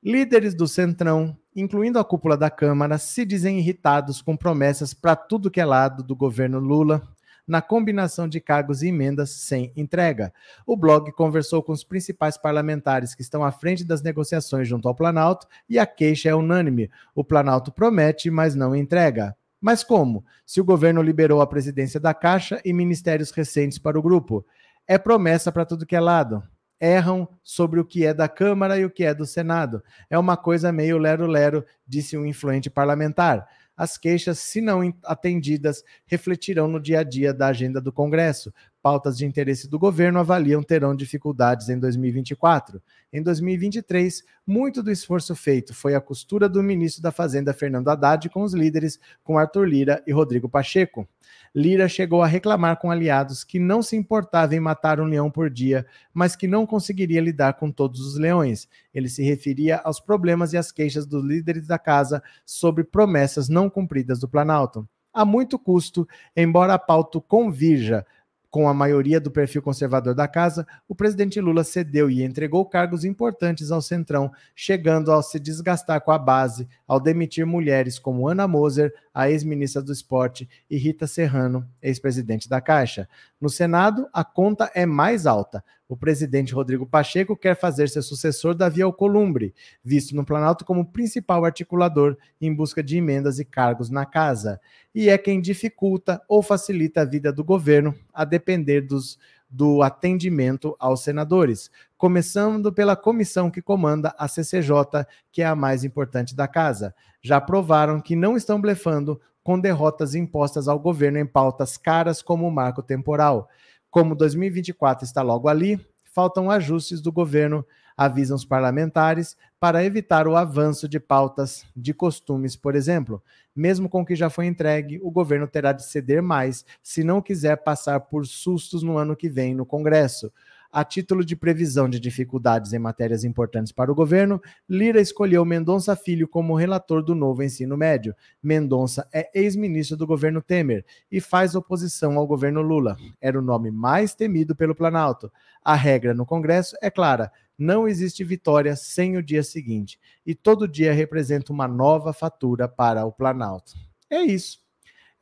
Líderes 0.04 0.56
do 0.56 0.68
Centrão, 0.68 1.38
incluindo 1.56 2.00
a 2.00 2.04
cúpula 2.04 2.36
da 2.36 2.50
Câmara, 2.50 2.98
se 2.98 3.24
dizem 3.24 3.60
irritados 3.60 4.24
com 4.24 4.36
promessas 4.36 4.96
para 4.96 5.16
tudo 5.16 5.52
que 5.52 5.62
é 5.62 5.66
lado 5.66 6.02
do 6.02 6.16
governo 6.16 6.58
Lula 6.58 7.08
na 7.48 7.62
combinação 7.62 8.28
de 8.28 8.40
cargos 8.40 8.82
e 8.82 8.88
emendas 8.88 9.32
sem 9.32 9.72
entrega. 9.76 10.34
O 10.66 10.78
blog 10.78 11.12
conversou 11.12 11.62
com 11.62 11.72
os 11.72 11.84
principais 11.84 12.38
parlamentares 12.38 13.16
que 13.16 13.22
estão 13.22 13.44
à 13.44 13.52
frente 13.52 13.84
das 13.84 14.02
negociações 14.02 14.68
junto 14.68 14.88
ao 14.88 14.96
Planalto 14.96 15.48
e 15.70 15.80
a 15.80 15.86
queixa 15.86 16.30
é 16.30 16.36
unânime. 16.36 16.90
O 17.16 17.24
Planalto 17.24 17.72
promete, 17.72 18.30
mas 18.30 18.56
não 18.56 18.76
entrega. 18.76 19.36
Mas 19.60 19.84
como? 19.84 20.26
Se 20.46 20.60
o 20.60 20.66
governo 20.66 21.02
liberou 21.02 21.42
a 21.42 21.48
presidência 21.48 22.00
da 22.00 22.14
Caixa 22.14 22.62
e 22.66 22.74
ministérios 22.74 23.32
recentes 23.32 23.78
para 23.78 24.00
o 24.00 24.02
grupo. 24.02 24.46
É 24.88 24.98
promessa 24.98 25.52
para 25.52 25.66
tudo 25.66 25.86
que 25.86 25.96
é 25.96 26.00
lado 26.00 26.44
erram 26.82 27.30
sobre 27.44 27.80
o 27.80 27.86
que 27.86 28.04
é 28.04 28.14
da 28.14 28.28
Câmara 28.28 28.80
e 28.80 28.84
o 28.84 28.90
que 28.90 29.04
é 29.04 29.14
do 29.14 29.26
Senado. 29.28 29.84
É 30.10 30.18
uma 30.18 30.36
coisa 30.36 30.72
meio 30.72 30.98
lero-lero, 30.98 31.64
disse 31.88 32.18
um 32.18 32.26
influente 32.26 32.72
parlamentar 32.72 33.48
as 33.76 33.98
queixas, 33.98 34.40
se 34.40 34.62
não 34.62 34.82
atendidas, 35.04 35.84
refletirão 36.06 36.68
no 36.68 36.80
dia 36.80 37.00
a 37.00 37.04
dia 37.04 37.34
da 37.34 37.48
agenda 37.48 37.82
do 37.82 37.92
Congresso. 37.92 38.54
Pautas 38.82 39.18
de 39.18 39.26
interesse 39.26 39.70
do 39.70 39.78
governo 39.78 40.20
avaliam 40.20 40.64
terão 40.64 40.96
dificuldades 40.96 41.70
em 41.70 41.80
2024. 41.80 42.82
Em 43.14 43.22
2023, 43.22 44.24
muito 44.46 44.82
do 44.82 44.92
esforço 44.92 45.36
feito 45.36 45.74
foi 45.74 45.96
a 45.96 46.02
costura 46.02 46.50
do 46.50 46.64
ministro 46.64 47.02
da 47.02 47.12
Fazenda 47.12 47.54
Fernando 47.54 47.90
Haddad 47.90 48.30
com 48.30 48.42
os 48.42 48.54
líderes, 48.54 49.00
com 49.24 49.38
Arthur 49.38 49.66
Lira 49.66 50.04
e 50.08 50.12
Rodrigo 50.12 50.50
Pacheco. 50.50 51.08
Lira 51.54 51.90
chegou 51.90 52.24
a 52.24 52.28
reclamar 52.28 52.78
com 52.78 52.90
aliados 52.90 53.44
que 53.44 53.60
não 53.60 53.82
se 53.82 53.96
importava 53.96 54.56
em 54.56 54.60
matar 54.60 55.02
um 55.02 55.06
leão 55.06 55.30
por 55.30 55.50
dia, 55.50 55.86
mas 56.14 56.36
que 56.36 56.48
não 56.48 56.66
conseguiria 56.66 57.20
lidar 57.20 57.54
com 57.54 57.70
todos 57.70 58.00
os 58.00 58.18
leões. 58.18 58.70
Ele 58.94 59.10
se 59.10 59.22
referia 59.22 59.78
aos 59.84 60.00
problemas 60.00 60.54
e 60.54 60.58
às 60.58 60.72
queixas 60.72 61.06
dos 61.06 61.24
líderes 61.24 61.68
da 61.68 61.78
casa 61.78 62.24
sobre 62.46 62.84
promessas 62.84 63.50
não 63.50 63.70
cumpridas 63.70 64.20
do 64.20 64.30
Planalto. 64.30 64.88
A 65.14 65.26
muito 65.26 65.60
custo, 65.60 66.08
embora 66.36 66.74
a 66.74 66.80
pauta 66.80 67.20
convirja 67.20 68.06
com 68.52 68.68
a 68.68 68.74
maioria 68.74 69.20
do 69.20 69.32
perfil 69.32 69.62
conservador 69.62 70.14
da 70.14 70.28
casa, 70.28 70.68
o 70.88 70.94
presidente 70.94 71.40
Lula 71.40 71.64
cedeu 71.64 72.12
e 72.12 72.22
entregou 72.22 72.66
cargos 72.66 73.06
importantes 73.06 73.72
ao 73.72 73.82
Centrão, 73.82 74.30
chegando 74.54 75.12
a 75.14 75.24
se 75.24 75.40
desgastar 75.40 76.02
com 76.02 76.12
a 76.12 76.20
base 76.20 76.68
ao 76.86 77.00
demitir 77.00 77.46
mulheres 77.46 77.98
como 77.98 78.28
Ana 78.28 78.50
Moser, 78.50 78.94
a 79.14 79.32
ex-ministra 79.32 79.82
do 79.82 79.94
Esporte, 79.94 80.50
e 80.70 80.78
Rita 80.78 81.08
Serrano, 81.08 81.66
ex-presidente 81.82 82.50
da 82.50 82.60
Caixa. 82.60 83.08
No 83.40 83.50
Senado, 83.50 84.08
a 84.12 84.24
conta 84.26 84.70
é 84.76 84.86
mais 84.86 85.26
alta. 85.26 85.64
O 85.92 85.98
presidente 85.98 86.54
Rodrigo 86.54 86.86
Pacheco 86.86 87.36
quer 87.36 87.54
fazer 87.54 87.90
seu 87.90 88.02
sucessor 88.02 88.56
Davi 88.56 88.82
Alcolumbre, 88.82 89.54
visto 89.84 90.16
no 90.16 90.24
Planalto 90.24 90.64
como 90.64 90.86
principal 90.86 91.44
articulador 91.44 92.16
em 92.40 92.56
busca 92.56 92.82
de 92.82 92.96
emendas 92.96 93.40
e 93.40 93.44
cargos 93.44 93.90
na 93.90 94.06
casa. 94.06 94.62
E 94.96 95.10
é 95.10 95.18
quem 95.18 95.42
dificulta 95.42 96.22
ou 96.30 96.42
facilita 96.42 97.02
a 97.02 97.06
vida 97.06 97.30
do 97.34 97.44
governo, 97.44 97.94
a 98.14 98.24
depender 98.24 98.80
dos, 98.80 99.20
do 99.50 99.82
atendimento 99.82 100.78
aos 100.80 101.02
senadores, 101.02 101.70
começando 101.98 102.72
pela 102.72 102.96
comissão 102.96 103.52
que 103.52 103.62
comanda 103.62 104.16
a 104.18 104.30
CCJ, 104.30 105.06
que 105.30 105.42
é 105.42 105.46
a 105.46 105.58
mais 105.58 105.84
importante 105.84 106.34
da 106.34 106.48
casa. 106.48 106.96
Já 107.22 107.42
provaram 107.42 108.00
que 108.00 108.16
não 108.16 108.38
estão 108.38 108.62
blefando 108.62 109.20
com 109.44 109.60
derrotas 109.60 110.16
impostas 110.16 110.70
ao 110.70 110.80
governo 110.80 111.18
em 111.18 111.26
pautas 111.26 111.76
caras 111.76 112.22
como 112.22 112.48
o 112.48 112.52
marco 112.52 112.82
temporal. 112.82 113.50
Como 113.92 114.16
2024 114.16 115.06
está 115.06 115.22
logo 115.22 115.50
ali, 115.50 115.78
faltam 116.06 116.50
ajustes 116.50 117.02
do 117.02 117.12
governo, 117.12 117.66
avisam 117.96 118.38
os 118.38 118.46
parlamentares, 118.46 119.36
para 119.60 119.84
evitar 119.84 120.30
o 120.30 120.38
avanço 120.38 120.88
de 120.88 120.98
pautas 120.98 121.66
de 121.76 121.94
costumes, 121.94 122.56
por 122.56 122.74
exemplo. 122.74 123.22
Mesmo 123.54 123.90
com 123.90 124.02
o 124.02 124.06
que 124.06 124.16
já 124.16 124.30
foi 124.30 124.46
entregue, 124.46 125.00
o 125.04 125.12
governo 125.12 125.46
terá 125.46 125.74
de 125.74 125.86
ceder 125.86 126.24
mais 126.24 126.66
se 126.82 127.04
não 127.04 127.22
quiser 127.22 127.58
passar 127.58 128.00
por 128.00 128.26
sustos 128.26 128.82
no 128.82 128.98
ano 128.98 129.14
que 129.14 129.30
vem 129.30 129.54
no 129.54 129.66
Congresso. 129.66 130.32
A 130.74 130.86
título 130.86 131.26
de 131.26 131.36
previsão 131.36 131.90
de 131.90 132.00
dificuldades 132.00 132.72
em 132.72 132.80
matérias 132.80 133.26
importantes 133.26 133.74
para 133.74 133.92
o 133.92 133.96
governo, 133.96 134.42
Lira 134.70 135.02
escolheu 135.02 135.44
Mendonça 135.44 135.98
Filho 135.98 136.30
como 136.30 136.56
relator 136.56 137.04
do 137.04 137.14
novo 137.14 137.44
ensino 137.44 137.76
médio. 137.76 138.16
Mendonça 138.42 139.06
é 139.12 139.30
ex-ministro 139.34 139.98
do 139.98 140.08
governo 140.08 140.42
Temer 140.42 140.86
e 141.12 141.20
faz 141.20 141.56
oposição 141.56 142.18
ao 142.18 142.26
governo 142.26 142.62
Lula. 142.62 142.96
Era 143.20 143.38
o 143.38 143.42
nome 143.42 143.70
mais 143.70 144.16
temido 144.16 144.56
pelo 144.56 144.74
Planalto. 144.74 145.30
A 145.62 145.76
regra 145.76 146.14
no 146.14 146.26
Congresso 146.26 146.78
é 146.82 146.90
clara: 146.90 147.30
não 147.58 147.86
existe 147.86 148.24
vitória 148.24 148.74
sem 148.78 149.18
o 149.18 149.24
dia 149.24 149.44
seguinte, 149.44 150.00
e 150.26 150.34
todo 150.34 150.70
dia 150.70 150.94
representa 150.94 151.52
uma 151.52 151.68
nova 151.68 152.14
fatura 152.14 152.70
para 152.70 153.06
o 153.06 153.12
Planalto. 153.12 153.74
É 154.10 154.22
isso. 154.22 154.62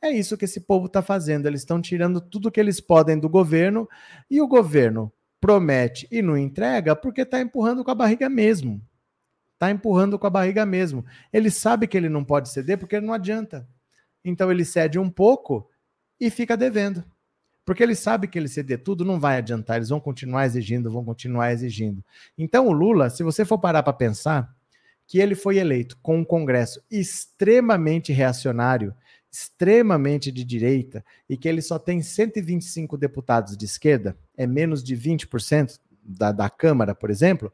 É 0.00 0.10
isso 0.10 0.36
que 0.36 0.44
esse 0.44 0.60
povo 0.60 0.86
está 0.86 1.02
fazendo. 1.02 1.46
Eles 1.46 1.62
estão 1.62 1.82
tirando 1.82 2.20
tudo 2.20 2.52
que 2.52 2.60
eles 2.60 2.80
podem 2.80 3.18
do 3.18 3.28
governo 3.28 3.88
e 4.30 4.40
o 4.40 4.46
governo 4.46 5.12
promete 5.40 6.06
e 6.10 6.20
não 6.20 6.36
entrega 6.36 6.94
porque 6.94 7.22
está 7.22 7.40
empurrando 7.40 7.82
com 7.82 7.90
a 7.90 7.94
barriga 7.94 8.28
mesmo. 8.28 8.80
Está 9.54 9.70
empurrando 9.70 10.18
com 10.18 10.26
a 10.26 10.30
barriga 10.30 10.64
mesmo. 10.64 11.04
Ele 11.32 11.50
sabe 11.50 11.86
que 11.86 11.96
ele 11.96 12.08
não 12.08 12.24
pode 12.24 12.48
ceder 12.48 12.78
porque 12.78 13.00
não 13.00 13.12
adianta. 13.12 13.68
Então 14.24 14.50
ele 14.50 14.64
cede 14.64 14.98
um 14.98 15.10
pouco 15.10 15.68
e 16.18 16.30
fica 16.30 16.56
devendo. 16.56 17.04
Porque 17.64 17.82
ele 17.82 17.94
sabe 17.94 18.26
que 18.26 18.38
ele 18.38 18.48
ceder 18.48 18.82
tudo 18.82 19.04
não 19.04 19.20
vai 19.20 19.36
adiantar, 19.36 19.76
eles 19.76 19.90
vão 19.90 20.00
continuar 20.00 20.44
exigindo, 20.46 20.90
vão 20.90 21.04
continuar 21.04 21.52
exigindo. 21.52 22.04
Então 22.36 22.66
o 22.66 22.72
Lula, 22.72 23.10
se 23.10 23.22
você 23.22 23.44
for 23.44 23.58
parar 23.58 23.82
para 23.82 23.92
pensar, 23.92 24.54
que 25.06 25.18
ele 25.18 25.34
foi 25.34 25.58
eleito 25.58 25.98
com 26.02 26.18
um 26.18 26.24
Congresso 26.24 26.82
extremamente 26.90 28.12
reacionário, 28.12 28.94
extremamente 29.30 30.32
de 30.32 30.44
direita 30.44 31.04
e 31.28 31.36
que 31.36 31.48
ele 31.48 31.62
só 31.62 31.78
tem 31.78 32.02
125 32.02 32.96
deputados 32.96 33.56
de 33.56 33.64
esquerda, 33.64 34.16
é 34.36 34.46
menos 34.46 34.82
de 34.82 34.96
20% 34.96 35.78
da, 36.02 36.32
da 36.32 36.50
Câmara, 36.50 36.94
por 36.94 37.10
exemplo, 37.10 37.52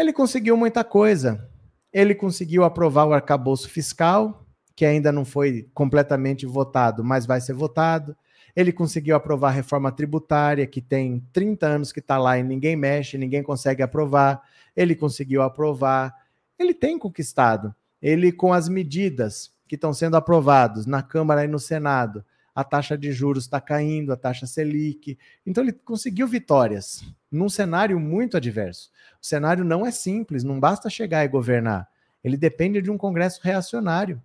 ele 0.00 0.14
conseguiu 0.14 0.56
muita 0.56 0.82
coisa. 0.82 1.46
Ele 1.92 2.14
conseguiu 2.14 2.64
aprovar 2.64 3.04
o 3.04 3.12
arcabouço 3.12 3.68
fiscal, 3.68 4.46
que 4.74 4.86
ainda 4.86 5.12
não 5.12 5.26
foi 5.26 5.68
completamente 5.74 6.46
votado, 6.46 7.04
mas 7.04 7.26
vai 7.26 7.38
ser 7.40 7.52
votado. 7.52 8.16
Ele 8.56 8.72
conseguiu 8.72 9.14
aprovar 9.14 9.48
a 9.48 9.52
reforma 9.52 9.92
tributária, 9.92 10.66
que 10.66 10.80
tem 10.80 11.22
30 11.34 11.66
anos 11.66 11.92
que 11.92 12.00
está 12.00 12.16
lá 12.16 12.38
e 12.38 12.42
ninguém 12.42 12.76
mexe, 12.76 13.18
ninguém 13.18 13.42
consegue 13.42 13.82
aprovar. 13.82 14.40
Ele 14.74 14.94
conseguiu 14.94 15.42
aprovar. 15.42 16.14
Ele 16.58 16.72
tem 16.72 16.98
conquistado. 16.98 17.74
Ele, 18.00 18.32
com 18.32 18.54
as 18.54 18.68
medidas 18.70 19.52
que 19.70 19.76
estão 19.76 19.94
sendo 19.94 20.16
aprovados 20.16 20.84
na 20.84 21.00
Câmara 21.00 21.44
e 21.44 21.46
no 21.46 21.60
Senado, 21.60 22.24
a 22.52 22.64
taxa 22.64 22.98
de 22.98 23.12
juros 23.12 23.44
está 23.44 23.60
caindo, 23.60 24.12
a 24.12 24.16
taxa 24.16 24.44
Selic. 24.44 25.16
Então 25.46 25.62
ele 25.62 25.72
conseguiu 25.72 26.26
vitórias 26.26 27.04
num 27.30 27.48
cenário 27.48 28.00
muito 28.00 28.36
adverso. 28.36 28.90
O 29.22 29.24
cenário 29.24 29.62
não 29.62 29.86
é 29.86 29.92
simples, 29.92 30.42
não 30.42 30.58
basta 30.58 30.90
chegar 30.90 31.24
e 31.24 31.28
governar. 31.28 31.88
Ele 32.24 32.36
depende 32.36 32.82
de 32.82 32.90
um 32.90 32.98
Congresso 32.98 33.38
reacionário. 33.44 34.20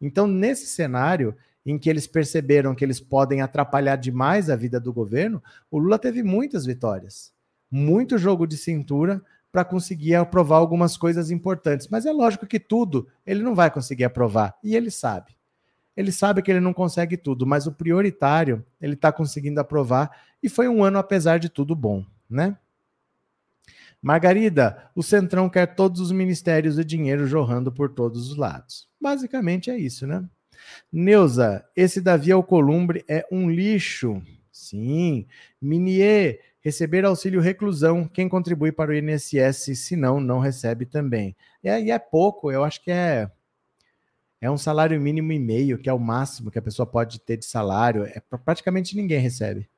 Então, 0.00 0.28
nesse 0.28 0.68
cenário 0.68 1.34
em 1.66 1.76
que 1.76 1.90
eles 1.90 2.06
perceberam 2.06 2.72
que 2.72 2.84
eles 2.84 3.00
podem 3.00 3.42
atrapalhar 3.42 3.96
demais 3.96 4.48
a 4.48 4.54
vida 4.54 4.78
do 4.78 4.92
governo, 4.92 5.42
o 5.72 5.78
Lula 5.80 5.98
teve 5.98 6.22
muitas 6.22 6.64
vitórias. 6.64 7.32
Muito 7.68 8.16
jogo 8.16 8.46
de 8.46 8.56
cintura 8.56 9.20
para 9.54 9.64
conseguir 9.64 10.16
aprovar 10.16 10.56
algumas 10.56 10.96
coisas 10.96 11.30
importantes. 11.30 11.86
Mas 11.86 12.04
é 12.04 12.10
lógico 12.10 12.44
que 12.44 12.58
tudo 12.58 13.06
ele 13.24 13.40
não 13.40 13.54
vai 13.54 13.70
conseguir 13.70 14.02
aprovar. 14.02 14.58
E 14.64 14.74
ele 14.74 14.90
sabe. 14.90 15.36
Ele 15.96 16.10
sabe 16.10 16.42
que 16.42 16.50
ele 16.50 16.58
não 16.58 16.74
consegue 16.74 17.16
tudo, 17.16 17.46
mas 17.46 17.64
o 17.64 17.70
prioritário 17.70 18.66
ele 18.80 18.94
está 18.94 19.12
conseguindo 19.12 19.60
aprovar. 19.60 20.10
E 20.42 20.48
foi 20.48 20.66
um 20.66 20.82
ano, 20.82 20.98
apesar 20.98 21.38
de 21.38 21.48
tudo, 21.48 21.76
bom, 21.76 22.04
né? 22.28 22.58
Margarida, 24.02 24.90
o 24.92 25.04
Centrão 25.04 25.48
quer 25.48 25.76
todos 25.76 26.00
os 26.00 26.10
ministérios 26.10 26.76
e 26.76 26.84
dinheiro 26.84 27.24
jorrando 27.24 27.70
por 27.70 27.90
todos 27.90 28.30
os 28.30 28.36
lados. 28.36 28.88
Basicamente 29.00 29.70
é 29.70 29.78
isso, 29.78 30.04
né? 30.04 30.28
Neuza, 30.92 31.64
esse 31.76 32.00
Davi 32.00 32.32
Alcolumbre 32.32 33.04
é 33.06 33.24
um 33.30 33.48
lixo. 33.48 34.20
Sim. 34.50 35.28
Minier, 35.62 36.40
Receber 36.64 37.04
auxílio 37.04 37.42
reclusão, 37.42 38.08
quem 38.08 38.26
contribui 38.26 38.72
para 38.72 38.90
o 38.90 38.94
INSS, 38.94 39.78
se 39.78 39.96
não, 39.96 40.18
não 40.18 40.38
recebe 40.38 40.86
também. 40.86 41.36
E 41.62 41.68
aí 41.68 41.90
é 41.90 41.98
pouco, 41.98 42.50
eu 42.50 42.64
acho 42.64 42.82
que 42.82 42.90
é 42.90 43.30
é 44.40 44.50
um 44.50 44.58
salário 44.58 45.00
mínimo 45.00 45.32
e 45.32 45.38
meio, 45.38 45.78
que 45.78 45.88
é 45.88 45.92
o 45.92 45.98
máximo 45.98 46.50
que 46.50 46.58
a 46.58 46.62
pessoa 46.62 46.84
pode 46.84 47.18
ter 47.18 47.38
de 47.38 47.46
salário. 47.46 48.04
É, 48.04 48.20
praticamente 48.44 48.94
ninguém 48.94 49.18
recebe. 49.18 49.70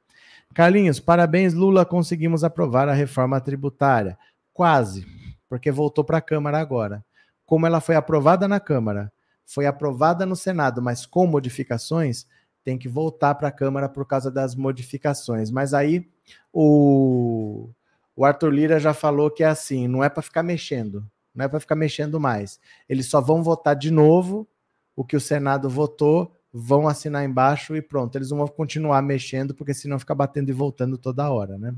Carlinhos, 0.52 0.98
parabéns, 0.98 1.54
Lula, 1.54 1.84
conseguimos 1.84 2.42
aprovar 2.42 2.88
a 2.88 2.92
reforma 2.92 3.40
tributária. 3.40 4.18
Quase, 4.52 5.06
porque 5.48 5.70
voltou 5.70 6.02
para 6.02 6.18
a 6.18 6.22
Câmara 6.22 6.58
agora. 6.58 7.04
Como 7.44 7.64
ela 7.64 7.80
foi 7.80 7.94
aprovada 7.94 8.48
na 8.48 8.58
Câmara, 8.58 9.12
foi 9.44 9.66
aprovada 9.66 10.26
no 10.26 10.34
Senado, 10.34 10.82
mas 10.82 11.06
com 11.06 11.28
modificações, 11.28 12.26
tem 12.64 12.76
que 12.76 12.88
voltar 12.88 13.36
para 13.36 13.46
a 13.46 13.52
Câmara 13.52 13.88
por 13.88 14.04
causa 14.04 14.32
das 14.32 14.56
modificações. 14.56 15.48
Mas 15.48 15.74
aí 15.74 16.08
o, 16.52 17.70
o 18.14 18.24
Arthur 18.24 18.50
Lira 18.50 18.80
já 18.80 18.94
falou 18.94 19.30
que 19.30 19.42
é 19.42 19.46
assim, 19.46 19.86
não 19.86 20.02
é 20.02 20.08
para 20.08 20.22
ficar 20.22 20.42
mexendo, 20.42 21.06
não 21.34 21.44
é 21.44 21.48
para 21.48 21.60
ficar 21.60 21.76
mexendo 21.76 22.18
mais. 22.18 22.58
Eles 22.88 23.06
só 23.06 23.20
vão 23.20 23.42
votar 23.42 23.76
de 23.76 23.90
novo 23.90 24.48
o 24.94 25.04
que 25.04 25.16
o 25.16 25.20
Senado 25.20 25.68
votou, 25.68 26.34
vão 26.52 26.88
assinar 26.88 27.24
embaixo 27.24 27.76
e 27.76 27.82
pronto. 27.82 28.16
Eles 28.16 28.30
vão 28.30 28.46
continuar 28.48 29.02
mexendo, 29.02 29.54
porque 29.54 29.74
senão 29.74 29.98
fica 29.98 30.14
batendo 30.14 30.48
e 30.48 30.54
voltando 30.54 30.96
toda 30.96 31.30
hora, 31.30 31.58
né? 31.58 31.74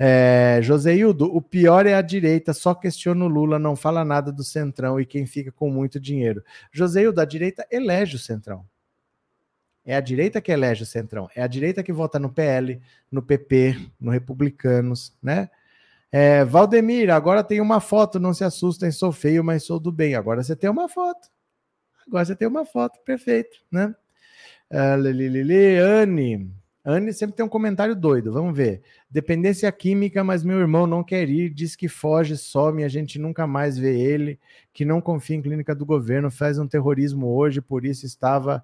É, 0.00 0.60
Joseildo, 0.62 1.24
o 1.34 1.42
pior 1.42 1.84
é 1.84 1.94
a 1.94 2.02
direita, 2.02 2.52
só 2.52 2.72
questiona 2.72 3.24
o 3.24 3.28
Lula, 3.28 3.58
não 3.58 3.74
fala 3.74 4.04
nada 4.04 4.30
do 4.30 4.44
Centrão 4.44 5.00
e 5.00 5.04
quem 5.04 5.26
fica 5.26 5.50
com 5.50 5.68
muito 5.70 5.98
dinheiro. 5.98 6.44
Joseildo, 6.70 7.20
a 7.20 7.24
direita 7.24 7.66
elege 7.68 8.14
o 8.14 8.18
Centrão. 8.18 8.64
É 9.88 9.96
a 9.96 10.02
direita 10.02 10.38
que 10.38 10.52
elege 10.52 10.82
o 10.82 10.86
Centrão, 10.86 11.30
é 11.34 11.42
a 11.42 11.46
direita 11.46 11.82
que 11.82 11.94
vota 11.94 12.18
no 12.18 12.30
PL, 12.30 12.78
no 13.10 13.22
PP, 13.22 13.74
no 13.98 14.10
Republicanos, 14.10 15.16
né? 15.22 15.48
É, 16.12 16.44
Valdemir, 16.44 17.08
agora 17.08 17.42
tem 17.42 17.58
uma 17.58 17.80
foto, 17.80 18.20
não 18.20 18.34
se 18.34 18.44
assustem, 18.44 18.90
sou 18.90 19.12
feio, 19.12 19.42
mas 19.42 19.64
sou 19.64 19.80
do 19.80 19.90
bem. 19.90 20.14
Agora 20.14 20.42
você 20.42 20.54
tem 20.54 20.68
uma 20.68 20.90
foto. 20.90 21.30
Agora 22.06 22.22
você 22.22 22.36
tem 22.36 22.46
uma 22.46 22.66
foto, 22.66 23.00
perfeito, 23.02 23.62
né? 23.72 23.94
Uh, 24.70 26.02
Anne, 26.02 26.50
Anne 26.84 27.12
sempre 27.14 27.34
tem 27.34 27.46
um 27.46 27.48
comentário 27.48 27.96
doido. 27.96 28.30
Vamos 28.30 28.54
ver. 28.54 28.82
Dependência 29.08 29.72
química, 29.72 30.22
mas 30.22 30.44
meu 30.44 30.58
irmão 30.58 30.86
não 30.86 31.02
quer 31.02 31.30
ir, 31.30 31.48
diz 31.48 31.74
que 31.74 31.88
foge, 31.88 32.36
some, 32.36 32.84
a 32.84 32.88
gente 32.88 33.18
nunca 33.18 33.46
mais 33.46 33.78
vê 33.78 33.98
ele, 33.98 34.38
que 34.70 34.84
não 34.84 35.00
confia 35.00 35.36
em 35.36 35.40
clínica 35.40 35.74
do 35.74 35.86
governo, 35.86 36.30
faz 36.30 36.58
um 36.58 36.68
terrorismo 36.68 37.26
hoje, 37.34 37.62
por 37.62 37.86
isso 37.86 38.04
estava 38.04 38.62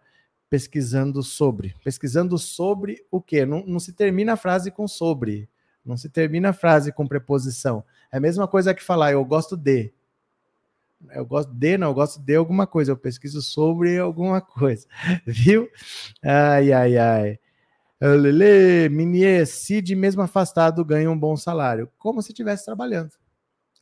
pesquisando 0.55 1.21
sobre. 1.21 1.75
Pesquisando 1.83 2.39
sobre 2.39 3.05
o 3.11 3.21
quê? 3.21 3.45
Não, 3.45 3.65
não 3.67 3.81
se 3.81 3.93
termina 3.93 4.35
a 4.35 4.37
frase 4.37 4.71
com 4.71 4.87
sobre. 4.87 5.49
Não 5.85 5.97
se 5.97 6.09
termina 6.09 6.51
a 6.51 6.53
frase 6.53 6.93
com 6.93 7.09
preposição. 7.09 7.85
É 8.13 8.19
a 8.19 8.21
mesma 8.21 8.47
coisa 8.47 8.73
que 8.73 8.81
falar 8.81 9.11
eu 9.11 9.25
gosto 9.25 9.57
de. 9.57 9.93
Eu 11.11 11.27
gosto 11.27 11.53
de, 11.53 11.77
não, 11.77 11.89
eu 11.89 11.95
gosto 11.95 12.21
de 12.21 12.37
alguma 12.37 12.69
coisa. 12.69 12.93
Eu 12.93 12.97
pesquiso 12.97 13.43
sobre 13.43 13.99
alguma 13.99 14.41
coisa. 14.41 14.87
Viu? 15.27 15.69
Ai, 16.23 16.73
ai, 16.73 16.99
ai. 16.99 17.39
Lele, 18.01 18.89
Minier, 18.91 19.45
Cid, 19.49 19.93
mesmo 19.97 20.23
afastado, 20.23 20.85
ganha 20.85 21.11
um 21.11 21.19
bom 21.19 21.37
salário. 21.37 21.91
Como 21.99 22.23
se 22.23 22.31
estivesse 22.31 22.65
trabalhando. 22.65 23.11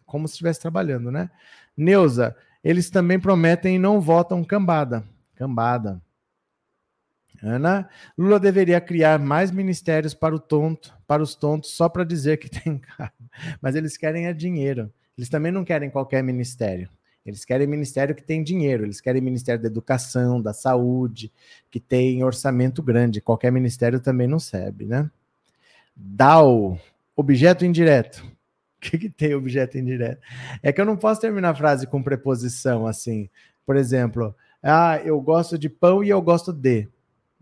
Como 0.07 0.27
se 0.27 0.33
estivesse 0.33 0.61
trabalhando, 0.61 1.11
né? 1.11 1.31
Neuza, 1.77 2.35
eles 2.65 2.89
também 2.89 3.21
prometem 3.21 3.77
e 3.77 3.79
não 3.79 4.01
votam 4.01 4.43
cambada. 4.43 5.05
Cambada. 5.35 6.01
Ana, 7.43 7.89
Lula 8.17 8.39
deveria 8.39 8.81
criar 8.81 9.19
mais 9.19 9.51
ministérios 9.51 10.15
para 10.15 10.35
o 10.35 10.39
tonto, 10.39 10.97
para 11.07 11.23
os 11.23 11.35
tontos, 11.35 11.71
só 11.71 11.89
para 11.89 12.05
dizer 12.05 12.39
que 12.39 12.49
tem 12.51 12.79
cargo. 12.79 13.13
Mas 13.61 13.75
eles 13.75 13.97
querem 13.97 14.27
é 14.27 14.33
dinheiro. 14.33 14.93
Eles 15.19 15.29
também 15.29 15.51
não 15.51 15.65
querem 15.65 15.91
qualquer 15.91 16.23
ministério. 16.23 16.89
Eles 17.25 17.45
querem 17.45 17.67
ministério 17.67 18.15
que 18.15 18.23
tem 18.23 18.43
dinheiro, 18.43 18.85
eles 18.85 19.01
querem 19.01 19.23
ministério 19.23 19.63
da 19.63 19.69
educação, 19.69 20.43
da 20.43 20.53
saúde, 20.53 21.33
que 21.71 21.79
tem 21.79 22.25
orçamento 22.25 22.83
grande. 22.83 23.21
Qualquer 23.21 23.53
ministério 23.53 24.01
também 24.01 24.27
não 24.27 24.41
serve, 24.41 24.87
né? 24.87 25.09
DAO, 25.95 26.79
objeto 27.15 27.65
indireto. 27.65 28.25
O 28.25 28.81
que, 28.81 28.99
que 28.99 29.09
tem 29.09 29.35
objeto 29.35 29.79
indireto? 29.79 30.21
É 30.63 30.73
que 30.73 30.81
eu 30.81 30.85
não 30.85 30.97
posso 30.97 31.21
terminar 31.21 31.51
a 31.51 31.55
frase 31.55 31.87
com 31.87 32.03
preposição 32.03 32.87
assim. 32.87 33.29
Por 33.65 33.77
exemplo, 33.77 34.35
ah, 34.61 35.01
eu 35.05 35.21
gosto 35.21 35.57
de 35.57 35.69
pão 35.69 36.03
e 36.03 36.09
eu 36.09 36.21
gosto 36.21 36.53
de. 36.53 36.89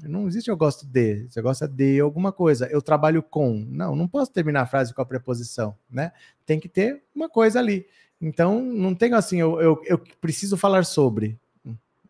Não 0.02 0.26
existe 0.26 0.50
eu 0.50 0.56
gosto 0.56 0.86
de. 0.86 1.26
Você 1.28 1.40
gosta 1.42 1.66
de 1.66 2.00
alguma 2.00 2.32
coisa. 2.32 2.66
Eu 2.66 2.80
trabalho 2.82 3.22
com. 3.22 3.66
Não, 3.68 3.94
não 3.94 4.08
posso 4.08 4.32
terminar 4.32 4.62
a 4.62 4.66
frase 4.66 4.94
com 4.94 5.02
a 5.02 5.06
preposição, 5.06 5.76
né? 5.90 6.12
Tem 6.46 6.58
que 6.58 6.68
ter 6.68 7.02
uma 7.14 7.28
coisa 7.28 7.58
ali. 7.58 7.86
Então, 8.20 8.60
não 8.60 8.94
tem 8.94 9.14
assim, 9.14 9.40
eu, 9.40 9.60
eu, 9.60 9.80
eu 9.86 9.98
preciso 10.20 10.56
falar 10.56 10.84
sobre. 10.84 11.38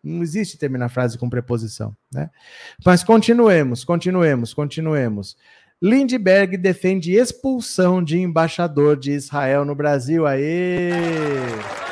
Não 0.02 0.22
existe 0.22 0.56
terminar 0.56 0.86
a 0.86 0.88
frase 0.88 1.18
com 1.18 1.28
preposição, 1.28 1.94
né? 2.12 2.30
Mas 2.84 3.04
continuemos, 3.04 3.84
continuemos, 3.84 4.54
continuemos. 4.54 5.36
Lindbergh 5.82 6.56
defende 6.56 7.12
expulsão 7.12 8.02
de 8.02 8.18
embaixador 8.18 8.96
de 8.96 9.12
Israel 9.12 9.64
no 9.64 9.74
Brasil. 9.74 10.26
Aê! 10.26 11.89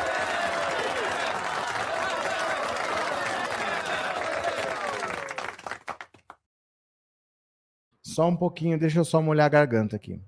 Só 8.19 8.27
um 8.27 8.35
pouquinho, 8.35 8.77
deixa 8.77 8.99
eu 8.99 9.05
só 9.05 9.23
molhar 9.23 9.47
a 9.47 9.49
garganta 9.49 9.95
aqui. 9.95 10.21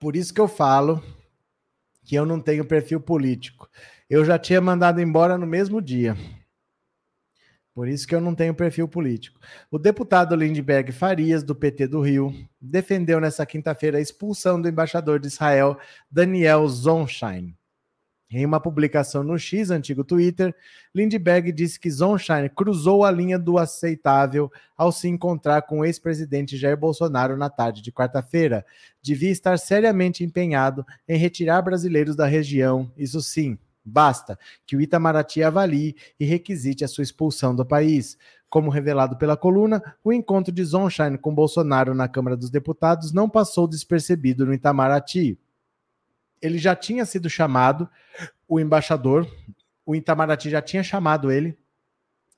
Por 0.00 0.16
isso 0.16 0.34
que 0.34 0.40
eu 0.40 0.48
falo 0.48 1.00
que 2.02 2.16
eu 2.16 2.26
não 2.26 2.40
tenho 2.40 2.64
perfil 2.64 3.00
político. 3.00 3.70
Eu 4.10 4.24
já 4.24 4.36
tinha 4.36 4.60
mandado 4.60 5.00
embora 5.00 5.38
no 5.38 5.46
mesmo 5.46 5.80
dia. 5.80 6.16
Por 7.72 7.86
isso 7.86 8.04
que 8.04 8.16
eu 8.16 8.20
não 8.20 8.34
tenho 8.34 8.52
perfil 8.52 8.88
político. 8.88 9.38
O 9.70 9.78
deputado 9.78 10.34
Lindbergh 10.34 10.90
Farias, 10.90 11.44
do 11.44 11.54
PT 11.54 11.86
do 11.86 12.00
Rio, 12.00 12.34
defendeu 12.60 13.20
nessa 13.20 13.46
quinta-feira 13.46 13.98
a 13.98 14.00
expulsão 14.00 14.60
do 14.60 14.68
embaixador 14.68 15.20
de 15.20 15.28
Israel, 15.28 15.78
Daniel 16.10 16.66
Zonshine. 16.66 17.56
Em 18.28 18.44
uma 18.44 18.58
publicação 18.58 19.22
no 19.22 19.38
X, 19.38 19.70
antigo 19.70 20.02
Twitter, 20.02 20.52
Lindbergh 20.92 21.52
disse 21.52 21.78
que 21.78 21.88
Zonshine 21.88 22.48
cruzou 22.48 23.04
a 23.04 23.10
linha 23.10 23.38
do 23.38 23.56
aceitável 23.56 24.50
ao 24.76 24.90
se 24.90 25.06
encontrar 25.06 25.62
com 25.62 25.78
o 25.78 25.84
ex-presidente 25.84 26.56
Jair 26.56 26.76
Bolsonaro 26.76 27.36
na 27.36 27.48
tarde 27.48 27.80
de 27.80 27.92
quarta-feira. 27.92 28.66
Devia 29.00 29.30
estar 29.30 29.56
seriamente 29.60 30.24
empenhado 30.24 30.84
em 31.08 31.16
retirar 31.16 31.62
brasileiros 31.62 32.16
da 32.16 32.26
região, 32.26 32.90
isso 32.96 33.22
sim. 33.22 33.56
Basta 33.84 34.36
que 34.66 34.74
o 34.74 34.80
Itamaraty 34.80 35.44
avalie 35.44 35.94
e 36.18 36.24
requisite 36.24 36.84
a 36.84 36.88
sua 36.88 37.04
expulsão 37.04 37.54
do 37.54 37.64
país. 37.64 38.18
Como 38.50 38.70
revelado 38.70 39.16
pela 39.16 39.36
coluna, 39.36 39.80
o 40.02 40.12
encontro 40.12 40.52
de 40.52 40.64
Zonshine 40.64 41.16
com 41.16 41.32
Bolsonaro 41.32 41.94
na 41.94 42.08
Câmara 42.08 42.36
dos 42.36 42.50
Deputados 42.50 43.12
não 43.12 43.30
passou 43.30 43.68
despercebido 43.68 44.44
no 44.44 44.52
Itamaraty 44.52 45.38
ele 46.46 46.58
já 46.58 46.74
tinha 46.74 47.04
sido 47.04 47.28
chamado, 47.28 47.88
o 48.48 48.60
embaixador, 48.60 49.28
o 49.84 49.94
Itamaraty 49.94 50.50
já 50.50 50.62
tinha 50.62 50.82
chamado 50.82 51.30
ele, 51.30 51.56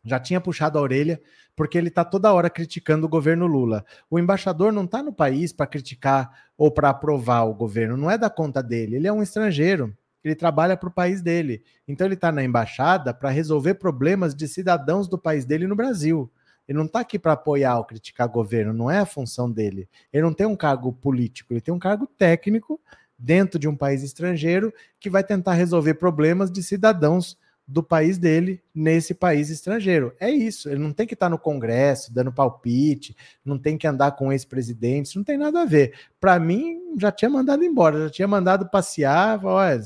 já 0.05 0.19
tinha 0.19 0.41
puxado 0.41 0.79
a 0.79 0.83
orelha, 0.83 1.21
porque 1.55 1.77
ele 1.77 1.89
está 1.89 2.05
toda 2.05 2.33
hora 2.33 2.49
criticando 2.49 3.07
o 3.07 3.09
governo 3.09 3.47
Lula. 3.47 3.85
O 4.09 4.19
embaixador 4.19 4.73
não 4.73 4.85
está 4.85 5.03
no 5.03 5.13
país 5.13 5.53
para 5.53 5.67
criticar 5.67 6.47
ou 6.57 6.71
para 6.71 6.91
aprovar 6.91 7.43
o 7.45 7.55
governo, 7.55 7.97
não 7.97 8.11
é 8.11 8.17
da 8.17 8.31
conta 8.31 8.63
dele, 8.63 8.97
ele 8.97 9.07
é 9.07 9.13
um 9.13 9.23
estrangeiro, 9.23 9.97
ele 10.23 10.35
trabalha 10.35 10.77
para 10.77 10.89
o 10.89 10.93
país 10.93 11.23
dele. 11.23 11.63
Então 11.87 12.07
ele 12.07 12.15
está 12.15 12.31
na 12.33 12.43
embaixada 12.43 13.13
para 13.15 13.31
resolver 13.31 13.75
problemas 13.75 14.35
de 14.35 14.49
cidadãos 14.49 15.09
do 15.09 15.19
país 15.19 15.45
dele 15.45 15.67
no 15.67 15.77
Brasil. 15.77 16.31
Ele 16.67 16.77
não 16.77 16.85
está 16.85 17.01
aqui 17.01 17.19
para 17.19 17.33
apoiar 17.33 17.79
ou 17.79 17.85
criticar 17.85 18.27
o 18.27 18.31
governo, 18.33 18.75
não 18.75 18.91
é 18.91 18.99
a 18.99 19.07
função 19.07 19.51
dele. 19.51 19.89
Ele 20.13 20.23
não 20.23 20.35
tem 20.35 20.47
um 20.47 20.57
cargo 20.57 20.93
político, 20.93 21.53
ele 21.53 21.63
tem 21.63 21.73
um 21.73 21.79
cargo 21.79 22.07
técnico 22.07 22.79
dentro 23.19 23.59
de 23.59 23.67
um 23.67 23.77
país 23.77 24.03
estrangeiro 24.03 24.73
que 25.01 25.11
vai 25.11 25.25
tentar 25.25 25.55
resolver 25.55 25.95
problemas 25.95 26.51
de 26.51 26.63
cidadãos 26.63 27.37
do 27.69 27.83
país 27.83 28.17
dele 28.17 28.63
nesse 28.75 29.13
país 29.13 29.51
estrangeiro. 29.51 30.15
É 30.19 30.31
isso, 30.31 30.71
ele 30.71 30.79
não 30.79 30.91
tem 30.91 31.07
que 31.07 31.13
estar 31.13 31.29
no 31.29 31.39
Congresso 31.39 32.13
dando 32.15 32.33
palpite, 32.33 33.15
não 33.45 33.59
tem 33.59 33.77
que 33.77 33.87
andar 33.87 34.13
com 34.13 34.33
ex-presidentes, 34.33 35.15
não 35.15 35.23
tem 35.23 35.37
nada 35.37 35.61
a 35.61 35.67
ver. 35.67 35.95
Para 36.19 36.41
mim, 36.41 36.95
já 36.99 37.13
tinha 37.13 37.29
mandado 37.29 37.63
embora, 37.63 38.05
já 38.05 38.11
tinha 38.11 38.29
mandado 38.29 38.71
passear. 38.71 39.45
Olha, 39.45 39.83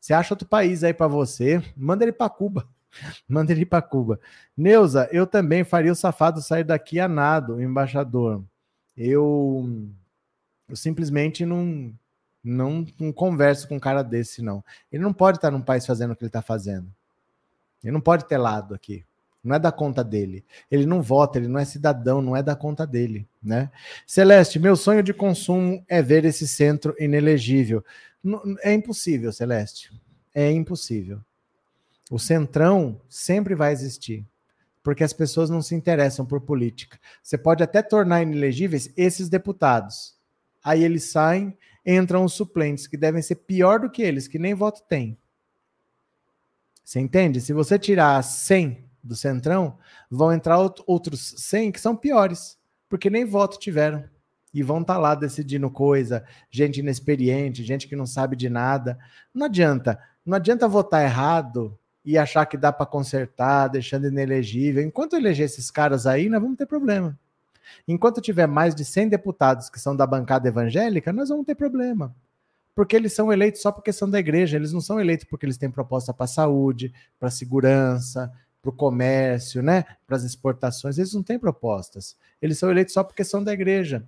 você 0.00 0.14
acha 0.14 0.32
outro 0.32 0.48
país 0.48 0.82
aí 0.82 0.94
para 0.94 1.06
você? 1.06 1.62
Manda 1.76 2.02
ele 2.02 2.12
para 2.12 2.30
Cuba. 2.30 2.66
Manda 3.28 3.52
ele 3.52 3.66
para 3.66 3.82
Cuba. 3.82 4.18
Neuza, 4.56 5.06
eu 5.12 5.26
também 5.26 5.64
faria 5.64 5.92
o 5.92 5.96
safado 5.96 6.40
sair 6.40 6.64
daqui 6.64 6.98
a 6.98 7.06
nado, 7.06 7.60
embaixador. 7.60 8.42
Eu, 8.96 9.68
eu 10.66 10.76
simplesmente 10.76 11.44
não 11.44 11.92
não, 12.42 12.86
não 12.98 13.12
converso 13.12 13.68
com 13.68 13.76
um 13.76 13.80
cara 13.80 14.02
desse, 14.02 14.42
não. 14.42 14.64
Ele 14.90 15.02
não 15.02 15.12
pode 15.12 15.38
estar 15.38 15.50
num 15.50 15.60
país 15.60 15.84
fazendo 15.84 16.12
o 16.12 16.16
que 16.16 16.22
ele 16.24 16.28
está 16.28 16.42
fazendo. 16.42 16.92
Ele 17.82 17.92
não 17.92 18.00
pode 18.00 18.26
ter 18.26 18.38
lado 18.38 18.74
aqui. 18.74 19.04
Não 19.42 19.54
é 19.54 19.58
da 19.58 19.70
conta 19.70 20.02
dele. 20.02 20.44
Ele 20.70 20.84
não 20.84 21.00
vota, 21.00 21.38
ele 21.38 21.48
não 21.48 21.58
é 21.58 21.64
cidadão, 21.64 22.20
não 22.20 22.36
é 22.36 22.42
da 22.42 22.56
conta 22.56 22.86
dele, 22.86 23.26
né? 23.42 23.70
Celeste, 24.06 24.58
meu 24.58 24.76
sonho 24.76 25.02
de 25.02 25.14
consumo 25.14 25.84
é 25.88 26.02
ver 26.02 26.24
esse 26.24 26.46
centro 26.46 26.94
inelegível. 26.98 27.84
É 28.62 28.72
impossível, 28.72 29.32
Celeste. 29.32 29.92
É 30.34 30.50
impossível. 30.50 31.20
O 32.10 32.18
centrão 32.18 33.00
sempre 33.08 33.54
vai 33.54 33.72
existir, 33.72 34.26
porque 34.82 35.04
as 35.04 35.12
pessoas 35.12 35.50
não 35.50 35.62
se 35.62 35.74
interessam 35.74 36.26
por 36.26 36.40
política. 36.40 36.98
Você 37.22 37.38
pode 37.38 37.62
até 37.62 37.80
tornar 37.80 38.22
inelegíveis 38.22 38.92
esses 38.96 39.28
deputados. 39.28 40.16
Aí 40.64 40.82
eles 40.82 41.04
saem 41.04 41.56
entram 41.84 42.24
os 42.24 42.32
suplentes, 42.32 42.86
que 42.86 42.96
devem 42.96 43.22
ser 43.22 43.36
pior 43.36 43.80
do 43.80 43.90
que 43.90 44.02
eles, 44.02 44.28
que 44.28 44.38
nem 44.38 44.54
voto 44.54 44.82
tem. 44.88 45.16
Você 46.84 47.00
entende? 47.00 47.40
Se 47.40 47.52
você 47.52 47.78
tirar 47.78 48.22
100 48.22 48.84
do 49.02 49.14
Centrão, 49.14 49.78
vão 50.10 50.32
entrar 50.32 50.58
outros 50.86 51.34
100 51.36 51.72
que 51.72 51.80
são 51.80 51.94
piores, 51.94 52.58
porque 52.88 53.10
nem 53.10 53.24
voto 53.24 53.58
tiveram. 53.58 54.04
E 54.54 54.62
vão 54.62 54.80
estar 54.80 54.94
tá 54.94 54.98
lá 54.98 55.14
decidindo 55.14 55.70
coisa, 55.70 56.24
gente 56.50 56.80
inexperiente, 56.80 57.62
gente 57.62 57.86
que 57.86 57.94
não 57.94 58.06
sabe 58.06 58.34
de 58.34 58.48
nada. 58.48 58.98
Não 59.34 59.46
adianta. 59.46 59.98
Não 60.24 60.36
adianta 60.36 60.66
votar 60.66 61.04
errado 61.04 61.78
e 62.04 62.16
achar 62.16 62.46
que 62.46 62.56
dá 62.56 62.72
para 62.72 62.86
consertar, 62.86 63.68
deixando 63.68 64.08
inelegível. 64.08 64.82
Enquanto 64.82 65.14
eleger 65.14 65.44
esses 65.44 65.70
caras 65.70 66.06
aí, 66.06 66.30
nós 66.30 66.40
vamos 66.40 66.56
ter 66.56 66.64
problema. 66.64 67.18
Enquanto 67.86 68.20
tiver 68.20 68.46
mais 68.46 68.74
de 68.74 68.84
100 68.84 69.08
deputados 69.08 69.68
que 69.68 69.80
são 69.80 69.94
da 69.94 70.06
bancada 70.06 70.48
evangélica, 70.48 71.12
nós 71.12 71.28
vamos 71.28 71.46
ter 71.46 71.54
problema. 71.54 72.14
Porque 72.74 72.94
eles 72.94 73.12
são 73.12 73.32
eleitos 73.32 73.60
só 73.60 73.72
porque 73.72 73.92
são 73.92 74.08
da 74.08 74.18
igreja, 74.18 74.56
eles 74.56 74.72
não 74.72 74.80
são 74.80 75.00
eleitos 75.00 75.26
porque 75.28 75.44
eles 75.44 75.58
têm 75.58 75.70
proposta 75.70 76.14
para 76.14 76.24
a 76.24 76.28
saúde, 76.28 76.92
para 77.18 77.28
a 77.28 77.32
segurança, 77.32 78.32
para 78.62 78.70
o 78.70 78.72
comércio, 78.72 79.62
né? 79.62 79.84
para 80.06 80.16
as 80.16 80.24
exportações, 80.24 80.98
eles 80.98 81.14
não 81.14 81.22
têm 81.22 81.38
propostas. 81.38 82.16
Eles 82.40 82.58
são 82.58 82.70
eleitos 82.70 82.94
só 82.94 83.02
porque 83.02 83.24
são 83.24 83.42
da 83.42 83.52
igreja. 83.52 84.04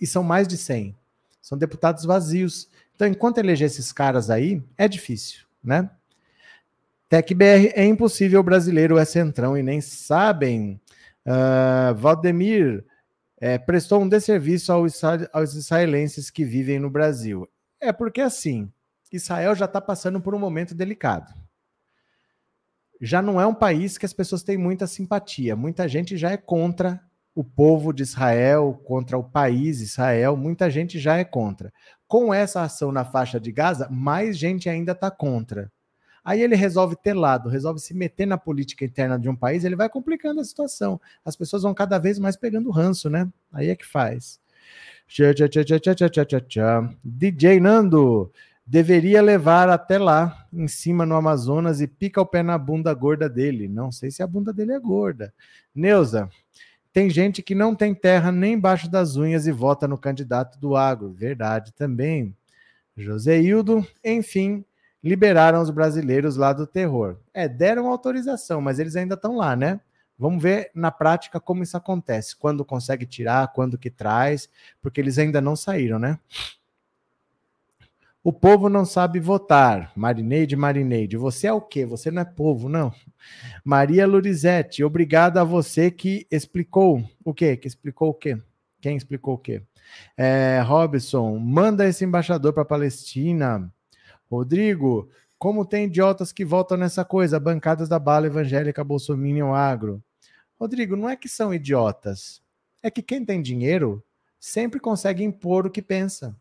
E 0.00 0.06
são 0.06 0.22
mais 0.22 0.48
de 0.48 0.56
100. 0.56 0.94
São 1.40 1.56
deputados 1.56 2.04
vazios. 2.04 2.68
Então, 2.94 3.06
enquanto 3.06 3.38
eleger 3.38 3.66
esses 3.66 3.92
caras 3.92 4.28
aí, 4.30 4.62
é 4.76 4.88
difícil, 4.88 5.44
né? 5.62 5.88
TecBR 7.08 7.72
é 7.74 7.84
impossível, 7.84 8.42
brasileiro 8.42 8.98
é 8.98 9.04
centrão 9.04 9.56
e 9.56 9.62
nem 9.62 9.80
sabem. 9.80 10.80
Uh, 11.24 11.94
Valdemir 11.94 12.84
é, 13.40 13.58
prestou 13.58 14.02
um 14.02 14.08
desserviço 14.08 14.72
aos, 14.72 15.02
aos 15.32 15.54
israelenses 15.54 16.30
que 16.30 16.44
vivem 16.44 16.78
no 16.78 16.90
Brasil. 16.90 17.48
É 17.80 17.92
porque 17.92 18.20
assim, 18.20 18.70
Israel 19.12 19.54
já 19.54 19.64
está 19.64 19.80
passando 19.80 20.20
por 20.20 20.34
um 20.34 20.38
momento 20.38 20.74
delicado. 20.74 21.32
Já 23.00 23.22
não 23.22 23.40
é 23.40 23.46
um 23.46 23.54
país 23.54 23.96
que 23.96 24.06
as 24.06 24.12
pessoas 24.12 24.42
têm 24.42 24.58
muita 24.58 24.86
simpatia. 24.86 25.54
Muita 25.54 25.86
gente 25.88 26.16
já 26.16 26.32
é 26.32 26.36
contra 26.36 27.00
o 27.32 27.44
povo 27.44 27.92
de 27.92 28.02
Israel, 28.02 28.80
contra 28.84 29.16
o 29.16 29.22
país 29.22 29.80
Israel. 29.80 30.36
Muita 30.36 30.68
gente 30.68 30.98
já 30.98 31.16
é 31.16 31.24
contra. 31.24 31.72
Com 32.08 32.34
essa 32.34 32.62
ação 32.62 32.90
na 32.90 33.04
faixa 33.04 33.38
de 33.38 33.52
Gaza, 33.52 33.88
mais 33.88 34.36
gente 34.36 34.68
ainda 34.68 34.92
está 34.92 35.10
contra. 35.10 35.70
Aí 36.24 36.42
ele 36.42 36.54
resolve 36.54 36.96
ter 36.96 37.14
lado, 37.14 37.48
resolve 37.48 37.80
se 37.80 37.94
meter 37.94 38.26
na 38.26 38.36
política 38.36 38.84
interna 38.84 39.18
de 39.18 39.28
um 39.28 39.36
país, 39.36 39.64
ele 39.64 39.76
vai 39.76 39.88
complicando 39.88 40.40
a 40.40 40.44
situação. 40.44 41.00
As 41.24 41.36
pessoas 41.36 41.62
vão 41.62 41.72
cada 41.74 41.98
vez 41.98 42.18
mais 42.18 42.36
pegando 42.36 42.70
ranço, 42.70 43.08
né? 43.08 43.28
Aí 43.52 43.70
é 43.70 43.76
que 43.76 43.86
faz. 43.86 44.40
DJ 47.04 47.60
Nando 47.60 48.30
deveria 48.66 49.22
levar 49.22 49.70
até 49.70 49.98
lá, 49.98 50.46
em 50.52 50.68
cima 50.68 51.06
no 51.06 51.14
Amazonas, 51.14 51.80
e 51.80 51.86
pica 51.86 52.20
o 52.20 52.26
pé 52.26 52.42
na 52.42 52.58
bunda 52.58 52.92
gorda 52.92 53.26
dele. 53.26 53.66
Não 53.66 53.90
sei 53.90 54.10
se 54.10 54.22
a 54.22 54.26
bunda 54.26 54.52
dele 54.52 54.72
é 54.72 54.78
gorda. 54.78 55.32
Neuza, 55.74 56.28
tem 56.92 57.08
gente 57.08 57.42
que 57.42 57.54
não 57.54 57.74
tem 57.74 57.94
terra 57.94 58.30
nem 58.30 58.54
embaixo 58.54 58.90
das 58.90 59.16
unhas 59.16 59.46
e 59.46 59.52
vota 59.52 59.88
no 59.88 59.96
candidato 59.96 60.58
do 60.58 60.76
agro. 60.76 61.10
Verdade 61.12 61.72
também. 61.72 62.36
Joseildo, 62.96 63.86
enfim, 64.04 64.64
liberaram 65.08 65.60
os 65.60 65.70
brasileiros 65.70 66.36
lá 66.36 66.52
do 66.52 66.66
terror. 66.66 67.16
É, 67.32 67.48
deram 67.48 67.88
autorização, 67.88 68.60
mas 68.60 68.78
eles 68.78 68.94
ainda 68.94 69.14
estão 69.14 69.36
lá, 69.36 69.56
né? 69.56 69.80
Vamos 70.18 70.42
ver 70.42 70.70
na 70.74 70.90
prática 70.90 71.40
como 71.40 71.62
isso 71.62 71.76
acontece, 71.76 72.36
quando 72.36 72.64
consegue 72.64 73.06
tirar, 73.06 73.52
quando 73.52 73.78
que 73.78 73.88
traz, 73.88 74.48
porque 74.82 75.00
eles 75.00 75.18
ainda 75.18 75.40
não 75.40 75.54
saíram, 75.54 75.98
né? 75.98 76.18
O 78.22 78.32
povo 78.32 78.68
não 78.68 78.84
sabe 78.84 79.20
votar. 79.20 79.92
Marineide, 79.96 80.56
Marineide, 80.56 81.16
você 81.16 81.46
é 81.46 81.52
o 81.52 81.60
quê? 81.60 81.86
Você 81.86 82.10
não 82.10 82.20
é 82.22 82.24
povo, 82.24 82.68
não. 82.68 82.92
Maria 83.64 84.06
Lorizete, 84.06 84.82
obrigado 84.82 85.38
a 85.38 85.44
você 85.44 85.90
que 85.90 86.26
explicou 86.30 87.02
o 87.24 87.32
quê? 87.32 87.56
Que 87.56 87.68
explicou 87.68 88.10
o 88.10 88.14
quê? 88.14 88.36
Quem 88.80 88.96
explicou 88.96 89.34
o 89.34 89.38
quê? 89.38 89.62
É, 90.16 90.60
Robson, 90.64 91.38
manda 91.38 91.86
esse 91.86 92.04
embaixador 92.04 92.52
para 92.52 92.62
a 92.62 92.66
Palestina. 92.66 93.72
Rodrigo, 94.30 95.08
como 95.38 95.64
tem 95.64 95.86
idiotas 95.86 96.32
que 96.32 96.44
votam 96.44 96.76
nessa 96.76 97.04
coisa, 97.04 97.38
bancadas 97.38 97.88
da 97.88 97.98
bala 97.98 98.26
evangélica 98.26 98.84
Bolsonaro 98.84 99.54
agro. 99.54 100.02
Rodrigo, 100.58 100.96
não 100.96 101.08
é 101.08 101.16
que 101.16 101.28
são 101.28 101.54
idiotas. 101.54 102.42
É 102.82 102.90
que 102.90 103.02
quem 103.02 103.24
tem 103.24 103.40
dinheiro 103.40 104.04
sempre 104.38 104.80
consegue 104.80 105.22
impor 105.22 105.66
o 105.66 105.70
que 105.70 105.80
pensa. 105.80 106.36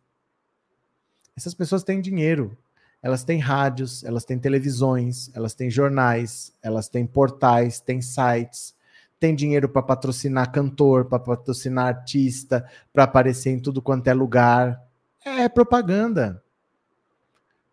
Essas 1.35 1.53
pessoas 1.53 1.83
têm 1.83 2.01
dinheiro. 2.01 2.57
Elas 3.01 3.23
têm 3.23 3.39
rádios, 3.39 4.03
elas 4.03 4.25
têm 4.25 4.39
televisões, 4.39 5.29
elas 5.35 5.53
têm 5.53 5.69
jornais, 5.69 6.51
elas 6.63 6.89
têm 6.89 7.05
portais, 7.05 7.79
têm 7.79 8.01
sites, 8.01 8.75
têm 9.19 9.35
dinheiro 9.35 9.69
para 9.69 9.83
patrocinar 9.83 10.51
cantor, 10.51 11.05
para 11.05 11.19
patrocinar 11.19 11.87
artista, 11.87 12.67
para 12.91 13.03
aparecer 13.03 13.51
em 13.51 13.59
tudo 13.59 13.83
quanto 13.83 14.07
é 14.07 14.13
lugar. 14.13 14.81
É 15.23 15.47
propaganda. 15.47 16.43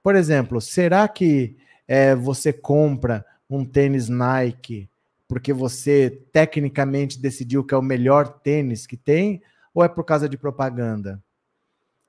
Por 0.05 0.17
exemplo, 0.17 0.61
será 0.61 1.09
que 1.09 1.57
é, 1.89 2.15
você 2.15 2.53
compra 2.53 3.25
um 3.49 3.65
tênis 3.65 4.07
Nike 4.07 4.87
porque 5.27 5.51
você 5.51 6.23
tecnicamente 6.31 7.19
decidiu 7.19 7.65
que 7.65 7.73
é 7.73 7.79
o 7.79 7.83
melhor 7.83 8.29
tênis 8.29 8.87
que 8.87 8.99
tem, 8.99 9.43
ou 9.73 9.83
é 9.83 9.89
por 9.89 10.05
causa 10.05 10.29
de 10.29 10.37
propaganda? 10.37 11.23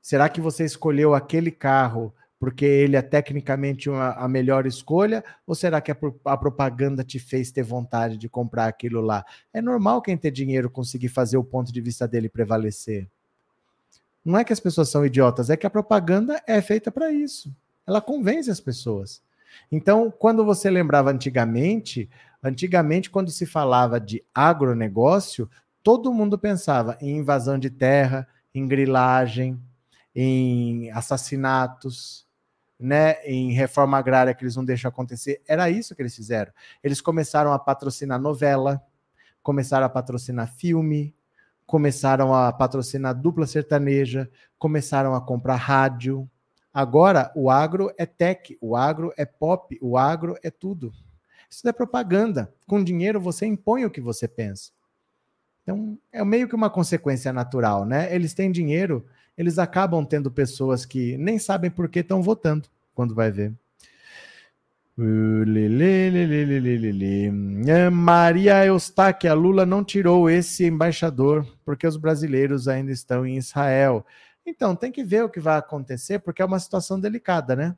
Será 0.01 0.27
que 0.27 0.41
você 0.41 0.65
escolheu 0.65 1.15
aquele 1.15 1.49
carro 1.49 2.13
porque 2.37 2.65
ele 2.65 2.97
é 2.97 3.01
tecnicamente 3.01 3.89
uma, 3.89 4.09
a 4.11 4.27
melhor 4.27 4.67
escolha, 4.67 5.23
ou 5.47 5.55
será 5.55 5.79
que 5.79 5.89
a, 5.89 5.97
a, 6.25 6.35
propaganda 6.35 7.01
te 7.01 7.17
fez 7.17 7.49
ter 7.49 7.63
vontade 7.63 8.17
de 8.17 8.27
comprar 8.27 8.67
aquilo 8.67 8.99
lá? 8.99 9.25
É 9.53 9.61
normal 9.61 10.01
quem 10.01 10.17
tem 10.17 10.33
dinheiro 10.33 10.69
conseguir 10.69 11.07
fazer 11.07 11.37
o 11.37 11.43
ponto 11.45 11.71
de 11.71 11.79
vista 11.79 12.05
dele 12.05 12.27
prevalecer. 12.27 13.07
Não 14.23 14.37
é 14.37 14.43
que 14.43 14.51
as 14.51 14.59
pessoas 14.59 14.89
são 14.89 15.05
idiotas, 15.05 15.49
é 15.49 15.55
que 15.55 15.65
a 15.65 15.69
propaganda 15.69 16.43
é 16.45 16.61
feita 16.61 16.91
para 16.91 17.09
isso 17.09 17.49
ela 17.85 18.01
convence 18.01 18.49
as 18.49 18.59
pessoas. 18.59 19.21
Então, 19.71 20.11
quando 20.11 20.43
você 20.43 20.69
lembrava 20.69 21.11
antigamente, 21.11 22.09
antigamente, 22.43 23.09
quando 23.09 23.31
se 23.31 23.45
falava 23.45 23.99
de 23.99 24.23
agronegócio, 24.33 25.49
todo 25.81 26.13
mundo 26.13 26.37
pensava 26.37 26.97
em 27.01 27.17
invasão 27.17 27.57
de 27.57 27.69
terra, 27.69 28.27
em 28.53 28.67
grilagem, 28.67 29.61
em 30.13 30.89
assassinatos, 30.91 32.25
né, 32.79 33.23
em 33.25 33.51
reforma 33.53 33.97
agrária 33.97 34.33
que 34.33 34.43
eles 34.43 34.55
não 34.55 34.65
deixam 34.65 34.89
acontecer. 34.89 35.41
Era 35.47 35.69
isso 35.69 35.95
que 35.95 36.01
eles 36.01 36.15
fizeram. 36.15 36.51
Eles 36.83 37.01
começaram 37.01 37.53
a 37.53 37.59
patrocinar 37.59 38.19
novela, 38.19 38.81
começaram 39.41 39.85
a 39.85 39.89
patrocinar 39.89 40.53
filme, 40.53 41.15
começaram 41.65 42.33
a 42.33 42.51
patrocinar 42.51 43.15
dupla 43.15 43.47
sertaneja, 43.47 44.29
começaram 44.57 45.15
a 45.15 45.21
comprar 45.21 45.55
rádio, 45.55 46.29
Agora, 46.75 47.31
o 47.33 47.49
agro 47.49 47.89
é 47.97 48.05
tech, 48.05 48.57
o 48.59 48.75
agro 48.75 49.13
é 49.15 49.23
pop, 49.23 49.79
o 49.81 49.97
agro 49.97 50.35
é 50.43 50.51
tudo. 50.51 50.91
Isso 51.49 51.65
é 51.65 51.71
propaganda. 51.71 52.53
Com 52.67 52.83
dinheiro 52.83 53.17
você 53.17 53.45
impõe 53.45 53.85
o 53.85 53.89
que 53.89 54.01
você 54.01 54.27
pensa. 54.27 54.71
Então, 55.63 55.97
é 56.11 56.21
meio 56.25 56.49
que 56.49 56.53
uma 56.53 56.69
consequência 56.69 57.31
natural, 57.31 57.85
né? 57.85 58.13
Eles 58.13 58.33
têm 58.33 58.51
dinheiro, 58.51 59.05
eles 59.37 59.57
acabam 59.57 60.05
tendo 60.05 60.29
pessoas 60.29 60.85
que 60.85 61.17
nem 61.17 61.39
sabem 61.39 61.71
por 61.71 61.87
que 61.87 61.99
estão 61.99 62.21
votando 62.21 62.67
quando 62.93 63.15
vai 63.15 63.31
ver. 63.31 63.53
Maria 67.89 68.65
Eustáquia, 68.65 69.33
Lula 69.33 69.65
não 69.65 69.81
tirou 69.81 70.29
esse 70.29 70.65
embaixador 70.65 71.47
porque 71.63 71.87
os 71.87 71.95
brasileiros 71.95 72.67
ainda 72.67 72.91
estão 72.91 73.25
em 73.25 73.37
Israel. 73.37 74.05
Então, 74.45 74.75
tem 74.75 74.91
que 74.91 75.03
ver 75.03 75.23
o 75.23 75.29
que 75.29 75.39
vai 75.39 75.57
acontecer, 75.57 76.19
porque 76.19 76.41
é 76.41 76.45
uma 76.45 76.59
situação 76.59 76.99
delicada, 76.99 77.55
né? 77.55 77.75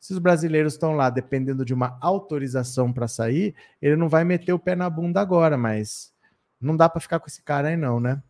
Se 0.00 0.12
os 0.12 0.18
brasileiros 0.18 0.74
estão 0.74 0.92
lá 0.92 1.08
dependendo 1.08 1.64
de 1.64 1.72
uma 1.72 1.96
autorização 2.00 2.92
para 2.92 3.08
sair, 3.08 3.54
ele 3.80 3.96
não 3.96 4.08
vai 4.08 4.24
meter 4.24 4.52
o 4.52 4.58
pé 4.58 4.74
na 4.74 4.90
bunda 4.90 5.20
agora, 5.20 5.56
mas 5.56 6.12
não 6.60 6.76
dá 6.76 6.88
para 6.88 7.00
ficar 7.00 7.20
com 7.20 7.26
esse 7.26 7.42
cara 7.42 7.68
aí, 7.68 7.76
não, 7.76 8.00
né? 8.00 8.22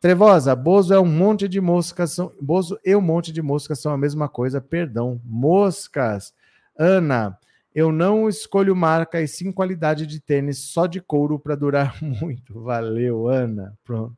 Trevosa, 0.00 0.54
Bozo 0.54 0.94
é 0.94 1.00
um 1.00 1.06
monte 1.06 1.48
de 1.48 1.60
moscas. 1.60 2.12
São, 2.12 2.32
Bozo 2.40 2.78
e 2.84 2.94
um 2.94 3.00
monte 3.00 3.32
de 3.32 3.42
moscas 3.42 3.80
são 3.80 3.92
a 3.92 3.98
mesma 3.98 4.28
coisa, 4.28 4.60
perdão. 4.60 5.20
Moscas. 5.24 6.34
Ana, 6.78 7.38
eu 7.76 7.92
não 7.92 8.26
escolho 8.26 8.74
marca 8.74 9.20
e 9.20 9.28
sim 9.28 9.52
qualidade 9.52 10.06
de 10.06 10.18
tênis 10.18 10.56
só 10.60 10.86
de 10.86 10.98
couro 10.98 11.38
para 11.38 11.54
durar 11.54 11.94
muito. 12.02 12.58
Valeu, 12.62 13.28
Ana. 13.28 13.78
Pronto. 13.84 14.16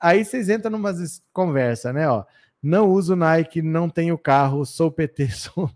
Aí 0.00 0.24
vocês 0.24 0.48
entram 0.48 0.70
numa 0.70 0.94
conversa, 1.30 1.92
né? 1.92 2.08
Ó, 2.08 2.24
não 2.62 2.88
uso 2.88 3.14
Nike, 3.14 3.60
não 3.60 3.90
tenho 3.90 4.16
carro, 4.16 4.64
sou 4.64 4.90
PT, 4.90 5.28
sou... 5.36 5.70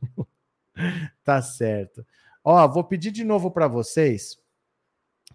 tá 1.23 1.43
certo. 1.43 2.07
Ó, 2.43 2.67
vou 2.67 2.83
pedir 2.83 3.11
de 3.11 3.23
novo 3.23 3.51
para 3.51 3.69
vocês, 3.69 4.39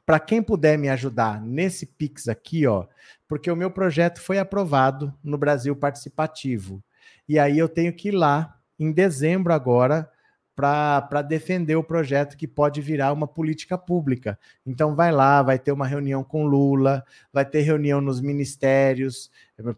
para 0.03 0.19
quem 0.19 0.41
puder 0.41 0.79
me 0.79 0.89
ajudar 0.89 1.39
nesse 1.39 1.85
Pix 1.85 2.27
aqui, 2.27 2.65
ó, 2.65 2.87
porque 3.27 3.51
o 3.51 3.55
meu 3.55 3.69
projeto 3.69 4.19
foi 4.19 4.39
aprovado 4.39 5.13
no 5.23 5.37
Brasil 5.37 5.75
Participativo. 5.75 6.83
E 7.29 7.37
aí 7.37 7.59
eu 7.59 7.69
tenho 7.69 7.93
que 7.93 8.07
ir 8.07 8.13
lá 8.13 8.59
em 8.79 8.91
dezembro 8.91 9.53
agora 9.53 10.11
para 10.55 11.21
defender 11.21 11.75
o 11.75 11.83
projeto 11.83 12.37
que 12.37 12.47
pode 12.47 12.79
virar 12.79 13.11
uma 13.11 13.27
política 13.27 13.77
pública. 13.77 14.39
Então 14.65 14.95
vai 14.95 15.11
lá, 15.11 15.43
vai 15.43 15.59
ter 15.59 15.71
uma 15.71 15.85
reunião 15.85 16.23
com 16.23 16.45
Lula, 16.45 17.03
vai 17.33 17.43
ter 17.43 17.61
reunião 17.61 17.99
nos 17.99 18.21
ministérios, 18.21 19.29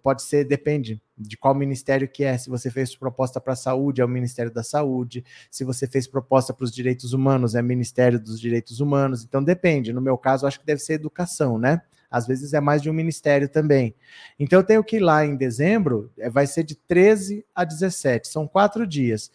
pode 0.04 0.22
ser, 0.22 0.46
depende 0.46 1.02
de 1.18 1.36
qual 1.36 1.56
ministério 1.56 2.08
que 2.08 2.24
é. 2.24 2.38
Se 2.38 2.50
você 2.50 2.70
fez 2.70 2.96
proposta 2.96 3.42
para 3.42 3.54
a 3.54 3.56
saúde, 3.56 4.02
é 4.02 4.06
o 4.06 4.10
Ministério 4.10 4.52
da 4.52 4.62
Saúde. 4.64 5.26
Se 5.50 5.64
você 5.64 5.88
fez 5.88 6.08
proposta 6.08 6.54
para 6.54 6.64
os 6.64 6.72
direitos 6.72 7.12
humanos, 7.12 7.56
é 7.56 7.62
o 7.62 7.64
Ministério 7.64 8.20
dos 8.20 8.40
Direitos 8.40 8.80
Humanos. 8.80 9.24
Então 9.24 9.44
depende. 9.44 9.92
No 9.92 10.02
meu 10.02 10.18
caso, 10.18 10.46
acho 10.46 10.60
que 10.60 10.66
deve 10.66 10.82
ser 10.82 10.94
educação, 10.94 11.58
né? 11.58 11.82
Às 12.10 12.26
vezes 12.26 12.54
é 12.54 12.62
mais 12.62 12.82
de 12.82 12.90
um 12.90 12.94
ministério 12.94 13.50
também. 13.50 13.94
Então 14.40 14.60
eu 14.60 14.64
tenho 14.64 14.84
que 14.84 14.96
ir 14.96 15.00
lá 15.00 15.26
em 15.26 15.36
dezembro, 15.36 16.10
é, 16.18 16.30
vai 16.30 16.48
ser 16.48 16.64
de 16.64 16.76
13 16.76 17.46
a 17.54 17.66
17, 17.66 18.30
são 18.30 18.48
quatro 18.48 18.88
dias 18.88 19.30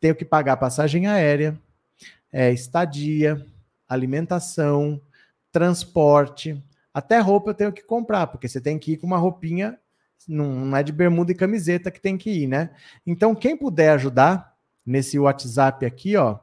tenho 0.00 0.14
que 0.14 0.24
pagar 0.24 0.56
passagem 0.56 1.06
aérea, 1.06 1.58
é, 2.32 2.52
estadia, 2.52 3.44
alimentação, 3.88 5.00
transporte, 5.50 6.62
até 6.92 7.18
roupa 7.18 7.50
eu 7.50 7.54
tenho 7.54 7.72
que 7.72 7.82
comprar, 7.82 8.26
porque 8.26 8.48
você 8.48 8.60
tem 8.60 8.78
que 8.78 8.92
ir 8.92 8.96
com 8.96 9.06
uma 9.06 9.18
roupinha, 9.18 9.78
não 10.26 10.76
é 10.76 10.82
de 10.82 10.92
bermuda 10.92 11.32
e 11.32 11.34
camiseta 11.34 11.90
que 11.90 12.00
tem 12.00 12.18
que 12.18 12.30
ir, 12.30 12.46
né? 12.46 12.70
Então, 13.06 13.34
quem 13.34 13.56
puder 13.56 13.90
ajudar 13.90 14.54
nesse 14.84 15.18
WhatsApp 15.18 15.86
aqui, 15.86 16.16
ó, 16.16 16.38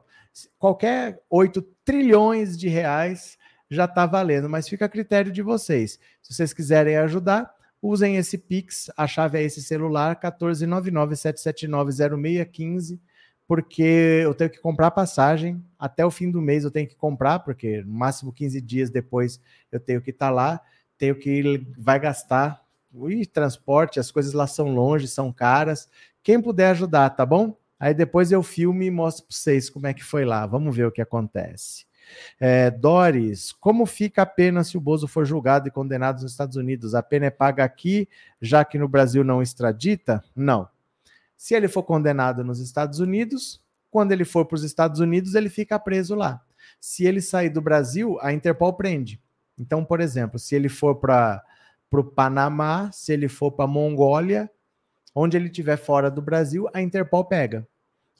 qualquer 0.58 1.20
8 1.28 1.62
trilhões 1.84 2.56
de 2.56 2.68
reais 2.68 3.36
já 3.70 3.84
está 3.84 4.06
valendo, 4.06 4.48
mas 4.48 4.68
fica 4.68 4.86
a 4.86 4.88
critério 4.88 5.32
de 5.32 5.42
vocês. 5.42 5.98
Se 6.22 6.34
vocês 6.34 6.52
quiserem 6.52 6.96
ajudar, 6.96 7.52
usem 7.82 8.16
esse 8.16 8.38
Pix, 8.38 8.90
a 8.96 9.06
chave 9.06 9.38
é 9.38 9.42
esse 9.42 9.62
celular, 9.62 10.18
14997790615, 10.20 12.98
porque 13.46 14.20
eu 14.24 14.34
tenho 14.34 14.50
que 14.50 14.60
comprar 14.60 14.90
passagem, 14.90 15.64
até 15.78 16.04
o 16.04 16.10
fim 16.10 16.30
do 16.30 16.42
mês 16.42 16.64
eu 16.64 16.70
tenho 16.70 16.88
que 16.88 16.96
comprar, 16.96 17.40
porque 17.40 17.82
no 17.82 17.92
máximo 17.92 18.32
15 18.32 18.60
dias 18.60 18.90
depois 18.90 19.40
eu 19.70 19.78
tenho 19.78 20.00
que 20.00 20.10
estar 20.10 20.28
tá 20.28 20.32
lá, 20.32 20.60
tenho 20.98 21.14
que 21.14 21.66
vai 21.78 22.00
gastar 22.00 22.66
Ui, 22.98 23.26
transporte, 23.26 24.00
as 24.00 24.10
coisas 24.10 24.32
lá 24.32 24.46
são 24.46 24.74
longe, 24.74 25.06
são 25.06 25.30
caras. 25.30 25.86
Quem 26.22 26.40
puder 26.40 26.70
ajudar, 26.70 27.10
tá 27.10 27.26
bom? 27.26 27.54
Aí 27.78 27.92
depois 27.92 28.32
eu 28.32 28.42
filmo 28.42 28.82
e 28.82 28.90
mostro 28.90 29.26
para 29.26 29.36
vocês 29.36 29.68
como 29.68 29.86
é 29.86 29.92
que 29.92 30.02
foi 30.02 30.24
lá. 30.24 30.46
Vamos 30.46 30.74
ver 30.74 30.86
o 30.86 30.90
que 30.90 31.02
acontece. 31.02 31.84
É, 32.40 32.70
Doris, 32.70 33.52
como 33.52 33.84
fica 33.84 34.22
a 34.22 34.26
pena 34.26 34.64
se 34.64 34.78
o 34.78 34.80
Bozo 34.80 35.06
for 35.06 35.26
julgado 35.26 35.68
e 35.68 35.70
condenado 35.70 36.22
nos 36.22 36.32
Estados 36.32 36.56
Unidos? 36.56 36.94
A 36.94 37.02
pena 37.02 37.26
é 37.26 37.30
paga 37.30 37.64
aqui, 37.64 38.08
já 38.40 38.64
que 38.64 38.78
no 38.78 38.88
Brasil 38.88 39.22
não 39.22 39.42
extradita? 39.42 40.24
Não. 40.34 40.66
Se 41.36 41.54
ele 41.54 41.68
for 41.68 41.82
condenado 41.82 42.42
nos 42.42 42.60
Estados 42.60 42.98
Unidos, 42.98 43.62
quando 43.90 44.12
ele 44.12 44.24
for 44.24 44.44
para 44.46 44.56
os 44.56 44.64
Estados 44.64 45.00
Unidos, 45.00 45.34
ele 45.34 45.48
fica 45.48 45.78
preso 45.78 46.14
lá. 46.14 46.40
Se 46.80 47.04
ele 47.04 47.20
sair 47.20 47.50
do 47.50 47.60
Brasil, 47.60 48.18
a 48.20 48.32
Interpol 48.32 48.72
prende. 48.74 49.20
Então, 49.58 49.84
por 49.84 50.00
exemplo, 50.00 50.38
se 50.38 50.54
ele 50.54 50.68
for 50.68 50.96
para 50.96 51.42
o 51.92 52.04
Panamá, 52.04 52.90
se 52.92 53.12
ele 53.12 53.28
for 53.28 53.52
para 53.52 53.64
a 53.64 53.68
Mongólia, 53.68 54.50
onde 55.14 55.36
ele 55.36 55.46
estiver 55.46 55.76
fora 55.76 56.10
do 56.10 56.20
Brasil, 56.20 56.68
a 56.74 56.82
Interpol 56.82 57.24
pega. 57.24 57.66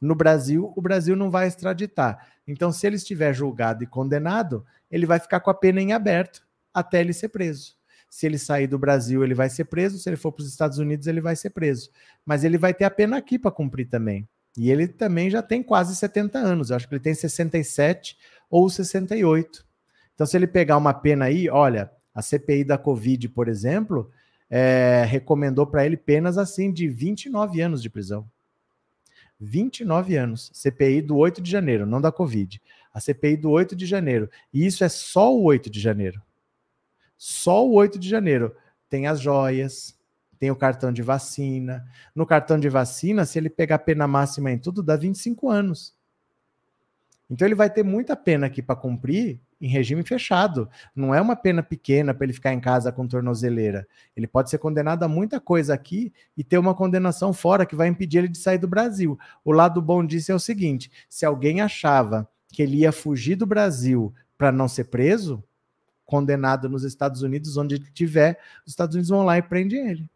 No 0.00 0.14
Brasil, 0.14 0.72
o 0.76 0.80
Brasil 0.80 1.16
não 1.16 1.30
vai 1.30 1.46
extraditar. 1.46 2.26
Então, 2.46 2.72
se 2.72 2.86
ele 2.86 2.96
estiver 2.96 3.34
julgado 3.34 3.82
e 3.82 3.86
condenado, 3.86 4.64
ele 4.90 5.06
vai 5.06 5.18
ficar 5.18 5.40
com 5.40 5.50
a 5.50 5.54
pena 5.54 5.80
em 5.80 5.92
aberto 5.92 6.46
até 6.72 7.00
ele 7.00 7.12
ser 7.12 7.28
preso. 7.28 7.76
Se 8.16 8.24
ele 8.24 8.38
sair 8.38 8.66
do 8.66 8.78
Brasil, 8.78 9.22
ele 9.22 9.34
vai 9.34 9.50
ser 9.50 9.66
preso. 9.66 9.98
Se 9.98 10.08
ele 10.08 10.16
for 10.16 10.32
para 10.32 10.40
os 10.40 10.48
Estados 10.48 10.78
Unidos, 10.78 11.06
ele 11.06 11.20
vai 11.20 11.36
ser 11.36 11.50
preso. 11.50 11.90
Mas 12.24 12.44
ele 12.44 12.56
vai 12.56 12.72
ter 12.72 12.84
a 12.84 12.90
pena 12.90 13.18
aqui 13.18 13.38
para 13.38 13.50
cumprir 13.50 13.90
também. 13.90 14.26
E 14.56 14.70
ele 14.70 14.88
também 14.88 15.28
já 15.28 15.42
tem 15.42 15.62
quase 15.62 15.94
70 15.94 16.38
anos. 16.38 16.70
Eu 16.70 16.76
acho 16.76 16.88
que 16.88 16.94
ele 16.94 17.02
tem 17.02 17.12
67 17.12 18.16
ou 18.48 18.70
68. 18.70 19.66
Então, 20.14 20.26
se 20.26 20.34
ele 20.34 20.46
pegar 20.46 20.78
uma 20.78 20.94
pena 20.94 21.26
aí, 21.26 21.50
olha, 21.50 21.90
a 22.14 22.22
CPI 22.22 22.64
da 22.64 22.78
Covid, 22.78 23.28
por 23.28 23.48
exemplo, 23.48 24.10
é, 24.48 25.04
recomendou 25.06 25.66
para 25.66 25.84
ele 25.84 25.98
penas 25.98 26.38
assim 26.38 26.72
de 26.72 26.88
29 26.88 27.60
anos 27.60 27.82
de 27.82 27.90
prisão. 27.90 28.26
29 29.38 30.16
anos. 30.16 30.50
CPI 30.54 31.02
do 31.02 31.18
8 31.18 31.42
de 31.42 31.50
janeiro, 31.50 31.84
não 31.84 32.00
da 32.00 32.10
Covid. 32.10 32.62
A 32.94 32.98
CPI 32.98 33.36
do 33.36 33.50
8 33.50 33.76
de 33.76 33.84
janeiro. 33.84 34.30
E 34.54 34.64
isso 34.64 34.82
é 34.84 34.88
só 34.88 35.36
o 35.36 35.42
8 35.42 35.68
de 35.68 35.80
janeiro. 35.80 36.22
Só 37.16 37.66
o 37.66 37.72
8 37.72 37.98
de 37.98 38.08
janeiro. 38.08 38.54
Tem 38.88 39.06
as 39.06 39.20
joias, 39.20 39.96
tem 40.38 40.50
o 40.50 40.56
cartão 40.56 40.92
de 40.92 41.02
vacina. 41.02 41.84
No 42.14 42.26
cartão 42.26 42.58
de 42.58 42.68
vacina, 42.68 43.24
se 43.24 43.38
ele 43.38 43.50
pegar 43.50 43.78
pena 43.80 44.06
máxima 44.06 44.50
em 44.50 44.58
tudo, 44.58 44.82
dá 44.82 44.96
25 44.96 45.48
anos. 45.48 45.94
Então 47.28 47.46
ele 47.46 47.54
vai 47.54 47.68
ter 47.68 47.82
muita 47.82 48.14
pena 48.14 48.46
aqui 48.46 48.62
para 48.62 48.76
cumprir 48.76 49.40
em 49.60 49.68
regime 49.68 50.02
fechado. 50.02 50.68
Não 50.94 51.14
é 51.14 51.20
uma 51.20 51.34
pena 51.34 51.62
pequena 51.62 52.14
para 52.14 52.24
ele 52.24 52.32
ficar 52.32 52.52
em 52.52 52.60
casa 52.60 52.92
com 52.92 53.06
tornozeleira. 53.06 53.86
Ele 54.16 54.26
pode 54.26 54.50
ser 54.50 54.58
condenado 54.58 55.02
a 55.02 55.08
muita 55.08 55.40
coisa 55.40 55.74
aqui 55.74 56.12
e 56.36 56.44
ter 56.44 56.58
uma 56.58 56.74
condenação 56.74 57.32
fora 57.32 57.66
que 57.66 57.74
vai 57.74 57.88
impedir 57.88 58.18
ele 58.18 58.28
de 58.28 58.38
sair 58.38 58.58
do 58.58 58.68
Brasil. 58.68 59.18
O 59.44 59.52
lado 59.52 59.82
bom 59.82 60.04
disso 60.04 60.30
é 60.30 60.34
o 60.34 60.40
seguinte: 60.40 60.90
se 61.08 61.26
alguém 61.26 61.60
achava 61.60 62.28
que 62.48 62.62
ele 62.62 62.78
ia 62.78 62.92
fugir 62.92 63.34
do 63.34 63.46
Brasil 63.46 64.14
para 64.38 64.52
não 64.52 64.68
ser 64.68 64.84
preso, 64.84 65.42
condenado 66.06 66.68
nos 66.68 66.84
Estados 66.84 67.22
Unidos, 67.22 67.56
onde 67.56 67.74
ele 67.74 67.84
estiver, 67.84 68.38
os 68.64 68.72
Estados 68.72 68.94
Unidos 68.94 69.10
vão 69.10 69.24
lá 69.24 69.36
e 69.36 69.42
prendem 69.42 69.90
ele. 69.90 70.10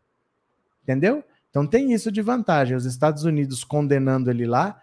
Entendeu? 0.82 1.22
Então 1.50 1.66
tem 1.66 1.92
isso 1.92 2.10
de 2.10 2.22
vantagem. 2.22 2.76
Os 2.76 2.86
Estados 2.86 3.24
Unidos 3.24 3.64
condenando 3.64 4.30
ele 4.30 4.46
lá 4.46 4.80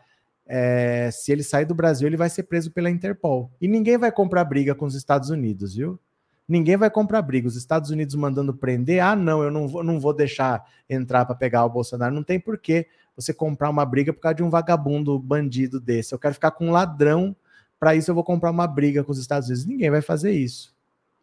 é, 0.48 1.10
se 1.12 1.32
ele 1.32 1.44
sair 1.44 1.66
do 1.66 1.76
Brasil, 1.76 2.08
ele 2.08 2.18
vai 2.18 2.30
ser 2.30 2.44
preso 2.44 2.72
pela 2.72 2.90
Interpol. 2.90 3.52
E 3.60 3.68
ninguém 3.68 3.98
vai 3.98 4.12
comprar 4.12 4.46
briga 4.46 4.74
com 4.74 4.86
os 4.86 4.96
Estados 4.96 5.30
Unidos, 5.30 5.76
viu? 5.76 6.00
Ninguém 6.48 6.78
vai 6.78 6.90
comprar 6.90 7.22
briga. 7.22 7.48
Os 7.48 7.58
Estados 7.58 7.90
Unidos 7.90 8.16
mandando 8.16 8.54
prender, 8.54 9.04
ah, 9.04 9.16
não, 9.16 9.44
eu 9.44 9.52
não 9.52 9.68
vou, 9.68 9.84
não 9.84 10.00
vou 10.00 10.14
deixar 10.14 10.64
entrar 10.90 11.26
para 11.26 11.36
pegar 11.36 11.66
o 11.66 11.70
Bolsonaro. 11.70 12.16
Não 12.16 12.24
tem 12.24 12.40
porquê 12.40 12.88
você 13.16 13.34
comprar 13.34 13.70
uma 13.70 13.86
briga 13.86 14.14
por 14.14 14.22
causa 14.22 14.36
de 14.36 14.44
um 14.44 14.50
vagabundo 14.50 15.20
bandido 15.20 15.82
desse. 15.82 16.14
Eu 16.14 16.20
quero 16.20 16.34
ficar 16.34 16.52
com 16.52 16.68
um 16.68 16.72
ladrão, 16.72 17.36
para 17.78 17.96
isso 17.96 18.10
eu 18.10 18.16
vou 18.16 18.24
comprar 18.24 18.52
uma 18.52 18.66
briga 18.66 19.04
com 19.04 19.12
os 19.12 19.20
Estados 19.20 19.50
Unidos. 19.50 19.66
Ninguém 19.66 19.92
vai 19.92 20.02
fazer 20.02 20.32
isso. 20.32 20.74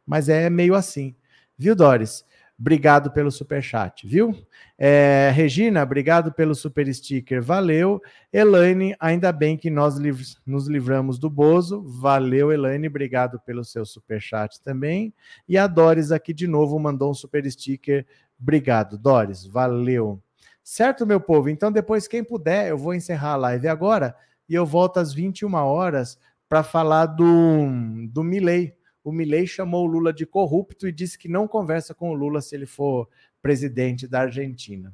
Mas 0.06 0.28
é 0.28 0.48
meio 0.50 0.74
assim. 0.74 1.14
Viu, 1.56 1.74
Doris? 1.74 2.24
Obrigado 2.58 3.10
pelo 3.10 3.32
super 3.32 3.60
chat, 3.60 4.06
viu? 4.06 4.32
É, 4.78 5.32
Regina, 5.34 5.82
obrigado 5.82 6.32
pelo 6.32 6.54
super 6.54 6.92
sticker, 6.94 7.42
valeu. 7.42 8.00
Elaine, 8.32 8.94
ainda 9.00 9.32
bem 9.32 9.56
que 9.56 9.68
nós 9.68 9.96
liv 9.96 10.20
nos 10.46 10.68
livramos 10.68 11.18
do 11.18 11.28
Bozo, 11.28 11.82
valeu, 11.82 12.52
Elaine, 12.52 12.86
obrigado 12.86 13.40
pelo 13.40 13.64
seu 13.64 13.84
super 13.84 14.20
chat 14.20 14.62
também. 14.62 15.12
E 15.48 15.58
a 15.58 15.66
Doris 15.66 16.12
aqui 16.12 16.32
de 16.32 16.46
novo 16.46 16.78
mandou 16.78 17.10
um 17.10 17.14
super 17.14 17.44
sticker, 17.50 18.06
obrigado, 18.40 18.96
Doris, 18.96 19.44
valeu. 19.44 20.22
Certo, 20.62 21.04
meu 21.04 21.20
povo? 21.20 21.50
Então, 21.50 21.72
depois, 21.72 22.06
quem 22.06 22.22
puder, 22.22 22.68
eu 22.68 22.78
vou 22.78 22.94
encerrar 22.94 23.32
a 23.32 23.36
live 23.36 23.66
agora 23.66 24.14
e 24.48 24.54
eu 24.54 24.64
volto 24.64 24.98
às 24.98 25.12
21 25.12 25.52
horas 25.54 26.18
para 26.48 26.62
falar 26.62 27.06
do, 27.06 27.66
do 28.08 28.22
Milley 28.22 28.74
o 29.04 29.12
Milley 29.12 29.46
chamou 29.46 29.84
o 29.84 29.86
Lula 29.86 30.12
de 30.12 30.24
corrupto 30.24 30.88
e 30.88 30.92
disse 30.92 31.18
que 31.18 31.28
não 31.28 31.46
conversa 31.46 31.94
com 31.94 32.10
o 32.10 32.14
Lula 32.14 32.40
se 32.40 32.56
ele 32.56 32.64
for 32.64 33.06
presidente 33.42 34.08
da 34.08 34.22
Argentina. 34.22 34.92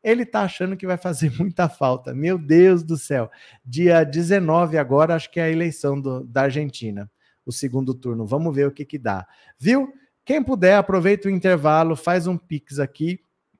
Ele 0.00 0.22
está 0.22 0.42
achando 0.42 0.76
que 0.76 0.86
vai 0.86 0.96
fazer 0.96 1.32
muita 1.36 1.68
falta. 1.68 2.14
Meu 2.14 2.38
Deus 2.38 2.84
do 2.84 2.96
céu. 2.96 3.28
Dia 3.64 4.04
19 4.04 4.78
agora, 4.78 5.16
acho 5.16 5.30
que 5.30 5.40
é 5.40 5.44
a 5.44 5.50
eleição 5.50 6.00
do, 6.00 6.22
da 6.24 6.42
Argentina, 6.42 7.10
o 7.44 7.50
segundo 7.50 7.92
turno. 7.92 8.24
Vamos 8.24 8.54
ver 8.54 8.68
o 8.68 8.72
que 8.72 8.84
que 8.84 8.98
dá. 8.98 9.26
Viu? 9.58 9.92
Quem 10.24 10.42
puder, 10.42 10.76
aproveita 10.76 11.28
o 11.28 11.30
intervalo, 11.30 11.96
faz 11.96 12.26
um 12.26 12.38
pix 12.38 12.78
aqui. 12.78 13.18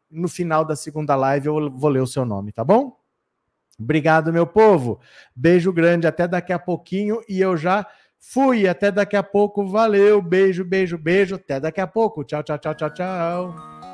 No 0.09 0.29
final 0.29 0.65
da 0.65 0.77
segunda 0.77 1.17
live 1.17 1.49
eu 1.49 1.71
vou 1.71 1.91
ler 1.91 2.01
o 2.01 2.07
seu 2.07 2.25
nome, 2.25 2.53
tá 2.53 2.63
bom? 2.63 2.97
Obrigado, 3.79 4.33
meu 4.33 4.47
povo. 4.47 5.01
Beijo 5.35 5.73
grande, 5.73 6.07
até 6.07 6.29
daqui 6.29 6.53
a 6.53 6.59
pouquinho 6.59 7.21
e 7.29 7.41
eu 7.41 7.57
já 7.57 7.87
Fui, 8.27 8.67
até 8.67 8.91
daqui 8.91 9.17
a 9.17 9.23
pouco. 9.23 9.67
Valeu, 9.67 10.21
beijo, 10.21 10.65
beijo, 10.65 10.99
beijo. 10.99 11.37
Até 11.37 11.61
daqui 11.61 11.81
a 11.81 11.87
pouco. 11.87 12.25
Tchau, 12.25 12.43
tchau, 12.43 12.59
tchau, 12.59 12.75
tchau, 12.75 12.91
tchau. 12.91 13.94